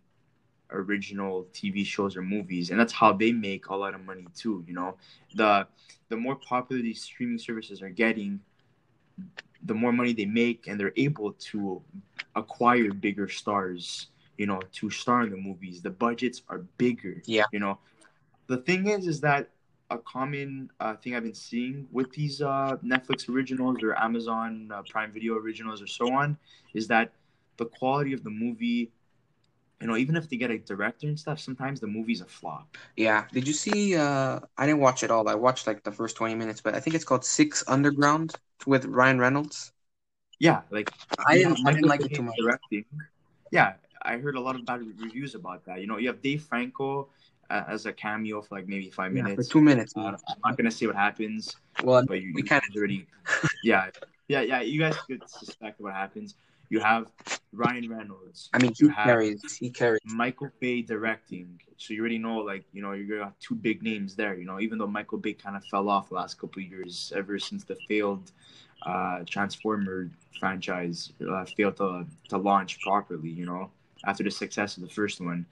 original 0.72 1.48
TV 1.54 1.86
shows 1.86 2.16
or 2.16 2.22
movies, 2.22 2.70
and 2.70 2.80
that's 2.80 2.94
how 2.94 3.14
they 3.14 3.32
make 3.32 3.68
a 3.68 3.76
lot 3.76 3.94
of 3.94 4.04
money 4.06 4.26
too. 4.36 4.64
You 4.68 4.74
know, 4.74 4.98
the 5.36 5.68
the 6.10 6.18
more 6.18 6.36
popular 6.36 6.82
these 6.82 7.02
streaming 7.02 7.38
services 7.38 7.82
are 7.82 7.90
getting, 7.90 8.40
the 9.64 9.74
more 9.74 9.92
money 9.92 10.14
they 10.14 10.26
make, 10.26 10.68
and 10.68 10.80
they're 10.80 10.94
able 10.96 11.34
to 11.34 11.82
acquire 12.36 12.94
bigger 12.94 13.28
stars. 13.28 14.08
You 14.38 14.46
know, 14.46 14.62
to 14.74 14.90
star 14.92 15.24
in 15.24 15.32
the 15.32 15.38
movies. 15.38 15.82
The 15.82 15.90
budgets 15.90 16.44
are 16.48 16.60
bigger. 16.78 17.24
Yeah. 17.26 17.46
You 17.52 17.60
know, 17.60 17.80
the 18.46 18.58
thing 18.58 18.88
is, 18.88 19.08
is 19.08 19.20
that 19.22 19.50
a 19.90 19.98
common 19.98 20.70
uh, 20.80 20.96
thing 20.96 21.16
I've 21.16 21.24
been 21.24 21.34
seeing 21.34 21.88
with 21.92 22.12
these 22.12 22.42
uh, 22.42 22.78
Netflix 22.84 23.30
originals 23.30 23.82
or 23.82 23.98
Amazon 23.98 24.70
uh, 24.74 24.82
Prime 24.90 25.12
Video 25.12 25.36
originals 25.36 25.82
or 25.82 25.88
so 25.88 26.14
on 26.14 26.38
is 26.74 26.88
that 26.88 27.14
the 27.58 27.66
quality 27.66 28.14
of 28.14 28.24
the 28.24 28.30
movie, 28.30 28.92
you 29.82 29.88
know, 29.88 29.98
even 29.98 30.16
if 30.16 30.30
they 30.30 30.38
get 30.38 30.52
a 30.52 30.58
director 30.58 31.08
and 31.08 31.20
stuff, 31.20 31.40
sometimes 31.40 31.80
the 31.80 31.88
movie's 31.88 32.22
a 32.22 32.26
flop. 32.26 32.78
Yeah. 32.96 33.28
Did 33.32 33.48
you 33.48 33.54
see? 33.54 33.96
Uh, 33.96 34.40
I 34.58 34.66
didn't 34.66 34.82
watch 34.82 35.04
it 35.04 35.12
all. 35.12 35.28
I 35.30 35.36
watched 35.36 35.68
like 35.68 35.84
the 35.84 35.92
first 35.92 36.16
twenty 36.16 36.36
minutes, 36.36 36.62
but 36.62 36.76
I 36.76 36.80
think 36.80 36.96
it's 36.96 37.06
called 37.06 37.26
Six 37.26 37.64
Underground 37.68 38.36
with 38.66 38.86
Ryan 38.86 39.20
Reynolds. 39.20 39.72
Yeah, 40.40 40.62
like 40.70 40.92
I 41.28 41.36
didn't. 41.38 41.60
I 41.66 41.72
didn't 41.72 41.88
like 41.88 42.06
it 42.06 42.14
too 42.14 42.24
much. 42.24 42.36
directing. 42.38 42.86
Yeah, 43.52 43.74
I 44.02 44.18
heard 44.18 44.36
a 44.36 44.40
lot 44.40 44.56
of 44.56 44.66
bad 44.66 44.82
reviews 44.82 45.36
about 45.36 45.66
that. 45.66 45.82
You 45.82 45.88
know, 45.88 45.98
you 45.98 46.08
have 46.10 46.22
Dave 46.22 46.44
Franco 46.44 47.10
uh, 47.50 47.64
as 47.68 47.86
a 47.86 47.94
cameo 47.94 48.42
for 48.42 48.56
like 48.56 48.68
maybe 48.68 48.90
five 48.90 49.12
minutes. 49.14 49.32
Yeah, 49.32 49.44
for 49.44 49.44
two 49.44 49.62
minutes. 49.62 49.94
Uh, 49.98 50.18
I'm 50.28 50.38
not 50.46 50.58
gonna 50.58 50.72
say 50.72 50.86
what 50.88 50.96
happens, 50.96 51.58
Well, 51.80 52.06
but 52.08 52.22
you, 52.22 52.30
we 52.34 52.44
you 52.44 52.44
can't. 52.44 52.64
already, 52.76 53.08
yeah, 53.62 53.90
yeah, 54.28 54.42
yeah. 54.42 54.62
You 54.62 54.80
guys 54.80 54.98
could 55.08 55.28
suspect 55.30 55.80
what 55.82 55.94
happens. 55.94 56.36
You 56.70 56.80
have 56.80 57.12
Ryan 57.54 57.90
Reynolds. 57.90 58.50
I 58.54 58.60
mean, 58.60 58.74
You 58.78 58.90
he 58.90 58.96
carries. 58.96 59.58
He 59.58 59.70
carries. 59.70 60.02
Michael 60.06 60.50
Bay 60.60 60.82
directing, 60.82 61.60
so 61.78 61.94
you 61.94 62.02
already 62.02 62.18
know, 62.18 62.38
like 62.40 62.66
you 62.74 62.82
know, 62.82 62.94
you 62.94 63.18
got 63.18 63.40
two 63.40 63.56
big 63.56 63.82
names 63.84 64.16
there. 64.16 64.36
You 64.36 64.46
know, 64.46 64.60
even 64.60 64.78
though 64.78 64.88
Michael 64.88 65.18
Bay 65.18 65.34
kind 65.34 65.56
of 65.56 65.64
fell 65.66 65.90
off 65.90 66.10
the 66.10 66.16
last 66.16 66.40
couple 66.40 66.62
of 66.62 66.70
years, 66.70 67.14
ever 67.16 67.40
since 67.40 67.64
the 67.64 67.78
failed 67.88 68.32
uh, 68.86 69.20
Transformer 69.26 70.12
franchise 70.40 71.14
uh, 71.30 71.46
failed 71.46 71.78
to 71.78 72.06
to 72.30 72.38
launch 72.38 72.80
properly. 72.82 73.30
You 73.30 73.46
know, 73.46 73.72
after 74.06 74.24
the 74.24 74.32
success 74.32 74.78
of 74.78 74.84
the 74.84 74.90
first 74.90 75.22
one, 75.22 75.46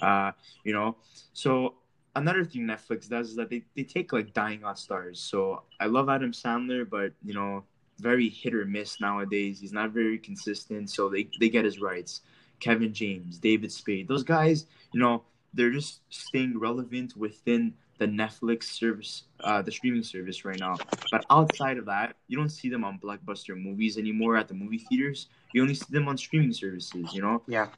uh, 0.00 0.32
you 0.64 0.72
know, 0.72 0.96
so. 1.32 1.74
Another 2.14 2.44
thing 2.44 2.66
Netflix 2.66 3.08
does 3.08 3.30
is 3.30 3.36
that 3.36 3.48
they, 3.48 3.64
they 3.74 3.84
take 3.84 4.12
like 4.12 4.34
dying 4.34 4.64
out 4.64 4.78
stars. 4.78 5.18
So 5.18 5.62
I 5.80 5.86
love 5.86 6.10
Adam 6.10 6.32
Sandler, 6.32 6.86
but 6.86 7.14
you 7.24 7.32
know, 7.32 7.64
very 8.02 8.28
hit 8.28 8.54
or 8.54 8.64
miss 8.64 9.00
nowadays. 9.00 9.60
He's 9.60 9.72
not 9.72 9.90
very 9.90 10.18
consistent, 10.18 10.90
so 10.90 11.08
they, 11.08 11.28
they 11.40 11.48
get 11.48 11.64
his 11.64 11.80
rights. 11.80 12.22
Kevin 12.60 12.92
James, 12.92 13.38
David 13.38 13.72
Spade, 13.72 14.06
those 14.08 14.22
guys, 14.22 14.66
you 14.92 15.00
know, 15.00 15.24
they're 15.54 15.70
just 15.70 16.00
staying 16.10 16.58
relevant 16.58 17.16
within 17.16 17.74
the 17.98 18.06
Netflix 18.06 18.64
service, 18.64 19.24
uh, 19.44 19.62
the 19.62 19.70
streaming 19.70 20.02
service 20.02 20.44
right 20.44 20.58
now. 20.58 20.76
But 21.10 21.24
outside 21.30 21.78
of 21.78 21.86
that, 21.86 22.16
you 22.28 22.36
don't 22.36 22.48
see 22.48 22.68
them 22.68 22.84
on 22.84 22.98
blockbuster 22.98 23.56
movies 23.56 23.98
anymore 23.98 24.36
at 24.36 24.48
the 24.48 24.54
movie 24.54 24.78
theaters. 24.78 25.28
You 25.52 25.62
only 25.62 25.74
see 25.74 25.86
them 25.90 26.08
on 26.08 26.16
streaming 26.16 26.52
services, 26.52 27.12
you 27.12 27.22
know. 27.22 27.42
Yeah. 27.46 27.68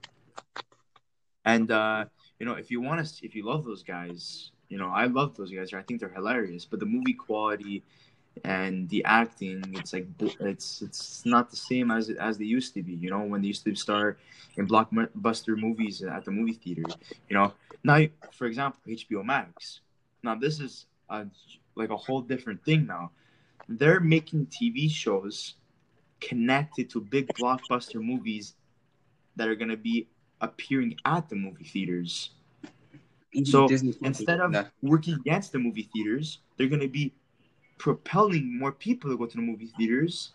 And 1.44 1.70
uh, 1.70 2.06
you 2.38 2.46
know, 2.46 2.54
if 2.54 2.70
you 2.70 2.80
want 2.80 3.06
to, 3.06 3.26
if 3.26 3.34
you 3.34 3.44
love 3.44 3.64
those 3.64 3.82
guys, 3.82 4.50
you 4.68 4.78
know, 4.78 4.88
I 4.88 5.06
love 5.06 5.36
those 5.36 5.50
guys. 5.50 5.74
I 5.74 5.82
think 5.82 6.00
they're 6.00 6.08
hilarious. 6.08 6.64
But 6.64 6.80
the 6.80 6.86
movie 6.86 7.12
quality 7.12 7.84
and 8.42 8.88
the 8.88 9.04
acting, 9.04 9.62
it's 9.78 9.92
like 9.92 10.06
it's 10.40 10.82
it's 10.82 11.24
not 11.24 11.50
the 11.50 11.56
same 11.56 11.90
as 11.90 12.10
as 12.10 12.38
they 12.38 12.44
used 12.44 12.74
to 12.74 12.82
be. 12.82 12.94
You 12.94 13.10
know, 13.10 13.20
when 13.20 13.42
they 13.42 13.48
used 13.48 13.64
to 13.64 13.74
star 13.74 14.16
in 14.56 14.66
blockbuster 14.66 15.56
movies 15.56 16.02
at 16.02 16.24
the 16.24 16.30
movie 16.30 16.54
theater. 16.54 16.82
You 17.28 17.36
know, 17.36 17.52
now 17.84 18.00
for 18.32 18.46
example, 18.46 18.80
HBO 18.88 19.24
Max. 19.24 19.80
Now 20.22 20.34
this 20.34 20.60
is 20.60 20.86
a, 21.08 21.26
like 21.76 21.90
a 21.90 21.96
whole 21.96 22.20
different 22.20 22.64
thing. 22.64 22.86
Now 22.86 23.12
they're 23.68 24.00
making 24.00 24.46
TV 24.46 24.90
shows 24.90 25.54
connected 26.20 26.90
to 26.90 27.00
big 27.00 27.28
blockbuster 27.34 28.02
movies 28.02 28.54
that 29.36 29.48
are 29.48 29.54
gonna 29.54 29.76
be 29.76 30.08
appearing 30.40 30.96
at 31.04 31.28
the 31.28 31.36
movie 31.36 31.64
theaters. 31.64 32.30
So 33.44 33.66
Disney 33.66 33.94
instead 34.02 34.40
of 34.40 34.54
working 34.80 35.14
against 35.14 35.52
the 35.52 35.58
movie 35.58 35.88
theaters, 35.92 36.38
they're 36.56 36.68
going 36.68 36.82
to 36.82 36.88
be 36.88 37.12
propelling 37.84 38.58
more 38.58 38.72
people 38.72 39.10
to 39.10 39.18
go 39.18 39.26
to 39.26 39.36
the 39.36 39.42
movie 39.42 39.66
theaters. 39.76 40.32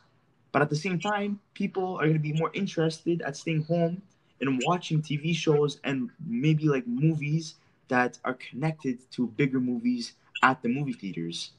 But 0.51 0.61
at 0.61 0.69
the 0.69 0.75
same 0.75 0.99
time, 0.99 1.39
people 1.55 1.95
are 1.95 2.03
going 2.03 2.13
to 2.13 2.19
be 2.19 2.33
more 2.33 2.51
interested 2.53 3.23
at 3.23 3.35
staying 3.35 3.63
home 3.63 4.03
and 4.39 4.61
watching 4.67 5.01
TV 5.01 5.33
shows 5.33 5.79
and 5.83 6.11
maybe 6.23 6.65
like 6.69 6.85
movies 6.85 7.55
that 7.87 8.19
are 8.23 8.35
connected 8.35 8.99
to 9.13 9.25
bigger 9.25 9.59
movies 9.59 10.13
at 10.43 10.61
the 10.61 10.69
movie 10.69 10.93
theaters. 10.93 11.53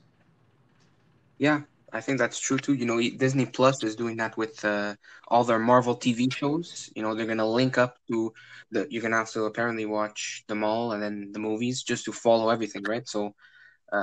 Yeah, 1.39 1.63
I 1.93 2.01
think 2.01 2.19
that's 2.19 2.39
true 2.39 2.59
too. 2.59 2.75
You 2.75 2.87
know, 2.87 3.01
Disney 3.01 3.47
Plus 3.47 3.83
is 3.83 3.97
doing 3.97 4.17
that 4.19 4.37
with 4.37 4.65
uh, 4.65 4.95
all 5.27 5.43
their 5.43 5.59
Marvel 5.59 5.97
TV 5.97 6.31
shows. 6.31 6.89
You 6.95 7.03
know, 7.03 7.17
they're 7.17 7.27
gonna 7.27 7.47
link 7.47 7.79
up 7.79 7.97
to 8.13 8.33
the. 8.71 8.87
You're 8.91 9.03
gonna 9.03 9.17
have 9.17 9.35
apparently 9.37 9.87
watch 9.87 10.45
them 10.47 10.63
all 10.63 10.93
and 10.93 11.03
then 11.03 11.33
the 11.33 11.41
movies 11.41 11.83
just 11.83 12.05
to 12.05 12.13
follow 12.13 12.51
everything, 12.51 12.85
right? 12.85 13.09
So 13.09 13.35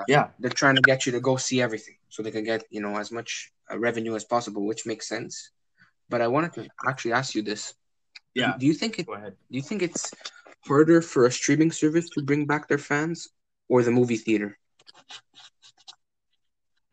Yeah, 0.07 0.29
they're 0.39 0.51
trying 0.51 0.75
to 0.75 0.81
get 0.81 1.05
you 1.05 1.11
to 1.13 1.19
go 1.19 1.37
see 1.37 1.61
everything 1.61 1.95
so 2.09 2.23
they 2.23 2.31
can 2.31 2.43
get 2.43 2.63
you 2.69 2.81
know 2.81 2.97
as 2.97 3.11
much 3.11 3.51
uh, 3.71 3.77
revenue 3.77 4.15
as 4.15 4.23
possible, 4.23 4.65
which 4.65 4.85
makes 4.85 5.07
sense. 5.07 5.51
But 6.09 6.21
I 6.21 6.27
wanted 6.27 6.53
to 6.53 6.67
actually 6.87 7.13
ask 7.13 7.35
you 7.35 7.41
this. 7.41 7.73
yeah. 8.33 8.55
Do 8.57 8.65
you 8.65 8.73
think 8.73 8.99
it? 8.99 9.07
Go 9.07 9.13
ahead. 9.13 9.35
Do 9.51 9.57
you 9.57 9.63
think 9.63 9.81
it's 9.81 10.13
harder 10.65 11.01
for 11.01 11.25
a 11.25 11.31
streaming 11.31 11.71
service 11.71 12.09
to 12.11 12.21
bring 12.21 12.45
back 12.45 12.67
their 12.67 12.77
fans 12.77 13.27
or 13.67 13.83
the 13.83 13.91
movie 13.91 14.17
theater? 14.17 14.57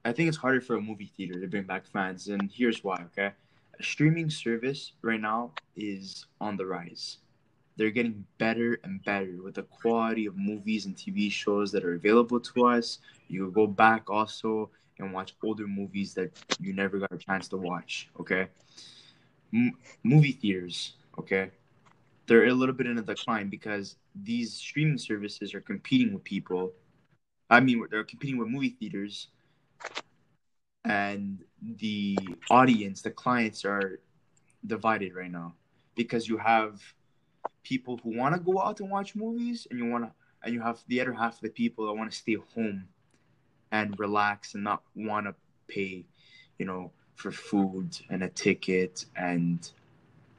I 0.05 0.13
think 0.13 0.29
it's 0.29 0.37
harder 0.37 0.61
for 0.61 0.77
a 0.77 0.81
movie 0.81 1.11
theater 1.17 1.41
to 1.41 1.47
bring 1.49 1.65
back 1.65 1.87
fans, 1.87 2.29
and 2.29 2.51
here's 2.53 2.85
why. 2.85 3.03
Okay, 3.07 3.33
a 3.79 3.83
streaming 3.83 4.31
service 4.31 4.93
right 5.03 5.21
now 5.21 5.53
is 5.77 6.27
on 6.41 6.57
the 6.57 6.67
rise. 6.67 7.19
They're 7.77 7.91
getting 7.91 8.25
better 8.39 8.79
and 8.85 9.03
better 9.05 9.43
with 9.43 9.55
the 9.55 9.63
quality 9.65 10.27
of 10.27 10.37
movies 10.37 10.87
and 10.87 10.97
TV 10.97 11.31
shows 11.31 11.73
that 11.73 11.85
are 11.85 11.95
available 11.95 12.41
to 12.41 12.67
us. 12.67 12.99
You 13.29 13.51
go 13.51 13.67
back 13.67 14.09
also 14.09 14.71
and 14.99 15.13
watch 15.13 15.35
older 15.43 15.67
movies 15.67 16.15
that 16.15 16.31
you 16.61 16.73
never 16.73 16.99
got 16.99 17.13
a 17.13 17.19
chance 17.19 17.49
to 17.49 17.57
watch. 17.57 18.09
Okay, 18.21 18.49
M- 19.53 19.77
movie 20.03 20.33
theaters. 20.33 20.95
Okay, 21.19 21.51
they're 22.27 22.47
a 22.47 22.55
little 22.55 22.75
bit 22.75 22.87
in 22.87 22.99
a 22.99 23.03
decline 23.03 23.49
because 23.49 23.97
these 24.15 24.55
streaming 24.55 24.99
services 24.99 25.55
are 25.55 25.61
competing 25.61 26.15
with 26.15 26.25
people. 26.25 26.73
I 27.51 27.61
mean, 27.61 27.85
they're 27.91 28.05
competing 28.05 28.39
with 28.39 28.49
movie 28.49 28.71
theaters 28.71 29.29
and 30.85 31.43
the 31.63 32.17
audience, 32.51 33.03
the 33.03 33.11
clients 33.11 33.65
are 33.65 34.01
divided 34.67 35.15
right 35.15 35.31
now 35.31 35.55
because 35.95 36.29
you 36.29 36.37
have 36.37 36.83
people 37.65 37.99
who 38.03 38.17
want 38.17 38.35
to 38.35 38.41
go 38.41 38.61
out 38.61 38.81
and 38.81 38.91
watch 38.91 39.17
movies, 39.17 39.67
and 39.71 39.79
you 39.79 39.87
want 39.87 40.05
to, 40.05 40.13
and 40.45 40.55
you 40.55 40.61
have 40.61 40.79
the 40.89 41.01
other 41.01 41.13
half 41.13 41.35
of 41.35 41.41
the 41.41 41.49
people 41.49 41.87
that 41.87 41.95
want 41.95 42.11
to 42.11 42.17
stay 42.17 42.37
home 42.55 42.85
and 43.73 43.99
relax 43.99 44.55
and 44.55 44.63
not 44.63 44.83
want 44.95 45.27
to 45.27 45.35
pay, 45.67 46.05
you 46.59 46.67
know, 46.67 46.93
for 47.17 47.33
food 47.33 47.99
and 48.11 48.23
a 48.23 48.29
ticket 48.29 49.07
and 49.17 49.71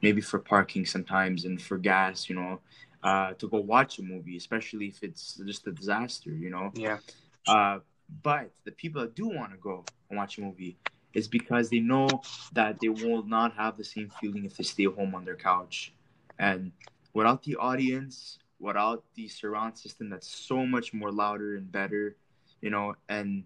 maybe 0.02 0.20
for 0.20 0.38
parking 0.38 0.86
sometimes 0.86 1.44
and 1.44 1.60
for 1.60 1.78
gas, 1.78 2.28
you 2.28 2.36
know, 2.36 2.60
uh, 3.02 3.32
to 3.34 3.48
go 3.48 3.58
watch 3.58 3.98
a 3.98 4.02
movie, 4.02 4.36
especially 4.36 4.86
if 4.86 5.02
it's 5.02 5.40
just 5.46 5.66
a 5.66 5.72
disaster, 5.72 6.30
you 6.30 6.50
know. 6.50 6.70
Yeah. 6.74 6.98
Uh, 7.46 7.78
but 8.22 8.50
the 8.64 8.72
people 8.72 9.00
that 9.02 9.14
do 9.14 9.28
want 9.28 9.50
to 9.52 9.58
go 9.58 9.84
and 10.08 10.18
watch 10.18 10.38
a 10.38 10.40
movie 10.40 10.76
is 11.12 11.26
because 11.26 11.70
they 11.70 11.80
know 11.80 12.08
that 12.52 12.78
they 12.80 12.88
will 12.88 13.22
not 13.22 13.54
have 13.54 13.76
the 13.76 13.84
same 13.84 14.10
feeling 14.20 14.44
if 14.44 14.56
they 14.56 14.64
stay 14.64 14.84
home 14.84 15.14
on 15.14 15.24
their 15.24 15.36
couch. 15.36 15.92
And 16.38 16.72
without 17.16 17.42
the 17.44 17.56
audience, 17.56 18.38
without 18.60 19.02
the 19.14 19.26
surround 19.26 19.76
system 19.78 20.10
that's 20.10 20.28
so 20.28 20.66
much 20.66 20.92
more 20.92 21.10
louder 21.10 21.56
and 21.56 21.72
better, 21.72 22.14
you 22.60 22.68
know, 22.68 22.94
and 23.08 23.44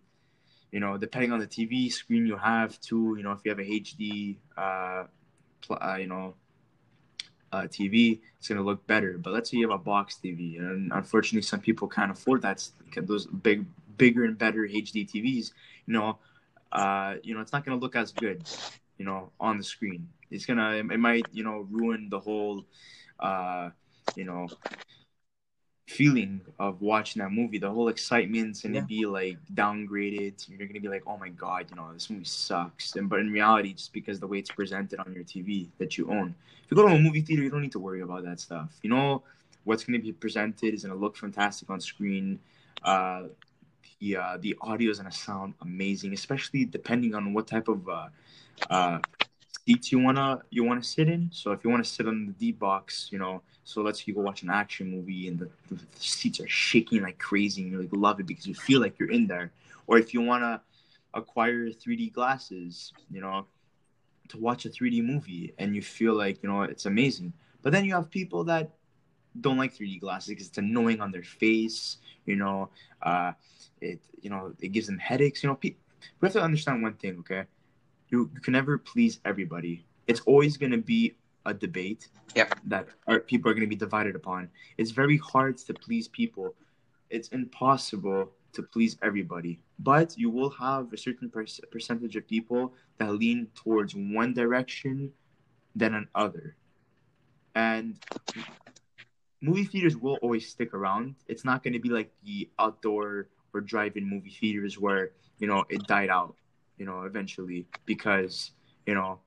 you 0.72 0.80
know, 0.80 0.98
depending 0.98 1.32
on 1.32 1.38
the 1.38 1.46
TV 1.46 1.90
screen 1.90 2.26
you 2.26 2.36
have 2.36 2.80
too, 2.80 3.14
you 3.16 3.22
know, 3.22 3.30
if 3.30 3.40
you 3.44 3.50
have 3.50 3.60
a 3.60 3.64
HD, 3.64 4.36
uh, 4.56 5.04
pl- 5.62 5.78
uh 5.80 5.96
you 5.96 6.08
know, 6.08 6.34
uh, 7.52 7.62
TV, 7.62 8.20
it's 8.38 8.48
gonna 8.48 8.62
look 8.62 8.84
better. 8.88 9.18
But 9.18 9.32
let's 9.32 9.50
say 9.50 9.58
you 9.58 9.70
have 9.70 9.80
a 9.80 9.82
box 9.82 10.18
TV, 10.22 10.58
and 10.58 10.92
unfortunately, 10.92 11.42
some 11.42 11.60
people 11.60 11.86
can't 11.86 12.10
afford 12.10 12.42
that. 12.42 12.68
Those 12.96 13.26
big, 13.26 13.66
bigger 13.96 14.24
and 14.24 14.36
better 14.36 14.66
HD 14.66 15.08
TVs, 15.08 15.52
you 15.86 15.94
know, 15.94 16.18
uh, 16.72 17.14
you 17.22 17.34
know, 17.34 17.40
it's 17.40 17.52
not 17.52 17.64
gonna 17.64 17.78
look 17.78 17.94
as 17.94 18.12
good, 18.12 18.44
you 18.98 19.04
know, 19.04 19.30
on 19.38 19.58
the 19.58 19.64
screen. 19.64 20.08
It's 20.30 20.46
gonna, 20.46 20.74
it 20.74 21.00
might, 21.00 21.26
you 21.32 21.44
know, 21.44 21.66
ruin 21.70 22.08
the 22.08 22.20
whole, 22.20 22.64
uh, 23.20 23.70
you 24.16 24.24
know, 24.24 24.48
feeling 25.86 26.40
of 26.58 26.80
watching 26.80 27.20
that 27.20 27.32
movie. 27.32 27.58
The 27.58 27.70
whole 27.70 27.88
excitement's 27.88 28.62
gonna 28.62 28.76
Yeah. 28.76 28.84
be 28.84 29.06
like 29.06 29.38
downgraded. 29.52 30.48
You're 30.48 30.66
gonna 30.68 30.80
be 30.80 30.88
like, 30.88 31.02
oh 31.06 31.16
my 31.16 31.28
god, 31.30 31.66
you 31.70 31.76
know, 31.76 31.92
this 31.92 32.08
movie 32.08 32.24
sucks. 32.24 32.94
And 32.96 33.08
but 33.08 33.20
in 33.20 33.30
reality, 33.32 33.72
just 33.74 33.92
because 33.92 34.20
the 34.20 34.26
way 34.26 34.38
it's 34.38 34.50
presented 34.50 35.00
on 35.00 35.12
your 35.12 35.24
TV 35.24 35.68
that 35.78 35.98
you 35.98 36.08
own, 36.10 36.34
if 36.64 36.70
you 36.70 36.76
go 36.76 36.86
to 36.86 36.94
a 36.94 36.98
movie 36.98 37.22
theater, 37.22 37.42
you 37.42 37.50
don't 37.50 37.62
need 37.62 37.72
to 37.72 37.80
worry 37.80 38.02
about 38.02 38.24
that 38.24 38.38
stuff. 38.40 38.78
You 38.82 38.90
know, 38.90 39.22
what's 39.64 39.84
gonna 39.84 39.98
be 39.98 40.12
presented 40.12 40.74
is 40.74 40.84
gonna 40.84 40.94
look 40.94 41.16
fantastic 41.16 41.68
on 41.70 41.80
screen. 41.80 42.38
Uh, 42.82 43.24
the 44.00 44.16
uh, 44.16 44.36
the 44.40 44.56
audio 44.60 44.90
is 44.90 44.98
gonna 44.98 45.12
sound 45.12 45.54
amazing, 45.60 46.12
especially 46.12 46.64
depending 46.64 47.14
on 47.14 47.34
what 47.34 47.48
type 47.48 47.68
of 47.68 47.88
uh, 47.88 48.08
uh, 48.70 49.00
seats 49.70 49.92
you 49.92 50.00
wanna 50.00 50.40
you 50.50 50.64
wanna 50.64 50.82
sit 50.82 51.08
in. 51.08 51.30
So 51.32 51.52
if 51.52 51.62
you 51.62 51.70
wanna 51.70 51.84
sit 51.84 52.06
on 52.08 52.26
the 52.26 52.32
D 52.32 52.52
box, 52.52 53.08
you 53.12 53.18
know, 53.18 53.42
so 53.64 53.82
let's 53.82 54.00
say 54.00 54.04
you 54.06 54.14
go 54.14 54.20
watch 54.20 54.42
an 54.42 54.50
action 54.50 54.90
movie 54.90 55.28
and 55.28 55.38
the, 55.38 55.48
the, 55.68 55.76
the 55.76 56.00
seats 56.00 56.40
are 56.40 56.48
shaking 56.48 57.02
like 57.02 57.18
crazy 57.18 57.62
and 57.62 57.70
you 57.70 57.80
like 57.80 57.90
love 57.92 58.18
it 58.20 58.26
because 58.26 58.46
you 58.46 58.54
feel 58.54 58.80
like 58.80 58.98
you're 58.98 59.12
in 59.12 59.26
there. 59.26 59.52
Or 59.86 59.98
if 59.98 60.12
you 60.12 60.22
wanna 60.22 60.60
acquire 61.14 61.68
3D 61.68 62.12
glasses, 62.12 62.92
you 63.10 63.20
know, 63.20 63.46
to 64.28 64.38
watch 64.38 64.64
a 64.64 64.70
3D 64.70 65.04
movie 65.04 65.54
and 65.58 65.74
you 65.76 65.82
feel 65.82 66.14
like 66.14 66.42
you 66.42 66.48
know 66.48 66.62
it's 66.62 66.86
amazing. 66.86 67.32
But 67.62 67.72
then 67.72 67.84
you 67.84 67.94
have 67.94 68.10
people 68.10 68.42
that 68.44 68.70
don't 69.40 69.58
like 69.58 69.72
3D 69.74 70.00
glasses 70.00 70.30
because 70.30 70.48
it's 70.48 70.58
annoying 70.58 71.00
on 71.00 71.12
their 71.12 71.22
face. 71.22 71.98
You 72.26 72.36
know, 72.36 72.70
uh, 73.02 73.32
it 73.80 74.00
you 74.20 74.30
know 74.30 74.52
it 74.60 74.68
gives 74.72 74.86
them 74.88 74.98
headaches. 74.98 75.44
You 75.44 75.50
know, 75.50 75.54
pe- 75.54 75.76
we 76.20 76.26
have 76.26 76.32
to 76.32 76.42
understand 76.42 76.82
one 76.82 76.94
thing. 76.94 77.18
Okay, 77.20 77.44
you, 78.10 78.30
you 78.34 78.40
can 78.40 78.52
never 78.52 78.78
please 78.78 79.20
everybody. 79.24 79.84
It's 80.06 80.20
always 80.20 80.56
going 80.56 80.72
to 80.72 80.78
be 80.78 81.14
a 81.46 81.54
debate 81.54 82.08
Yep. 82.36 82.60
that 82.66 82.88
are, 83.08 83.20
people 83.20 83.50
are 83.50 83.54
going 83.54 83.62
to 83.62 83.68
be 83.68 83.76
divided 83.76 84.14
upon. 84.14 84.48
It's 84.78 84.90
very 84.90 85.16
hard 85.18 85.58
to 85.58 85.74
please 85.74 86.06
people. 86.08 86.54
It's 87.08 87.28
impossible 87.28 88.30
to 88.52 88.62
please 88.62 88.96
everybody. 89.02 89.60
But 89.78 90.16
you 90.16 90.30
will 90.30 90.50
have 90.50 90.92
a 90.92 90.96
certain 90.96 91.28
per- 91.30 91.46
percentage 91.72 92.14
of 92.16 92.26
people 92.28 92.74
that 92.98 93.12
lean 93.14 93.48
towards 93.54 93.94
one 93.94 94.32
direction 94.34 95.12
than 95.74 96.06
another. 96.14 96.56
And 97.54 97.96
movie 99.40 99.64
theaters 99.64 99.96
will 99.96 100.18
always 100.22 100.48
stick 100.48 100.74
around. 100.74 101.14
It's 101.26 101.44
not 101.44 101.62
going 101.62 101.72
to 101.72 101.78
be 101.80 101.88
like 101.88 102.12
the 102.24 102.48
outdoor 102.58 103.28
or 103.52 103.60
drive-in 103.60 104.08
movie 104.08 104.30
theaters 104.30 104.78
where 104.78 105.10
you 105.38 105.48
know 105.48 105.64
it 105.68 105.84
died 105.86 106.10
out. 106.10 106.36
You 106.80 106.86
know, 106.86 107.02
eventually 107.02 107.66
because 107.84 108.52
you 108.86 108.94
know 108.94 109.20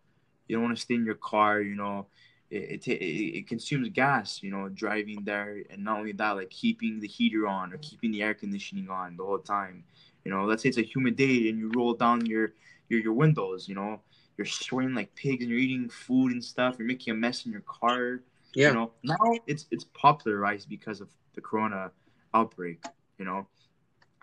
you 0.47 0.55
don't 0.55 0.65
want 0.65 0.75
to 0.75 0.81
stay 0.81 0.95
in 0.95 1.05
your 1.05 1.15
car. 1.15 1.61
You 1.61 1.75
know, 1.75 2.07
it, 2.49 2.87
it, 2.87 3.03
it 3.03 3.47
consumes 3.47 3.89
gas. 3.89 4.41
You 4.41 4.49
know, 4.49 4.69
driving 4.69 5.23
there, 5.23 5.61
and 5.69 5.83
not 5.83 5.99
only 5.99 6.13
that, 6.13 6.31
like 6.31 6.49
keeping 6.49 6.99
the 6.99 7.07
heater 7.07 7.47
on 7.47 7.71
or 7.71 7.77
keeping 7.77 8.11
the 8.11 8.23
air 8.23 8.33
conditioning 8.33 8.89
on 8.89 9.15
the 9.17 9.23
whole 9.23 9.37
time. 9.37 9.83
You 10.25 10.31
know, 10.31 10.45
let's 10.45 10.63
say 10.63 10.69
it's 10.69 10.79
a 10.79 10.81
humid 10.81 11.15
day 11.15 11.47
and 11.49 11.59
you 11.59 11.71
roll 11.75 11.93
down 11.93 12.25
your 12.25 12.53
your 12.89 12.99
your 13.01 13.13
windows. 13.13 13.69
You 13.69 13.75
know, 13.75 14.01
you're 14.35 14.47
sweating 14.47 14.95
like 14.95 15.13
pigs 15.13 15.43
and 15.43 15.51
you're 15.51 15.59
eating 15.59 15.89
food 15.89 16.31
and 16.31 16.43
stuff. 16.43 16.75
You're 16.79 16.87
making 16.87 17.11
a 17.11 17.15
mess 17.15 17.45
in 17.45 17.51
your 17.51 17.61
car. 17.61 18.21
Yeah. 18.55 18.69
You 18.69 18.73
know, 18.73 18.91
now 19.03 19.33
it's 19.45 19.67
it's 19.69 19.85
popularized 19.93 20.69
because 20.69 21.01
of 21.01 21.09
the 21.35 21.41
corona 21.41 21.91
outbreak. 22.33 22.83
You 23.19 23.25
know, 23.25 23.47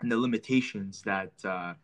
and 0.01 0.11
the 0.11 0.17
limitations 0.17 1.03
that 1.03 1.33
uh, 1.45 1.75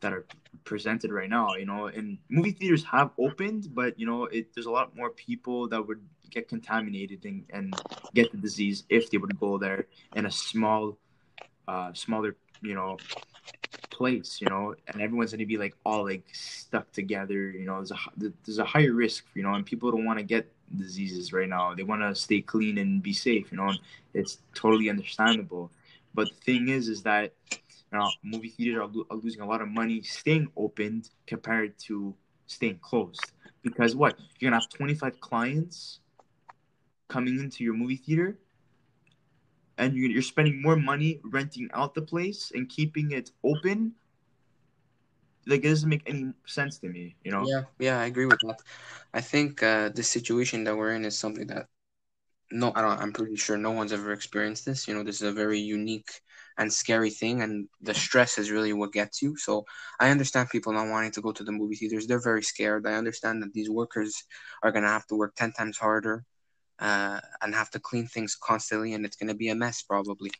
that 0.00 0.12
are 0.12 0.26
presented 0.64 1.10
right 1.12 1.28
now. 1.28 1.54
You 1.54 1.66
know, 1.66 1.86
and 1.86 2.18
movie 2.28 2.52
theaters 2.52 2.84
have 2.84 3.10
opened, 3.18 3.68
but 3.74 3.98
you 3.98 4.06
know, 4.06 4.24
it 4.26 4.54
there's 4.54 4.66
a 4.66 4.70
lot 4.70 4.96
more 4.96 5.10
people 5.10 5.68
that 5.68 5.86
would 5.86 6.00
get 6.30 6.48
contaminated 6.48 7.24
and, 7.24 7.44
and 7.50 7.74
get 8.14 8.32
the 8.32 8.38
disease 8.38 8.84
if 8.88 9.10
they 9.10 9.18
would 9.18 9.38
go 9.38 9.58
there 9.58 9.86
in 10.16 10.26
a 10.26 10.30
small, 10.30 10.96
uh, 11.68 11.92
smaller, 11.92 12.36
you 12.62 12.74
know, 12.74 12.96
place. 13.90 14.40
You 14.40 14.48
know, 14.48 14.74
and 14.88 15.02
everyone's 15.02 15.32
gonna 15.32 15.46
be 15.46 15.58
like 15.58 15.74
all 15.84 16.04
like 16.04 16.24
stuck 16.32 16.90
together. 16.92 17.50
You 17.50 17.66
know, 17.66 17.76
there's 17.76 17.92
a 17.92 18.32
there's 18.44 18.58
a 18.58 18.64
higher 18.64 18.92
risk. 18.92 19.24
You 19.34 19.42
know, 19.42 19.54
and 19.54 19.64
people 19.64 19.90
don't 19.90 20.04
want 20.04 20.18
to 20.18 20.24
get 20.24 20.50
diseases 20.76 21.32
right 21.32 21.48
now. 21.48 21.74
They 21.74 21.82
want 21.82 22.02
to 22.02 22.14
stay 22.14 22.40
clean 22.40 22.78
and 22.78 23.02
be 23.02 23.12
safe. 23.12 23.50
You 23.50 23.58
know, 23.58 23.68
and 23.68 23.78
it's 24.14 24.38
totally 24.54 24.88
understandable. 24.90 25.70
But 26.14 26.28
the 26.28 26.52
thing 26.52 26.68
is, 26.68 26.88
is 26.88 27.02
that 27.04 27.32
know, 27.98 28.14
movie 28.22 28.48
theaters 28.48 28.78
are, 28.80 28.90
are 29.14 29.16
losing 29.16 29.40
a 29.40 29.46
lot 29.46 29.60
of 29.60 29.68
money 29.68 30.02
staying 30.02 30.50
opened 30.56 31.10
compared 31.26 31.78
to 31.80 32.14
staying 32.46 32.78
closed. 32.80 33.32
Because 33.62 33.94
what 33.94 34.18
you're 34.38 34.50
gonna 34.50 34.60
have 34.60 34.68
25 34.70 35.20
clients 35.20 36.00
coming 37.08 37.38
into 37.38 37.64
your 37.64 37.74
movie 37.74 37.96
theater, 37.96 38.38
and 39.78 39.94
you're, 39.96 40.10
you're 40.10 40.22
spending 40.22 40.60
more 40.62 40.76
money 40.76 41.20
renting 41.24 41.68
out 41.72 41.94
the 41.94 42.02
place 42.02 42.52
and 42.54 42.68
keeping 42.68 43.10
it 43.10 43.30
open. 43.44 43.94
Like 45.46 45.64
it 45.64 45.68
doesn't 45.68 45.88
make 45.88 46.02
any 46.06 46.32
sense 46.46 46.78
to 46.78 46.88
me, 46.88 47.16
you 47.24 47.32
know. 47.32 47.46
Yeah, 47.46 47.64
yeah, 47.78 48.00
I 48.00 48.06
agree 48.06 48.26
with 48.26 48.38
that. 48.40 48.56
I 49.12 49.20
think 49.20 49.62
uh, 49.62 49.88
the 49.88 50.02
situation 50.02 50.64
that 50.64 50.76
we're 50.76 50.92
in 50.94 51.04
is 51.04 51.18
something 51.18 51.46
that 51.48 51.66
no, 52.52 52.72
I 52.74 52.82
don't. 52.82 52.98
I'm 53.00 53.12
pretty 53.12 53.36
sure 53.36 53.56
no 53.56 53.70
one's 53.72 53.92
ever 53.92 54.12
experienced 54.12 54.66
this. 54.66 54.86
You 54.86 54.94
know, 54.94 55.02
this 55.02 55.16
is 55.16 55.22
a 55.22 55.32
very 55.32 55.58
unique 55.58 56.20
and 56.58 56.72
scary 56.72 57.10
thing, 57.10 57.42
and 57.42 57.68
the 57.80 57.94
stress 57.94 58.38
is 58.38 58.50
really 58.50 58.72
what 58.72 58.92
gets 58.92 59.22
you. 59.22 59.36
So 59.36 59.64
I 60.00 60.10
understand 60.10 60.50
people 60.50 60.72
not 60.72 60.88
wanting 60.88 61.12
to 61.12 61.22
go 61.22 61.32
to 61.32 61.44
the 61.44 61.52
movie 61.52 61.76
theaters. 61.76 62.06
They're 62.06 62.22
very 62.22 62.42
scared. 62.42 62.86
I 62.86 62.94
understand 62.94 63.42
that 63.42 63.52
these 63.52 63.70
workers 63.70 64.24
are 64.62 64.72
gonna 64.72 64.88
have 64.88 65.06
to 65.08 65.16
work 65.16 65.34
ten 65.34 65.52
times 65.52 65.78
harder, 65.78 66.24
uh, 66.78 67.20
and 67.40 67.54
have 67.54 67.70
to 67.70 67.80
clean 67.80 68.06
things 68.06 68.36
constantly, 68.36 68.94
and 68.94 69.04
it's 69.04 69.16
gonna 69.16 69.34
be 69.34 69.48
a 69.48 69.54
mess 69.54 69.82
probably. 69.82 70.30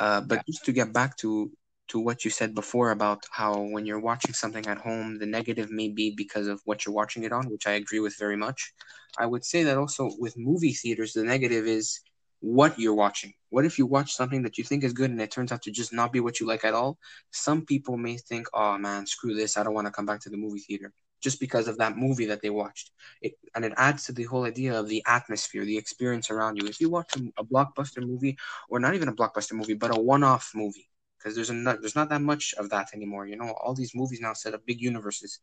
Uh, 0.00 0.20
but 0.20 0.44
just 0.46 0.64
to 0.64 0.72
get 0.72 0.92
back 0.92 1.16
to 1.18 1.50
to 1.88 2.00
what 2.00 2.24
you 2.24 2.30
said 2.30 2.54
before 2.54 2.90
about 2.92 3.24
how 3.30 3.60
when 3.60 3.84
you're 3.84 4.00
watching 4.00 4.32
something 4.32 4.66
at 4.66 4.78
home, 4.78 5.18
the 5.18 5.26
negative 5.26 5.70
may 5.70 5.88
be 5.88 6.14
because 6.16 6.46
of 6.46 6.60
what 6.64 6.84
you're 6.84 6.94
watching 6.94 7.24
it 7.24 7.32
on, 7.32 7.50
which 7.50 7.66
I 7.66 7.72
agree 7.72 8.00
with 8.00 8.16
very 8.18 8.36
much. 8.36 8.72
I 9.18 9.26
would 9.26 9.44
say 9.44 9.64
that 9.64 9.76
also 9.76 10.10
with 10.18 10.36
movie 10.36 10.72
theaters, 10.72 11.12
the 11.12 11.24
negative 11.24 11.66
is 11.66 12.00
what 12.44 12.78
you're 12.78 12.94
watching. 12.94 13.32
What 13.48 13.64
if 13.64 13.78
you 13.78 13.86
watch 13.86 14.12
something 14.12 14.42
that 14.42 14.58
you 14.58 14.64
think 14.64 14.84
is 14.84 14.92
good 14.92 15.10
and 15.10 15.20
it 15.20 15.30
turns 15.30 15.50
out 15.50 15.62
to 15.62 15.70
just 15.70 15.94
not 15.94 16.12
be 16.12 16.20
what 16.20 16.40
you 16.40 16.46
like 16.46 16.62
at 16.64 16.74
all? 16.74 16.98
Some 17.30 17.64
people 17.64 17.96
may 17.96 18.18
think, 18.18 18.46
oh 18.52 18.76
man, 18.76 19.06
screw 19.06 19.34
this. 19.34 19.56
I 19.56 19.62
don't 19.62 19.72
want 19.72 19.86
to 19.86 19.92
come 19.92 20.04
back 20.04 20.20
to 20.20 20.30
the 20.30 20.36
movie 20.36 20.60
theater 20.60 20.92
just 21.22 21.40
because 21.40 21.68
of 21.68 21.78
that 21.78 21.96
movie 21.96 22.26
that 22.26 22.42
they 22.42 22.50
watched. 22.50 22.90
It, 23.22 23.32
and 23.54 23.64
it 23.64 23.72
adds 23.78 24.04
to 24.04 24.12
the 24.12 24.24
whole 24.24 24.44
idea 24.44 24.78
of 24.78 24.88
the 24.88 25.02
atmosphere, 25.06 25.64
the 25.64 25.78
experience 25.78 26.30
around 26.30 26.58
you. 26.60 26.68
If 26.68 26.82
you 26.82 26.90
watch 26.90 27.16
a, 27.16 27.40
a 27.40 27.44
blockbuster 27.44 28.06
movie, 28.06 28.36
or 28.68 28.78
not 28.78 28.94
even 28.94 29.08
a 29.08 29.14
blockbuster 29.14 29.54
movie, 29.54 29.72
but 29.72 29.96
a 29.96 29.98
one 29.98 30.22
off 30.22 30.50
movie, 30.54 30.90
because 31.16 31.34
there's 31.34 31.48
there's 31.48 31.96
not 31.96 32.10
that 32.10 32.20
much 32.20 32.52
of 32.58 32.68
that 32.70 32.88
anymore. 32.92 33.26
You 33.26 33.36
know, 33.36 33.52
all 33.52 33.74
these 33.74 33.94
movies 33.94 34.20
now 34.20 34.34
set 34.34 34.52
up 34.52 34.66
big 34.66 34.82
universes. 34.82 35.40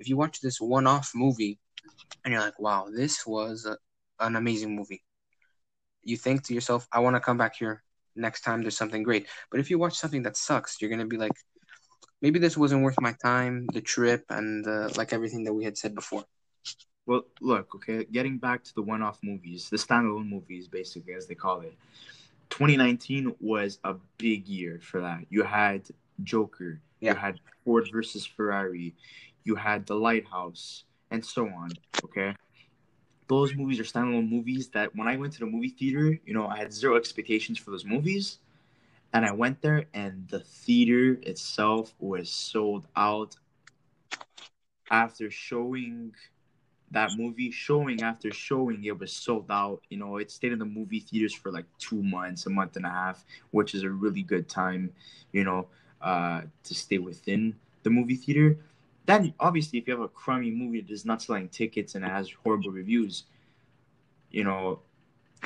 If 0.00 0.08
you 0.08 0.16
watch 0.16 0.40
this 0.40 0.60
one-off 0.60 1.12
movie, 1.14 1.60
and 2.24 2.32
you're 2.32 2.42
like, 2.42 2.58
"Wow, 2.58 2.88
this 2.92 3.24
was 3.24 3.66
a, 3.66 3.76
an 4.18 4.34
amazing 4.34 4.74
movie," 4.74 5.04
you 6.02 6.16
think 6.16 6.44
to 6.44 6.54
yourself, 6.54 6.88
"I 6.92 7.00
want 7.00 7.16
to 7.16 7.20
come 7.20 7.38
back 7.38 7.56
here 7.56 7.82
next 8.16 8.42
time. 8.42 8.62
There's 8.62 8.76
something 8.76 9.02
great." 9.02 9.26
But 9.50 9.60
if 9.60 9.70
you 9.70 9.78
watch 9.78 9.96
something 9.96 10.22
that 10.22 10.36
sucks, 10.36 10.80
you're 10.80 10.90
gonna 10.90 11.06
be 11.06 11.16
like, 11.16 11.36
"Maybe 12.22 12.38
this 12.38 12.56
wasn't 12.56 12.82
worth 12.82 13.00
my 13.00 13.14
time, 13.22 13.66
the 13.72 13.80
trip, 13.80 14.24
and 14.30 14.66
uh, 14.66 14.90
like 14.96 15.12
everything 15.12 15.44
that 15.44 15.54
we 15.54 15.64
had 15.64 15.76
said 15.76 15.94
before." 15.94 16.24
Well, 17.06 17.24
look, 17.40 17.74
okay, 17.76 18.04
getting 18.04 18.38
back 18.38 18.62
to 18.64 18.74
the 18.74 18.82
one-off 18.82 19.18
movies, 19.22 19.68
the 19.70 19.76
standalone 19.76 20.28
movies, 20.28 20.68
basically 20.68 21.14
as 21.14 21.26
they 21.26 21.34
call 21.34 21.60
it. 21.62 21.74
2019 22.50 23.34
was 23.40 23.78
a 23.84 23.94
big 24.18 24.46
year 24.46 24.80
for 24.82 25.00
that. 25.00 25.24
You 25.30 25.42
had 25.42 25.88
Joker, 26.22 26.80
Yeah. 27.00 27.12
you 27.12 27.18
had 27.18 27.40
Ford 27.64 27.88
versus 27.90 28.26
Ferrari, 28.26 28.94
you 29.44 29.54
had 29.54 29.86
The 29.86 29.94
Lighthouse, 29.94 30.84
and 31.10 31.24
so 31.24 31.48
on. 31.48 31.72
Okay, 32.04 32.34
those 33.30 33.54
movies 33.54 33.80
are 33.80 33.84
standalone 33.84 34.28
movies 34.28 34.70
that 34.70 34.94
when 34.96 35.08
I 35.08 35.16
went 35.16 35.34
to 35.34 35.40
the 35.40 35.46
movie 35.46 35.70
theater, 35.70 36.18
you 36.26 36.34
know, 36.34 36.48
I 36.48 36.58
had 36.58 36.72
zero 36.74 36.96
expectations 36.96 37.58
for 37.58 37.70
those 37.70 37.84
movies, 37.84 38.40
and 39.12 39.24
I 39.24 39.32
went 39.32 39.62
there, 39.62 39.86
and 39.94 40.26
the 40.28 40.40
theater 40.40 41.18
itself 41.22 41.94
was 42.00 42.28
sold 42.30 42.88
out 42.96 43.36
after 44.90 45.30
showing 45.30 46.12
that 46.90 47.12
movie 47.16 47.50
showing 47.52 48.02
after 48.02 48.32
showing 48.32 48.84
it 48.84 48.98
was 48.98 49.12
sold 49.12 49.46
out. 49.50 49.80
You 49.90 49.98
know 49.98 50.16
it 50.18 50.30
stayed 50.30 50.52
in 50.52 50.58
the 50.58 50.64
movie 50.64 51.00
theaters 51.00 51.34
for 51.34 51.52
like 51.52 51.66
two 51.78 52.02
months 52.02 52.46
a 52.46 52.50
month 52.50 52.76
and 52.76 52.84
a 52.86 52.90
half 52.90 53.24
which 53.52 53.74
is 53.74 53.84
a 53.84 53.90
really 53.90 54.22
good 54.22 54.48
time 54.48 54.92
you 55.32 55.44
know 55.44 55.68
uh 56.02 56.42
to 56.64 56.74
stay 56.74 56.98
within 56.98 57.56
the 57.84 57.90
movie 57.90 58.16
theater 58.16 58.58
then 59.06 59.34
obviously 59.40 59.78
if 59.78 59.86
you 59.86 59.94
have 59.94 60.02
a 60.02 60.08
crummy 60.08 60.50
movie 60.50 60.80
that 60.80 60.90
is 60.90 61.04
not 61.04 61.22
selling 61.22 61.48
tickets 61.48 61.94
and 61.94 62.04
has 62.04 62.30
horrible 62.44 62.70
reviews 62.70 63.24
you 64.30 64.44
know 64.44 64.80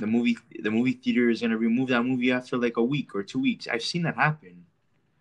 the 0.00 0.06
movie 0.06 0.36
the 0.60 0.70
movie 0.70 0.92
theater 0.92 1.30
is 1.30 1.40
going 1.40 1.50
to 1.50 1.58
remove 1.58 1.88
that 1.88 2.02
movie 2.02 2.32
after 2.32 2.56
like 2.56 2.76
a 2.76 2.82
week 2.82 3.14
or 3.14 3.22
two 3.22 3.38
weeks. 3.38 3.68
I've 3.68 3.82
seen 3.82 4.02
that 4.02 4.16
happen. 4.16 4.64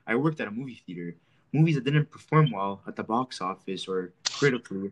I 0.07 0.15
worked 0.15 0.39
at 0.39 0.47
a 0.47 0.51
movie 0.51 0.81
theater. 0.85 1.15
Movies 1.53 1.75
that 1.75 1.83
didn't 1.83 2.09
perform 2.09 2.51
well 2.51 2.81
at 2.87 2.95
the 2.95 3.03
box 3.03 3.39
office 3.39 3.87
or 3.87 4.13
critically 4.31 4.91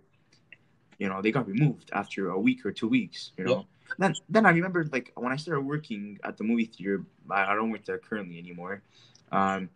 you 0.99 1.09
know 1.09 1.21
they 1.21 1.31
got 1.31 1.47
removed 1.47 1.89
after 1.93 2.29
a 2.29 2.39
week 2.39 2.63
or 2.63 2.71
two 2.71 2.87
weeks 2.87 3.31
you 3.37 3.43
know? 3.43 3.65
Then 3.97 4.13
then 4.29 4.45
i 4.45 4.51
remember 4.51 4.85
like 4.91 5.11
when 5.15 5.31
i 5.31 5.35
started 5.35 5.61
working 5.61 6.19
at 6.23 6.37
the 6.37 6.43
movie 6.43 6.65
theater 6.65 7.03
i, 7.29 7.51
I 7.51 7.55
don't 7.55 7.71
work 7.71 7.83
there 7.83 7.97
currently 7.97 8.37
anymore 8.37 8.83
um 9.31 9.67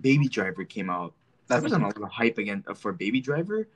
baby 0.00 0.28
driver 0.28 0.64
came 0.64 0.90
out 0.90 1.14
that 1.52 1.58
That 1.58 1.64
was 1.64 1.72
wasn't 1.72 1.84
a 1.84 1.86
lot 2.00 2.08
of 2.08 2.10
hype 2.10 2.38
again 2.38 2.64
for 2.74 2.92
baby 2.92 3.20
driver 3.20 3.68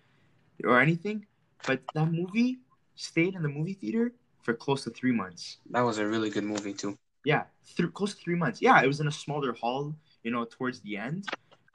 or 0.65 0.81
anything 0.81 1.27
but 1.67 1.81
that 1.95 2.11
movie 2.11 2.59
stayed 2.95 3.35
in 3.35 3.43
the 3.43 3.49
movie 3.49 3.75
theater 3.75 4.13
for 4.43 4.55
close 4.55 4.85
to 4.85 4.91
three 4.91 5.13
months 5.13 5.59
that 5.71 5.83
was 5.83 5.99
a 5.99 6.07
really 6.07 6.31
good 6.31 6.45
movie 6.45 6.73
too. 6.73 6.97
yeah 7.25 7.43
th- 7.77 7.93
close 7.93 8.15
to 8.15 8.21
three 8.23 8.35
months 8.35 8.63
yeah 8.63 8.81
it 8.83 8.87
was 8.87 9.01
in 9.01 9.09
a 9.09 9.13
smaller 9.13 9.53
hall 9.53 9.95
you 10.23 10.31
know 10.31 10.45
towards 10.45 10.81
the 10.81 10.97
end 10.97 11.27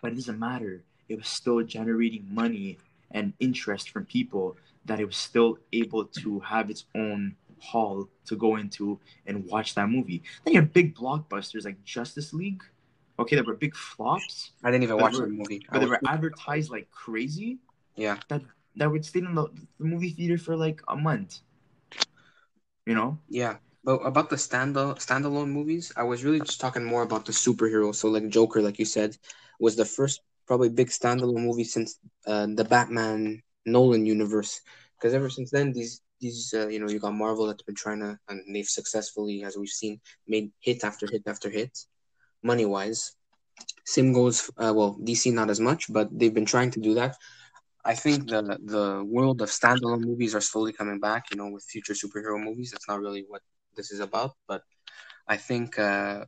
but 0.02 0.12
it 0.12 0.16
doesn't 0.16 0.40
matter 0.40 0.84
it 1.10 1.18
was 1.18 1.28
still 1.28 1.62
generating 1.62 2.26
money 2.32 2.78
and 3.12 3.34
interest 3.40 3.90
from 3.92 4.06
people 4.06 4.56
that 4.86 5.00
it 5.00 5.06
was 5.06 5.18
still 5.18 5.58
able 5.74 6.06
to 6.06 6.40
have 6.40 6.70
its 6.70 6.86
own 6.96 7.36
hall 7.60 8.10
to 8.26 8.36
go 8.36 8.56
into 8.56 9.00
and 9.28 9.46
watch 9.46 9.76
that 9.76 9.88
movie. 9.90 10.24
Then 10.44 10.54
you 10.56 10.62
have 10.62 10.74
big 10.74 10.96
blockbusters 10.96 11.66
like 11.66 11.84
Justice 11.84 12.34
League. 12.34 12.64
Okay, 13.22 13.36
that 13.36 13.46
were 13.46 13.56
big 13.56 13.76
flops. 13.76 14.52
I 14.64 14.72
didn't 14.72 14.84
even 14.84 14.98
watch 14.98 15.14
they 15.14 15.20
the 15.20 15.24
were- 15.24 15.30
movie. 15.42 15.66
I 15.70 15.74
but 15.74 15.80
they 15.80 15.88
were 15.88 16.00
advertised 16.08 16.70
like 16.72 16.90
crazy. 16.92 17.60
Yeah. 17.96 18.18
That 18.30 18.42
that 18.76 18.90
would 18.92 19.06
stay 19.06 19.20
in 19.20 19.36
the, 19.36 19.48
the 19.80 19.86
movie 19.86 20.10
theater 20.10 20.38
for 20.38 20.56
like 20.56 20.82
a 20.88 20.96
month. 20.96 21.40
You 22.86 22.96
know? 22.96 23.20
Yeah, 23.30 23.58
but 23.84 23.98
about 24.06 24.30
the 24.30 24.38
stand 24.38 24.76
standalone 24.76 25.50
movies, 25.50 25.92
I 25.96 26.04
was 26.04 26.24
really 26.24 26.40
just 26.40 26.60
talking 26.60 26.84
more 26.84 27.04
about 27.04 27.26
the 27.26 27.32
superhero. 27.32 27.94
So 27.94 28.10
like 28.10 28.28
Joker, 28.30 28.62
like 28.62 28.80
you 28.80 28.86
said, 28.86 29.18
was 29.60 29.76
the 29.76 29.86
first 29.86 30.22
probably 30.48 30.70
big 30.70 30.90
standalone 30.90 31.44
movie 31.44 31.64
since 31.64 32.00
uh, 32.26 32.48
the 32.48 32.64
Batman 32.66 33.42
Nolan 33.66 34.06
universe. 34.06 34.62
Because 34.98 35.14
ever 35.14 35.30
since 35.30 35.52
then, 35.52 35.74
these 35.74 36.02
these 36.20 36.54
uh, 36.56 36.68
you 36.68 36.80
know 36.80 36.90
you 36.90 37.00
got 37.00 37.14
Marvel 37.14 37.48
that's 37.48 37.64
been 37.64 37.76
trying 37.76 38.00
to 38.00 38.18
and 38.30 38.42
they've 38.56 38.68
successfully, 38.68 39.44
as 39.44 39.58
we've 39.58 39.70
seen, 39.70 40.00
made 40.28 40.52
hit 40.60 40.84
after 40.84 41.08
hit 41.12 41.24
after 41.28 41.50
hit, 41.50 41.78
money 42.44 42.66
wise. 42.66 43.14
Same 43.86 44.14
goes 44.14 44.50
uh, 44.58 44.74
well 44.76 44.98
DC 45.04 45.32
not 45.32 45.50
as 45.50 45.60
much, 45.60 45.92
but 45.92 46.08
they've 46.18 46.34
been 46.34 46.46
trying 46.46 46.72
to 46.72 46.80
do 46.80 46.94
that. 46.96 47.16
I 47.86 47.96
think 47.96 48.30
the 48.30 48.42
the 48.64 49.04
world 49.06 49.42
of 49.42 49.50
standalone 49.50 50.02
movies 50.02 50.36
are 50.36 50.42
slowly 50.42 50.74
coming 50.74 51.00
back. 51.00 51.26
You 51.32 51.38
know, 51.38 51.50
with 51.50 51.64
future 51.66 51.94
superhero 51.94 52.42
movies. 52.42 52.72
That's 52.72 52.88
not 52.88 53.00
really 53.00 53.26
what 53.28 53.42
this 53.76 53.92
is 53.92 54.00
about, 54.00 54.32
but 54.48 54.62
I 55.28 55.38
think 55.38 55.80
uh, 55.80 56.26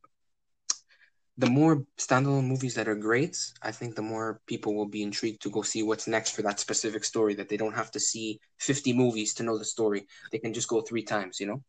the 1.38 1.50
more 1.50 1.86
standalone 1.98 2.46
movies 2.48 2.76
that 2.76 2.88
are 2.88 2.96
great, 2.96 3.38
I 3.62 3.72
think 3.72 3.96
the 3.96 4.02
more 4.04 4.42
people 4.46 4.76
will 4.76 4.88
be 4.88 5.02
intrigued 5.04 5.42
to 5.44 5.50
go 5.50 5.62
see 5.64 5.82
what's 5.84 6.08
next 6.08 6.32
for 6.32 6.42
that 6.44 6.60
specific 6.60 7.04
story. 7.04 7.34
That 7.36 7.50
they 7.50 7.58
don't 7.58 7.76
have 7.76 7.92
to 7.92 8.00
see 8.00 8.40
fifty 8.60 8.94
movies 8.94 9.34
to 9.36 9.44
know 9.44 9.58
the 9.58 9.66
story. 9.66 10.08
They 10.32 10.40
can 10.40 10.54
just 10.54 10.68
go 10.68 10.82
three 10.82 11.04
times. 11.04 11.40
You 11.40 11.48
know. 11.48 11.64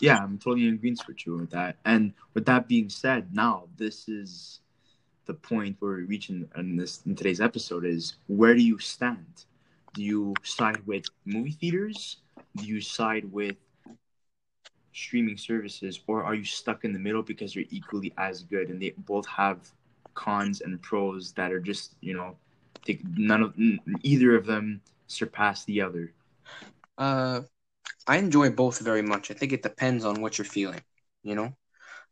Yeah, 0.00 0.18
I'm 0.18 0.38
totally 0.38 0.68
in 0.68 0.74
agreement 0.74 1.06
with 1.06 1.26
you 1.26 1.36
with 1.36 1.50
that. 1.50 1.76
And 1.84 2.12
with 2.34 2.44
that 2.46 2.68
being 2.68 2.88
said, 2.88 3.34
now 3.34 3.64
this 3.76 4.08
is 4.08 4.60
the 5.26 5.34
point 5.34 5.76
where 5.80 5.92
we're 5.92 6.04
reaching 6.04 6.48
in 6.56 6.76
this 6.76 7.02
in 7.06 7.16
today's 7.16 7.40
episode 7.40 7.84
is 7.84 8.16
where 8.26 8.54
do 8.54 8.62
you 8.62 8.78
stand? 8.78 9.44
Do 9.94 10.02
you 10.02 10.34
side 10.42 10.86
with 10.86 11.04
movie 11.24 11.52
theaters? 11.52 12.18
Do 12.56 12.64
you 12.64 12.80
side 12.80 13.30
with 13.32 13.56
streaming 14.92 15.36
services, 15.36 16.00
or 16.06 16.24
are 16.24 16.34
you 16.34 16.44
stuck 16.44 16.84
in 16.84 16.92
the 16.92 16.98
middle 16.98 17.22
because 17.22 17.54
they're 17.54 17.64
equally 17.70 18.12
as 18.16 18.42
good 18.42 18.70
and 18.70 18.80
they 18.80 18.94
both 18.98 19.26
have 19.26 19.70
cons 20.14 20.62
and 20.62 20.80
pros 20.80 21.32
that 21.32 21.52
are 21.52 21.60
just 21.60 21.94
you 22.00 22.14
know, 22.14 22.36
none 23.16 23.42
of 23.42 23.54
either 24.02 24.36
of 24.36 24.46
them 24.46 24.80
surpass 25.06 25.64
the 25.64 25.80
other. 25.80 26.12
Uh, 26.98 27.42
I 28.06 28.18
enjoy 28.18 28.50
both 28.50 28.80
very 28.80 29.02
much. 29.02 29.30
I 29.30 29.34
think 29.34 29.52
it 29.52 29.62
depends 29.62 30.04
on 30.04 30.20
what 30.22 30.38
you're 30.38 30.44
feeling. 30.44 30.80
You 31.22 31.34
know, 31.34 31.56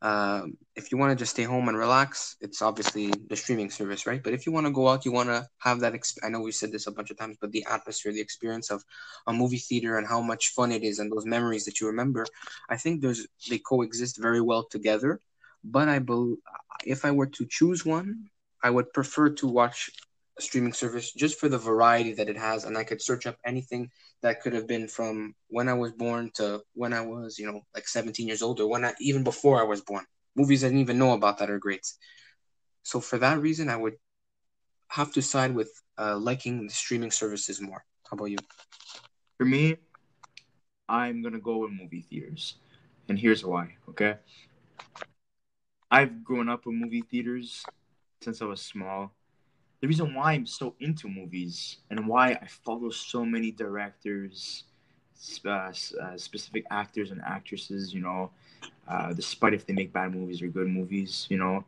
uh, 0.03 0.43
if 0.77 0.91
you 0.93 0.99
want 0.99 1.13
to 1.13 1.17
just 1.17 1.33
stay 1.33 1.45
home 1.45 1.69
and 1.69 1.79
relax, 1.79 2.37
it's 2.41 2.63
obviously 2.63 3.13
the 3.29 3.37
streaming 3.37 3.71
service, 3.71 4.07
right? 4.07 4.23
But 4.23 4.35
if 4.35 4.47
you 4.47 4.53
want 4.53 4.67
to 4.67 4.73
go 4.73 4.89
out, 4.89 5.05
you 5.05 5.13
want 5.13 5.29
to 5.29 5.47
have 5.59 5.81
that. 5.81 5.95
Exp- 5.95 6.19
I 6.25 6.31
know 6.31 6.41
we've 6.41 6.55
said 6.55 6.73
this 6.73 6.87
a 6.89 6.93
bunch 6.93 7.11
of 7.11 7.19
times, 7.19 7.39
but 7.41 7.53
the 7.53 7.65
atmosphere, 7.71 8.13
the 8.13 8.21
experience 8.21 8.71
of 8.71 8.85
a 9.27 9.33
movie 9.33 9.59
theater, 9.59 9.99
and 9.99 10.07
how 10.07 10.21
much 10.21 10.49
fun 10.49 10.73
it 10.73 10.83
is, 10.83 10.99
and 10.99 11.13
those 11.13 11.27
memories 11.27 11.65
that 11.67 11.81
you 11.81 11.87
remember. 11.89 12.27
I 12.69 12.77
think 12.77 13.03
there's 13.03 13.27
they 13.49 13.59
coexist 13.59 14.21
very 14.21 14.41
well 14.41 14.65
together. 14.65 15.21
But 15.65 15.89
I 15.89 15.99
believe 16.01 16.39
if 16.85 17.05
I 17.05 17.13
were 17.13 17.27
to 17.27 17.47
choose 17.49 17.87
one, 17.87 18.31
I 18.63 18.71
would 18.71 18.93
prefer 18.93 19.31
to 19.31 19.47
watch 19.47 19.91
a 20.39 20.43
streaming 20.43 20.73
service 20.73 21.13
just 21.13 21.39
for 21.39 21.49
the 21.49 21.59
variety 21.59 22.13
that 22.15 22.29
it 22.29 22.37
has, 22.37 22.65
and 22.65 22.77
I 22.77 22.85
could 22.85 23.01
search 23.01 23.27
up 23.27 23.37
anything 23.45 23.91
that 24.23 24.41
could 24.41 24.53
have 24.53 24.67
been 24.67 24.89
from 24.89 25.35
when 25.49 25.69
I 25.69 25.75
was 25.75 25.93
born 25.93 26.31
to 26.35 26.63
when 26.75 26.93
I 26.93 27.01
was, 27.03 27.39
you 27.39 27.47
know, 27.47 27.61
like 27.75 27.87
17 27.89 28.27
years 28.27 28.43
old, 28.43 28.61
or 28.61 28.69
when 28.69 28.85
I 28.85 28.95
even 29.01 29.23
before 29.25 29.61
I 29.61 29.65
was 29.65 29.81
born. 29.81 30.05
Movies 30.37 30.65
I 30.65 30.69
didn't 30.69 30.81
even 30.81 30.99
know 30.99 31.13
about 31.13 31.39
that 31.39 31.51
are 31.51 31.59
great. 31.59 31.87
So 32.83 33.01
for 33.01 33.19
that 33.19 33.41
reason, 33.41 33.69
I 33.69 33.77
would 33.77 33.95
have 34.89 35.13
to 35.13 35.23
side 35.23 35.55
with 35.55 35.71
uh, 35.99 36.17
liking 36.17 36.67
the 36.67 36.73
streaming 36.73 37.11
services 37.11 37.61
more. 37.61 37.85
How 38.11 38.15
about 38.15 38.27
you? 38.27 38.39
For 39.39 39.45
me, 39.45 39.77
I'm 40.89 41.23
gonna 41.23 41.41
go 41.41 41.59
with 41.59 41.71
movie 41.71 42.03
theaters, 42.03 42.57
and 43.09 43.19
here's 43.19 43.45
why. 43.45 43.77
Okay, 43.89 44.17
I've 45.91 46.25
grown 46.25 46.49
up 46.49 46.67
with 46.67 46.75
movie 46.75 47.03
theaters 47.03 47.65
since 48.21 48.43
I 48.43 48.47
was 48.47 48.61
small. 48.61 49.13
The 49.85 49.89
reason 49.89 50.15
why 50.15 50.33
I'm 50.33 50.47
so 50.47 50.75
into 50.81 51.09
movies 51.09 51.77
and 51.91 52.09
why 52.09 52.31
I 52.31 52.47
follow 52.47 52.89
so 52.89 53.23
many 53.23 53.51
directors, 53.51 54.65
uh, 55.45 55.49
uh, 55.51 55.73
specific 56.17 56.65
actors 56.71 57.11
and 57.11 57.21
actresses, 57.21 57.93
you 57.93 58.01
know, 58.01 58.31
uh, 58.89 59.13
despite 59.13 59.53
if 59.53 59.67
they 59.67 59.75
make 59.75 59.93
bad 59.93 60.15
movies 60.15 60.41
or 60.41 60.47
good 60.47 60.69
movies, 60.69 61.27
you 61.29 61.37
know, 61.37 61.67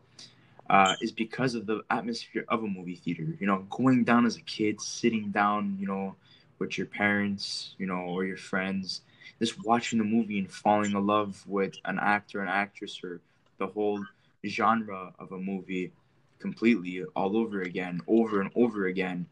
uh, 0.70 0.94
is 1.02 1.12
because 1.12 1.54
of 1.54 1.66
the 1.66 1.82
atmosphere 1.90 2.46
of 2.48 2.64
a 2.64 2.66
movie 2.66 2.94
theater. 2.96 3.36
You 3.38 3.46
know, 3.46 3.66
going 3.68 4.02
down 4.02 4.24
as 4.24 4.38
a 4.38 4.42
kid, 4.44 4.80
sitting 4.80 5.30
down, 5.30 5.76
you 5.78 5.86
know, 5.86 6.16
with 6.58 6.78
your 6.78 6.86
parents, 6.86 7.74
you 7.76 7.84
know, 7.84 8.00
or 8.00 8.24
your 8.24 8.38
friends, 8.38 9.02
just 9.40 9.62
watching 9.62 9.98
the 9.98 10.06
movie 10.06 10.38
and 10.38 10.50
falling 10.50 10.92
in 10.92 11.06
love 11.06 11.46
with 11.46 11.74
an 11.84 11.98
actor, 11.98 12.40
an 12.40 12.48
actress, 12.48 12.98
or 13.04 13.20
the 13.58 13.66
whole 13.66 14.02
genre 14.42 15.12
of 15.18 15.32
a 15.32 15.38
movie 15.38 15.92
completely 16.38 17.04
all 17.14 17.36
over 17.36 17.62
again, 17.62 18.00
over 18.06 18.40
and 18.40 18.50
over 18.54 18.86
again. 18.86 19.26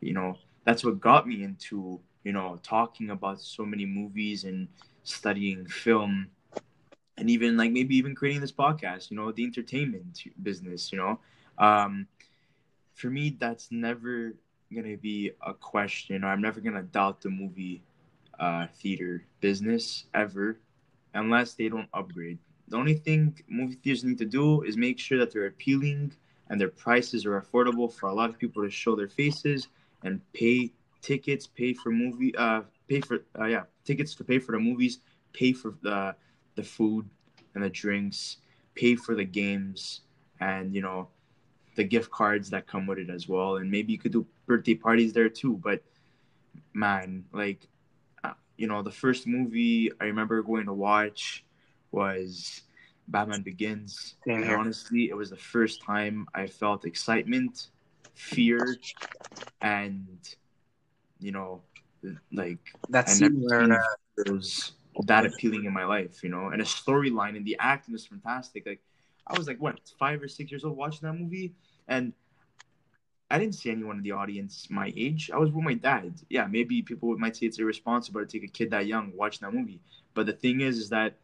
You 0.00 0.14
know, 0.14 0.36
that's 0.64 0.84
what 0.84 1.00
got 1.00 1.26
me 1.26 1.42
into, 1.42 2.00
you 2.24 2.32
know, 2.32 2.58
talking 2.62 3.10
about 3.10 3.40
so 3.40 3.64
many 3.64 3.86
movies 3.86 4.44
and 4.44 4.68
studying 5.02 5.66
film 5.66 6.28
and 7.16 7.28
even 7.30 7.56
like 7.56 7.70
maybe 7.70 7.96
even 7.96 8.14
creating 8.14 8.40
this 8.40 8.52
podcast, 8.52 9.10
you 9.10 9.16
know, 9.16 9.30
the 9.30 9.44
entertainment 9.44 10.22
business, 10.42 10.90
you 10.90 10.98
know. 10.98 11.20
Um, 11.58 12.06
for 12.94 13.10
me, 13.10 13.36
that's 13.38 13.70
never 13.70 14.34
gonna 14.74 14.96
be 14.96 15.32
a 15.46 15.52
question, 15.52 16.24
I'm 16.24 16.40
never 16.40 16.60
gonna 16.60 16.82
doubt 16.82 17.20
the 17.20 17.28
movie 17.30 17.82
uh, 18.38 18.66
theater 18.74 19.24
business 19.40 20.06
ever, 20.14 20.58
unless 21.14 21.54
they 21.54 21.68
don't 21.68 21.88
upgrade. 21.92 22.38
The 22.68 22.76
only 22.76 22.94
thing 22.94 23.38
movie 23.48 23.74
theaters 23.74 24.04
need 24.04 24.18
to 24.18 24.24
do 24.24 24.62
is 24.62 24.76
make 24.76 24.98
sure 24.98 25.18
that 25.18 25.32
they're 25.32 25.46
appealing 25.46 26.12
and 26.50 26.60
their 26.60 26.68
prices 26.68 27.24
are 27.24 27.40
affordable 27.40 27.90
for 27.90 28.08
a 28.08 28.14
lot 28.14 28.28
of 28.28 28.38
people 28.38 28.62
to 28.62 28.68
show 28.68 28.94
their 28.94 29.08
faces 29.08 29.68
and 30.02 30.20
pay 30.32 30.70
tickets, 31.00 31.46
pay 31.46 31.72
for 31.72 31.90
movie, 31.90 32.34
uh, 32.36 32.62
pay 32.88 33.00
for 33.00 33.24
uh, 33.38 33.44
yeah, 33.46 33.62
tickets 33.84 34.14
to 34.16 34.24
pay 34.24 34.38
for 34.38 34.52
the 34.52 34.58
movies, 34.58 34.98
pay 35.32 35.52
for 35.52 35.74
the 35.82 36.14
the 36.56 36.62
food 36.62 37.08
and 37.54 37.64
the 37.64 37.70
drinks, 37.70 38.38
pay 38.74 38.96
for 38.96 39.14
the 39.14 39.24
games, 39.24 40.02
and 40.40 40.74
you 40.74 40.82
know 40.82 41.08
the 41.76 41.84
gift 41.84 42.10
cards 42.10 42.50
that 42.50 42.66
come 42.66 42.86
with 42.86 42.98
it 42.98 43.10
as 43.10 43.28
well. 43.28 43.56
And 43.56 43.70
maybe 43.70 43.92
you 43.92 43.98
could 43.98 44.12
do 44.12 44.26
birthday 44.46 44.74
parties 44.74 45.12
there 45.12 45.28
too. 45.28 45.60
But 45.62 45.82
man, 46.74 47.24
like 47.32 47.68
uh, 48.24 48.32
you 48.56 48.66
know, 48.66 48.82
the 48.82 48.90
first 48.90 49.26
movie 49.26 49.90
I 50.00 50.04
remember 50.04 50.42
going 50.42 50.66
to 50.66 50.74
watch 50.74 51.44
was 51.92 52.62
Batman 53.10 53.42
Begins. 53.42 54.14
And 54.26 54.44
honestly, 54.50 55.10
it 55.10 55.16
was 55.16 55.30
the 55.30 55.36
first 55.36 55.82
time 55.82 56.26
I 56.34 56.46
felt 56.46 56.84
excitement, 56.84 57.68
fear, 58.14 58.76
and 59.60 60.18
you 61.18 61.32
know, 61.32 61.62
like 62.32 62.58
That 62.88 63.08
scene 63.08 63.42
where 63.42 63.72
uh, 63.72 63.76
it 64.18 64.30
was 64.30 64.72
that 65.06 65.26
appealing 65.26 65.64
in 65.64 65.72
my 65.72 65.84
life, 65.84 66.22
you 66.22 66.30
know. 66.30 66.48
And 66.48 66.60
a 66.60 66.64
storyline 66.64 67.36
and 67.36 67.44
the 67.44 67.56
acting 67.60 67.92
was 67.92 68.06
fantastic. 68.06 68.66
Like 68.66 68.80
I 69.26 69.36
was 69.36 69.46
like 69.46 69.60
what 69.60 69.80
five 69.98 70.22
or 70.22 70.28
six 70.28 70.50
years 70.50 70.64
old 70.64 70.76
watching 70.76 71.06
that 71.08 71.14
movie, 71.14 71.54
and 71.88 72.12
I 73.30 73.38
didn't 73.38 73.54
see 73.54 73.70
anyone 73.70 73.98
in 73.98 74.02
the 74.02 74.12
audience 74.12 74.68
my 74.70 74.92
age. 74.96 75.30
I 75.32 75.38
was 75.38 75.50
with 75.50 75.64
my 75.64 75.74
dad. 75.74 76.14
Yeah, 76.28 76.46
maybe 76.46 76.82
people 76.82 77.16
might 77.16 77.36
say 77.36 77.46
it's 77.46 77.58
irresponsible 77.58 78.20
to 78.20 78.26
take 78.26 78.44
a 78.44 78.52
kid 78.52 78.70
that 78.70 78.86
young 78.86 79.12
watching 79.14 79.46
that 79.46 79.54
movie. 79.54 79.80
But 80.14 80.26
the 80.26 80.32
thing 80.32 80.60
is, 80.62 80.78
is 80.78 80.88
that 80.88 81.14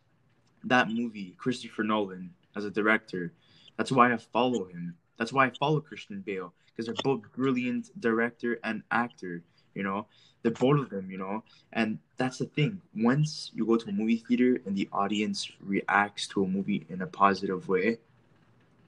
that 0.68 0.90
movie, 0.90 1.34
Christopher 1.38 1.84
Nolan 1.84 2.30
as 2.54 2.64
a 2.64 2.70
director, 2.70 3.32
that's 3.76 3.92
why 3.92 4.12
I 4.12 4.16
follow 4.16 4.64
him. 4.64 4.94
That's 5.18 5.32
why 5.32 5.46
I 5.46 5.50
follow 5.58 5.80
Christian 5.80 6.20
Bale 6.20 6.52
because 6.76 6.86
they're 6.86 7.02
both 7.02 7.22
brilliant 7.34 7.98
director 8.00 8.58
and 8.64 8.82
actor. 8.90 9.42
You 9.74 9.82
know, 9.82 10.06
they're 10.42 10.52
both 10.52 10.80
of 10.80 10.90
them. 10.90 11.10
You 11.10 11.18
know, 11.18 11.44
and 11.72 11.98
that's 12.16 12.38
the 12.38 12.46
thing. 12.46 12.80
Once 12.94 13.50
you 13.54 13.66
go 13.66 13.76
to 13.76 13.88
a 13.88 13.92
movie 13.92 14.24
theater 14.28 14.60
and 14.66 14.76
the 14.76 14.88
audience 14.92 15.50
reacts 15.60 16.26
to 16.28 16.44
a 16.44 16.46
movie 16.46 16.86
in 16.88 17.02
a 17.02 17.06
positive 17.06 17.68
way, 17.68 17.98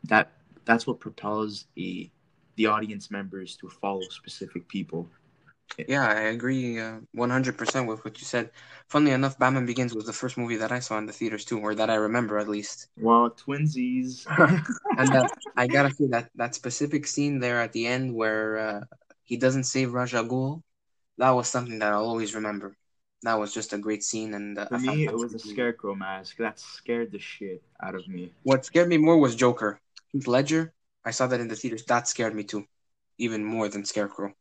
that 0.05 0.33
that's 0.65 0.87
what 0.87 1.01
propels 1.01 1.67
a 1.79 2.11
the 2.57 2.67
audience 2.67 3.11
members 3.11 3.57
to 3.57 3.69
follow 3.69 4.03
specific 4.11 4.67
people. 4.69 5.09
Yeah, 5.89 6.07
I 6.07 6.33
agree 6.35 6.79
uh, 6.81 7.01
100% 7.13 7.89
with 7.89 8.05
what 8.05 8.21
you 8.21 8.27
said. 8.27 8.51
Funnily 8.89 9.13
enough, 9.13 9.39
Batman 9.39 9.67
Begins 9.67 9.95
was 9.95 10.07
the 10.07 10.13
first 10.13 10.37
movie 10.37 10.57
that 10.57 10.73
I 10.73 10.81
saw 10.81 10.99
in 10.99 11.07
the 11.07 11.13
theaters 11.13 11.45
too, 11.45 11.59
or 11.61 11.75
that 11.75 11.91
I 11.91 11.95
remember 11.95 12.39
at 12.39 12.49
least. 12.49 12.89
Wow, 12.97 13.29
twinsies. 13.29 14.27
And 14.99 15.13
that 15.15 15.29
I 15.57 15.69
gotta 15.69 15.91
say 15.95 16.07
that 16.11 16.31
that 16.35 16.55
specific 16.55 17.07
scene 17.07 17.39
there 17.39 17.61
at 17.61 17.73
the 17.73 17.87
end 17.87 18.15
where 18.15 18.59
uh, 18.59 18.81
he 19.25 19.37
doesn't 19.37 19.65
save 19.65 19.93
Ra's 19.93 20.15
al 20.15 20.27
Ghul, 20.27 20.63
that 21.19 21.31
was 21.31 21.49
something 21.49 21.79
that 21.79 21.93
I'll 21.93 22.07
always 22.07 22.35
remember. 22.35 22.77
That 23.23 23.39
was 23.39 23.53
just 23.53 23.73
a 23.73 23.79
great 23.79 24.05
scene, 24.05 24.35
and 24.35 24.59
uh, 24.59 24.67
for 24.67 24.79
me, 24.79 25.05
it 25.05 25.17
was 25.17 25.35
a 25.35 25.39
scarecrow 25.39 25.95
mask 25.95 26.37
that 26.39 26.59
scared 26.59 27.11
the 27.11 27.19
shit 27.19 27.63
out 27.83 27.95
of 27.95 28.07
me. 28.09 28.33
What 28.43 28.65
scared 28.65 28.89
me 28.89 28.97
more 28.97 29.19
was 29.19 29.35
Joker, 29.35 29.81
Heath 30.13 30.27
Ledger. 30.27 30.73
I 31.05 31.11
saw 31.11 31.27
that 31.27 31.41
in 31.41 31.49
the 31.49 31.57
theaters. 31.57 31.85
That 31.85 32.07
scared 32.07 32.35
me 32.35 32.45
too, 32.45 32.65
even 33.19 33.45
more 33.45 33.69
than 33.69 33.85
Scarecrow. 33.85 34.35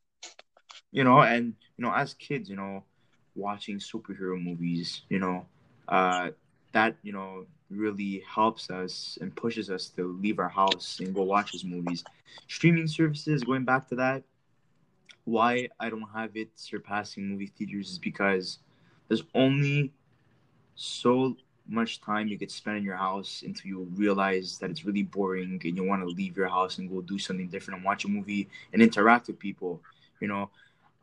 You 0.91 1.03
know, 1.03 1.21
and 1.21 1.53
you 1.77 1.83
know, 1.83 1.93
as 1.93 2.13
kids, 2.13 2.49
you 2.49 2.55
know, 2.55 2.83
watching 3.35 3.77
superhero 3.77 4.41
movies, 4.41 5.01
you 5.09 5.19
know, 5.19 5.45
uh, 5.87 6.29
that 6.71 6.95
you 7.03 7.13
know 7.13 7.45
really 7.69 8.23
helps 8.27 8.69
us 8.69 9.17
and 9.21 9.35
pushes 9.35 9.69
us 9.69 9.89
to 9.89 10.05
leave 10.21 10.39
our 10.39 10.49
house 10.49 10.99
and 10.99 11.13
go 11.13 11.23
watch 11.23 11.51
these 11.51 11.65
movies. 11.65 12.03
Streaming 12.47 12.87
services, 12.87 13.43
going 13.43 13.65
back 13.65 13.87
to 13.89 13.95
that, 13.95 14.23
why 15.25 15.67
I 15.79 15.89
don't 15.89 16.07
have 16.13 16.35
it 16.37 16.49
surpassing 16.55 17.27
movie 17.27 17.51
theaters 17.57 17.91
is 17.91 17.99
because 17.99 18.59
there's 19.07 19.23
only 19.35 19.91
so 20.75 21.35
much 21.67 21.99
time 21.99 22.27
you 22.27 22.37
could 22.37 22.51
spend 22.51 22.77
in 22.77 22.83
your 22.83 22.95
house 22.95 23.43
until 23.45 23.67
you 23.67 23.87
realize 23.95 24.57
that 24.59 24.69
it's 24.69 24.85
really 24.85 25.03
boring 25.03 25.59
and 25.63 25.75
you 25.75 25.83
want 25.83 26.01
to 26.01 26.07
leave 26.07 26.37
your 26.37 26.47
house 26.47 26.77
and 26.77 26.89
go 26.89 27.01
do 27.01 27.19
something 27.19 27.47
different 27.47 27.77
and 27.77 27.85
watch 27.85 28.05
a 28.05 28.07
movie 28.07 28.47
and 28.71 28.81
interact 28.81 29.27
with 29.27 29.37
people. 29.37 29.81
You 30.21 30.29
know, 30.29 30.49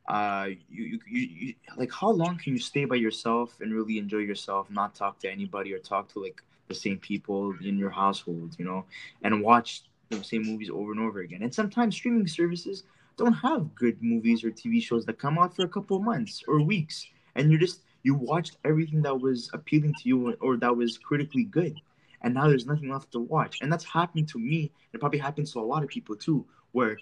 uh, 0.06 0.48
you, 0.70 0.84
you, 0.84 1.00
you, 1.08 1.20
you 1.20 1.54
like 1.76 1.92
how 1.92 2.10
long 2.10 2.36
can 2.36 2.52
you 2.52 2.58
stay 2.58 2.84
by 2.84 2.96
yourself 2.96 3.56
and 3.60 3.72
really 3.72 3.98
enjoy 3.98 4.18
yourself, 4.18 4.70
not 4.70 4.94
talk 4.94 5.18
to 5.20 5.30
anybody 5.30 5.72
or 5.72 5.78
talk 5.78 6.12
to 6.12 6.20
like 6.20 6.42
the 6.68 6.74
same 6.74 6.98
people 6.98 7.54
in 7.62 7.78
your 7.78 7.90
household, 7.90 8.54
you 8.58 8.64
know, 8.64 8.84
and 9.22 9.42
watch 9.42 9.82
the 10.10 10.22
same 10.22 10.42
movies 10.42 10.70
over 10.70 10.92
and 10.92 11.00
over 11.00 11.20
again. 11.20 11.42
And 11.42 11.54
sometimes 11.54 11.94
streaming 11.94 12.26
services 12.26 12.84
don't 13.16 13.32
have 13.32 13.74
good 13.74 14.02
movies 14.02 14.44
or 14.44 14.50
TV 14.50 14.82
shows 14.82 15.06
that 15.06 15.18
come 15.18 15.38
out 15.38 15.54
for 15.54 15.64
a 15.64 15.68
couple 15.68 15.98
months 16.00 16.42
or 16.48 16.60
weeks, 16.60 17.06
and 17.34 17.50
you're 17.50 17.60
just 17.60 17.80
you 18.02 18.14
watched 18.14 18.58
everything 18.64 19.00
that 19.02 19.18
was 19.18 19.48
appealing 19.54 19.94
to 19.94 20.08
you 20.08 20.34
or 20.40 20.58
that 20.58 20.76
was 20.76 20.98
critically 20.98 21.44
good, 21.44 21.80
and 22.20 22.34
now 22.34 22.48
there's 22.48 22.66
nothing 22.66 22.90
left 22.90 23.12
to 23.12 23.20
watch. 23.20 23.60
And 23.62 23.72
that's 23.72 23.84
happened 23.84 24.28
to 24.28 24.38
me. 24.38 24.70
It 24.92 25.00
probably 25.00 25.18
happens 25.18 25.52
to 25.52 25.60
a 25.60 25.62
lot 25.62 25.82
of 25.82 25.88
people 25.88 26.14
too, 26.14 26.44
where 26.72 26.98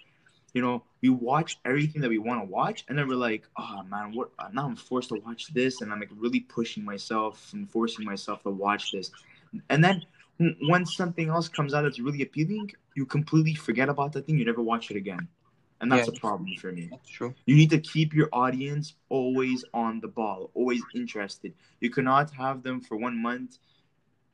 you 0.53 0.63
know, 0.63 0.83
we 1.01 1.09
watch 1.09 1.59
everything 1.65 2.03
that 2.03 2.09
we 2.09 2.19
want 2.19 2.41
to 2.41 2.47
watch, 2.47 2.85
and 2.89 2.99
then 2.99 3.09
we're 3.09 3.17
like, 3.17 3.49
oh 3.59 3.83
man, 3.85 4.13
what? 4.13 4.31
Now 4.53 4.67
I'm 4.67 4.77
forced 4.77 5.09
to 5.11 5.21
watch 5.25 5.53
this, 5.53 5.81
and 5.81 5.93
I'm 5.93 6.01
like 6.01 6.11
really 6.17 6.41
pushing 6.41 6.85
myself 6.85 7.51
and 7.53 7.71
forcing 7.71 8.05
myself 8.05 8.43
to 8.43 8.51
watch 8.51 8.93
this. 8.93 9.11
And 9.71 9.83
then 9.83 10.05
when 10.63 10.87
something 10.87 11.29
else 11.29 11.49
comes 11.49 11.75
out 11.75 11.83
that's 11.83 12.01
really 12.01 12.23
appealing, 12.23 12.71
you 12.95 13.07
completely 13.07 13.55
forget 13.55 13.89
about 13.89 14.13
that 14.13 14.27
thing. 14.27 14.39
You 14.39 14.45
never 14.45 14.63
watch 14.63 14.91
it 14.91 14.97
again. 14.97 15.29
And 15.81 15.91
that's 15.91 16.07
yeah, 16.07 16.15
a 16.17 16.21
problem 16.21 16.55
for 16.61 16.71
me. 16.71 16.89
That's 16.91 17.09
true. 17.09 17.35
You 17.47 17.57
need 17.57 17.71
to 17.71 17.81
keep 17.81 18.15
your 18.15 18.29
audience 18.33 18.95
always 19.09 19.65
on 19.75 19.99
the 20.01 20.07
ball, 20.07 20.51
always 20.55 20.81
interested. 20.95 21.55
You 21.81 21.91
cannot 21.91 22.31
have 22.35 22.63
them 22.63 22.81
for 22.81 22.97
one 22.97 23.21
month 23.21 23.59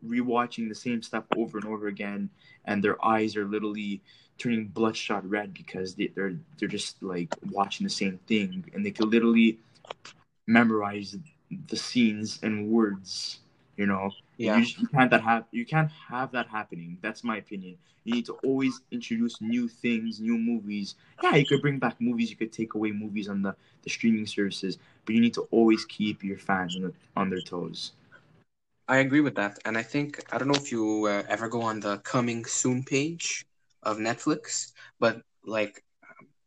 rewatching 0.07 0.69
the 0.69 0.75
same 0.75 1.03
stuff 1.03 1.25
over 1.37 1.59
and 1.59 1.67
over 1.67 1.89
again, 1.89 2.31
and 2.67 2.85
their 2.85 3.05
eyes 3.05 3.35
are 3.35 3.47
literally 3.47 4.03
turning 4.39 4.67
bloodshot 4.67 5.29
red 5.29 5.53
because 5.53 5.95
they, 5.95 6.09
they're 6.15 6.37
they're 6.59 6.69
just 6.69 7.03
like 7.03 7.35
watching 7.51 7.85
the 7.85 7.91
same 7.91 8.19
thing, 8.27 8.65
and 8.75 8.85
they 8.85 8.91
can 8.91 9.11
literally 9.11 9.59
memorize 10.47 11.17
the 11.69 11.77
scenes 11.77 12.39
and 12.43 12.69
words. 12.69 13.41
You 13.77 13.87
know, 13.87 14.11
yeah. 14.39 14.59
You, 14.59 14.67
you 14.79 14.89
can't 14.89 15.11
that 15.11 15.23
have 15.23 15.45
you 15.51 15.67
can't 15.67 15.91
have 16.09 16.33
that 16.33 16.49
happening. 16.49 16.99
That's 17.03 17.23
my 17.23 17.37
opinion. 17.39 17.77
You 18.05 18.15
need 18.15 18.27
to 18.27 18.35
always 18.45 18.81
introduce 18.91 19.41
new 19.41 19.69
things, 19.69 20.21
new 20.21 20.39
movies. 20.39 20.95
Yeah, 21.23 21.37
you 21.37 21.45
could 21.45 21.61
bring 21.61 21.79
back 21.79 22.01
movies. 22.01 22.31
You 22.31 22.37
could 22.37 22.53
take 22.53 22.75
away 22.75 22.91
movies 22.91 23.29
on 23.29 23.43
the, 23.43 23.55
the 23.83 23.91
streaming 23.91 24.27
services, 24.27 24.79
but 25.05 25.15
you 25.15 25.21
need 25.21 25.35
to 25.35 25.43
always 25.51 25.85
keep 25.85 26.25
your 26.25 26.39
fans 26.39 26.77
on, 26.77 26.83
the, 26.83 26.93
on 27.17 27.29
their 27.29 27.43
toes. 27.43 27.93
I 28.89 28.99
agree 28.99 29.21
with 29.21 29.35
that, 29.35 29.59
and 29.67 29.77
I 29.77 29.83
think 29.83 30.25
I 30.33 30.39
don't 30.39 30.49
know 30.49 30.55
if 30.55 30.73
you 30.73 31.05
uh, 31.07 31.23
ever 31.29 31.49
go 31.49 31.61
on 31.61 31.81
the 31.81 31.99
coming 31.99 32.47
soon 32.47 32.83
page 32.83 33.45
of 33.83 33.99
Netflix, 33.99 34.73
but 34.99 35.23
like 35.45 35.85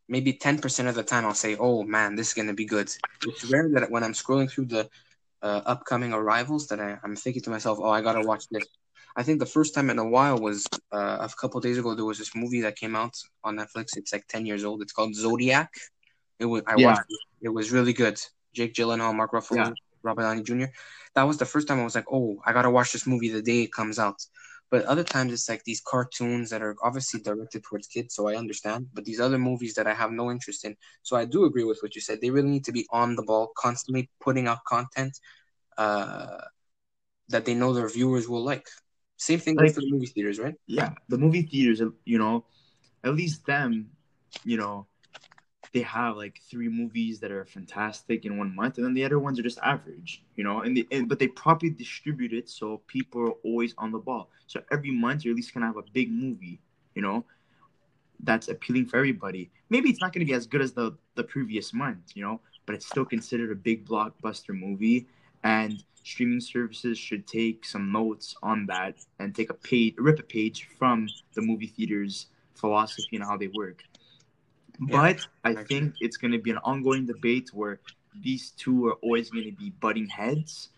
maybe 0.07 0.33
ten 0.33 0.59
percent 0.59 0.89
of 0.89 0.95
the 0.95 1.03
time 1.03 1.25
I'll 1.25 1.33
say, 1.33 1.55
"Oh 1.57 1.83
man, 1.83 2.15
this 2.15 2.29
is 2.29 2.33
gonna 2.33 2.53
be 2.53 2.65
good." 2.65 2.93
It's 3.25 3.45
rare 3.45 3.69
that 3.73 3.89
when 3.89 4.03
I'm 4.03 4.13
scrolling 4.13 4.49
through 4.49 4.65
the 4.65 4.89
uh, 5.41 5.61
upcoming 5.65 6.13
arrivals 6.13 6.67
that 6.67 6.79
I, 6.79 6.97
I'm 7.03 7.15
thinking 7.15 7.41
to 7.43 7.49
myself, 7.49 7.79
oh, 7.81 7.89
I 7.89 8.01
gotta 8.01 8.21
watch 8.21 8.47
this. 8.49 8.65
I 9.15 9.23
think 9.23 9.39
the 9.39 9.45
first 9.45 9.73
time 9.73 9.89
in 9.89 9.99
a 9.99 10.07
while 10.07 10.37
was 10.37 10.65
uh, 10.91 11.17
a 11.19 11.29
couple 11.39 11.59
days 11.59 11.77
ago. 11.77 11.95
There 11.95 12.05
was 12.05 12.17
this 12.17 12.35
movie 12.35 12.61
that 12.61 12.77
came 12.77 12.95
out 12.95 13.15
on 13.43 13.57
Netflix. 13.57 13.97
It's 13.97 14.13
like 14.13 14.27
ten 14.27 14.45
years 14.45 14.63
old. 14.63 14.81
It's 14.81 14.93
called 14.93 15.15
Zodiac. 15.15 15.71
It 16.39 16.45
was 16.45 16.63
I 16.67 16.75
yeah. 16.77 16.87
watched. 16.87 17.09
It. 17.09 17.47
it 17.47 17.49
was 17.49 17.71
really 17.71 17.93
good. 17.93 18.19
Jake 18.53 18.73
Gyllenhaal, 18.73 19.15
Mark 19.15 19.31
Ruffalo, 19.31 19.55
yeah. 19.55 19.71
Robert 20.03 20.23
Downey 20.23 20.43
Jr. 20.43 20.71
That 21.15 21.23
was 21.23 21.37
the 21.37 21.45
first 21.45 21.67
time 21.67 21.79
I 21.79 21.83
was 21.83 21.95
like, 21.95 22.11
oh, 22.11 22.41
I 22.45 22.53
gotta 22.53 22.69
watch 22.69 22.91
this 22.93 23.07
movie 23.07 23.29
the 23.29 23.41
day 23.41 23.63
it 23.63 23.73
comes 23.73 23.99
out. 23.99 24.21
But 24.71 24.85
other 24.85 25.03
times 25.03 25.33
it's 25.33 25.49
like 25.49 25.63
these 25.65 25.81
cartoons 25.81 26.49
that 26.49 26.61
are 26.61 26.75
obviously 26.81 27.19
directed 27.19 27.63
towards 27.63 27.87
kids, 27.87 28.15
so 28.15 28.29
I 28.29 28.35
understand. 28.35 28.87
But 28.93 29.03
these 29.03 29.19
other 29.19 29.37
movies 29.37 29.73
that 29.75 29.85
I 29.85 29.93
have 29.93 30.11
no 30.11 30.31
interest 30.31 30.63
in. 30.63 30.77
So 31.03 31.17
I 31.17 31.25
do 31.25 31.43
agree 31.43 31.65
with 31.65 31.79
what 31.81 31.93
you 31.93 32.01
said. 32.01 32.21
They 32.21 32.31
really 32.31 32.49
need 32.49 32.63
to 32.65 32.71
be 32.71 32.87
on 32.89 33.17
the 33.17 33.23
ball, 33.23 33.51
constantly 33.57 34.09
putting 34.21 34.47
out 34.47 34.63
content 34.65 35.19
uh, 35.77 36.37
that 37.27 37.43
they 37.43 37.53
know 37.53 37.73
their 37.73 37.89
viewers 37.89 38.29
will 38.29 38.43
like. 38.43 38.65
Same 39.17 39.39
thing 39.39 39.57
like, 39.57 39.73
for 39.73 39.81
the 39.81 39.91
movie 39.91 40.07
theaters, 40.07 40.39
right? 40.39 40.55
Yeah, 40.67 40.93
the 41.09 41.17
movie 41.17 41.43
theaters, 41.43 41.81
you 42.05 42.17
know, 42.17 42.45
at 43.03 43.13
least 43.13 43.45
them, 43.45 43.91
you 44.45 44.57
know, 44.57 44.87
they 45.73 45.81
have 45.81 46.17
like 46.17 46.41
three 46.49 46.67
movies 46.67 47.19
that 47.19 47.31
are 47.31 47.45
fantastic 47.45 48.25
in 48.25 48.37
one 48.37 48.53
month, 48.53 48.77
and 48.77 48.85
then 48.85 48.93
the 48.93 49.05
other 49.05 49.19
ones 49.19 49.39
are 49.39 49.43
just 49.43 49.59
average, 49.59 50.23
you 50.35 50.43
know. 50.43 50.61
And, 50.61 50.75
the, 50.75 50.87
and 50.91 51.07
but 51.07 51.19
they 51.19 51.27
properly 51.27 51.71
distribute 51.71 52.33
it 52.33 52.49
so 52.49 52.81
people 52.87 53.21
are 53.21 53.31
always 53.45 53.73
on 53.77 53.91
the 53.91 53.99
ball. 53.99 54.29
So 54.47 54.61
every 54.71 54.91
month 54.91 55.23
you're 55.23 55.31
at 55.31 55.37
least 55.37 55.53
gonna 55.53 55.67
have 55.67 55.77
a 55.77 55.83
big 55.93 56.11
movie, 56.11 56.59
you 56.93 57.01
know, 57.01 57.23
that's 58.23 58.49
appealing 58.49 58.87
for 58.87 58.97
everybody. 58.97 59.49
Maybe 59.69 59.89
it's 59.89 60.01
not 60.01 60.11
gonna 60.13 60.25
be 60.25 60.33
as 60.33 60.45
good 60.45 60.61
as 60.61 60.73
the 60.73 60.97
the 61.15 61.23
previous 61.23 61.73
month, 61.73 62.11
you 62.15 62.23
know, 62.23 62.41
but 62.65 62.75
it's 62.75 62.85
still 62.85 63.05
considered 63.05 63.51
a 63.51 63.55
big 63.55 63.87
blockbuster 63.87 64.53
movie. 64.53 65.07
And 65.43 65.81
streaming 66.03 66.41
services 66.41 66.97
should 66.97 67.25
take 67.27 67.63
some 67.65 67.91
notes 67.91 68.35
on 68.43 68.65
that 68.65 68.95
and 69.19 69.33
take 69.33 69.49
a 69.49 69.53
page, 69.53 69.95
rip 69.97 70.19
a 70.19 70.23
page 70.23 70.67
from 70.77 71.07
the 71.33 71.41
movie 71.41 71.67
theaters 71.67 72.27
philosophy 72.55 73.15
and 73.15 73.23
how 73.23 73.37
they 73.37 73.47
work 73.47 73.83
but 74.81 75.25
I 75.43 75.53
think 75.53 75.95
it's 76.01 76.17
going 76.17 76.31
to 76.31 76.39
be 76.39 76.51
an 76.51 76.57
ongoing 76.63 77.05
debate 77.05 77.49
where 77.53 77.79
these 78.21 78.51
two 78.51 78.87
are 78.87 78.95
always 78.95 79.29
going 79.29 79.45
to 79.45 79.53
be 79.53 79.69
butting 79.79 80.07
heads. 80.07 80.69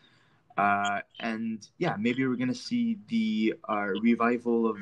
Uh, 0.56 1.00
and 1.20 1.68
yeah, 1.80 1.96
maybe 1.98 2.28
we're 2.28 2.36
going 2.36 2.48
to 2.50 2.54
see 2.54 3.00
the 3.08 3.56
uh, 3.68 3.88
revival 4.02 4.68
of, 4.68 4.78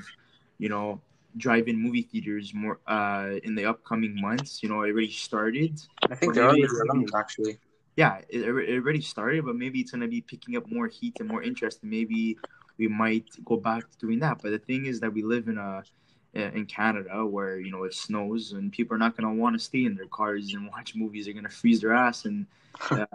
you 0.57 0.67
know, 0.67 0.99
drive-in 1.37 1.77
movie 1.77 2.01
theaters 2.01 2.53
more 2.53 2.79
uh, 2.87 3.35
in 3.43 3.55
the 3.55 3.65
upcoming 3.65 4.19
months. 4.19 4.61
You 4.61 4.67
know, 4.67 4.81
it 4.81 4.91
already 4.91 5.11
started. 5.11 5.79
I 6.09 6.15
think 6.15 6.33
they're 6.33 6.49
already 6.49 6.67
actually. 7.15 7.57
Yeah, 7.95 8.19
it, 8.27 8.41
it 8.41 8.75
already 8.75 9.01
started, 9.01 9.45
but 9.45 9.55
maybe 9.55 9.79
it's 9.79 9.91
going 9.91 10.01
to 10.01 10.07
be 10.07 10.21
picking 10.21 10.57
up 10.57 10.69
more 10.69 10.87
heat 10.87 11.17
and 11.19 11.29
more 11.29 11.41
interest. 11.41 11.83
And 11.83 11.91
maybe 11.91 12.37
we 12.77 12.87
might 12.89 13.29
go 13.45 13.55
back 13.55 13.89
to 13.91 13.97
doing 13.97 14.19
that. 14.19 14.41
But 14.41 14.51
the 14.51 14.59
thing 14.59 14.87
is 14.87 14.99
that 14.99 15.13
we 15.13 15.23
live 15.23 15.47
in 15.47 15.57
a 15.57 15.83
in 16.33 16.65
Canada 16.65 17.25
where 17.25 17.59
you 17.59 17.71
know 17.71 17.83
it 17.83 17.93
snows 17.93 18.53
and 18.53 18.71
people 18.71 18.95
are 18.95 18.99
not 18.99 19.17
going 19.17 19.27
to 19.27 19.41
want 19.41 19.53
to 19.53 19.59
stay 19.59 19.85
in 19.85 19.95
their 19.95 20.07
cars 20.07 20.53
and 20.53 20.67
watch 20.71 20.95
movies. 20.95 21.25
They're 21.25 21.33
going 21.33 21.45
to 21.45 21.51
freeze 21.51 21.81
their 21.81 21.93
ass 21.93 22.25
and 22.25 22.45
uh, 22.91 23.05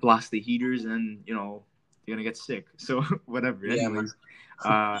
blast 0.00 0.30
the 0.30 0.40
heaters, 0.40 0.84
and 0.84 1.22
you 1.26 1.34
know 1.34 1.62
they're 2.06 2.14
going 2.14 2.24
to 2.24 2.28
get 2.28 2.36
sick. 2.36 2.66
So 2.76 3.02
whatever. 3.26 3.66
Yeah, 3.66 3.84
Anyways, 3.84 4.14
uh, 4.64 5.00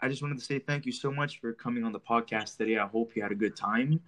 I 0.00 0.08
just 0.08 0.22
wanted 0.22 0.38
to 0.38 0.44
say 0.44 0.58
thank 0.58 0.84
you 0.84 0.92
so 0.92 1.10
much 1.10 1.40
for 1.40 1.52
coming 1.52 1.84
on 1.84 1.92
the 1.92 2.00
podcast 2.00 2.58
today. 2.58 2.78
I 2.78 2.86
hope 2.86 3.16
you 3.16 3.22
had 3.22 3.32
a 3.32 3.36
good 3.36 3.56
time, 3.56 4.00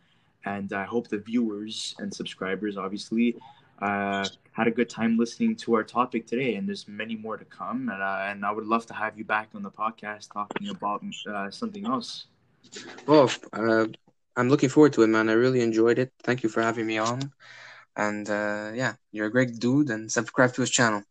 and 0.45 0.73
I 0.73 0.85
hope 0.85 1.09
the 1.09 1.19
viewers 1.19 1.95
and 1.99 2.13
subscribers, 2.13 2.77
obviously, 2.77 3.37
uh, 3.81 4.27
had 4.53 4.67
a 4.67 4.71
good 4.71 4.91
time 4.91 5.17
listening 5.17 5.55
to 5.57 5.75
our 5.75 5.85
topic 5.85 6.27
today, 6.27 6.57
and 6.57 6.69
there's 6.69 6.89
many 6.89 7.17
more 7.17 7.37
to 7.37 7.45
come. 7.45 7.89
And, 7.89 8.03
uh, 8.03 8.27
and 8.29 8.45
I 8.45 8.51
would 8.51 8.67
love 8.67 8.87
to 8.87 8.95
have 8.95 9.17
you 9.17 9.25
back 9.25 9.51
on 9.55 9.63
the 9.63 9.71
podcast 9.71 10.33
talking 10.33 10.69
about 10.69 11.03
uh, 11.31 11.51
something 11.51 11.87
else. 11.87 12.27
Well, 13.07 13.31
uh, 13.53 13.87
I'm 14.37 14.49
looking 14.49 14.69
forward 14.69 14.93
to 14.95 15.03
it, 15.03 15.09
man. 15.09 15.29
I 15.29 15.35
really 15.35 15.61
enjoyed 15.61 15.99
it. 15.99 16.13
Thank 16.23 16.43
you 16.43 16.49
for 16.49 16.63
having 16.63 16.87
me 16.87 16.99
on. 16.99 17.33
And 17.97 18.29
uh, 18.29 18.73
yeah, 18.75 18.95
you're 19.13 19.27
a 19.27 19.31
great 19.31 19.59
dude, 19.59 19.91
and 19.91 20.11
subscribe 20.11 20.55
to 20.55 20.61
his 20.61 20.71
channel. 20.71 21.03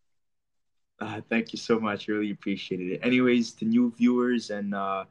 Uh, 0.99 1.21
thank 1.29 1.53
you 1.53 1.59
so 1.59 1.79
much. 1.79 2.07
Really 2.07 2.31
appreciated 2.31 2.91
it. 2.93 2.99
Anyways, 3.03 3.51
to 3.53 3.65
new 3.65 3.93
viewers 3.95 4.49
and 4.49 4.73
uh, 4.73 5.05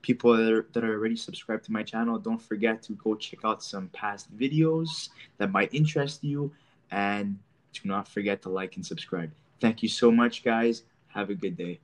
people 0.00 0.36
that 0.36 0.52
are, 0.52 0.66
that 0.72 0.84
are 0.84 0.94
already 0.94 1.16
subscribed 1.16 1.64
to 1.64 1.72
my 1.72 1.82
channel, 1.82 2.18
don't 2.18 2.40
forget 2.40 2.80
to 2.84 2.92
go 2.92 3.16
check 3.16 3.40
out 3.44 3.62
some 3.62 3.88
past 3.88 4.34
videos 4.36 5.08
that 5.38 5.50
might 5.50 5.74
interest 5.74 6.22
you. 6.22 6.52
And 6.92 7.38
do 7.72 7.80
not 7.88 8.06
forget 8.06 8.42
to 8.42 8.50
like 8.50 8.76
and 8.76 8.86
subscribe. 8.86 9.32
Thank 9.60 9.82
you 9.82 9.88
so 9.88 10.12
much, 10.12 10.44
guys. 10.44 10.84
Have 11.08 11.30
a 11.30 11.34
good 11.34 11.56
day. 11.56 11.80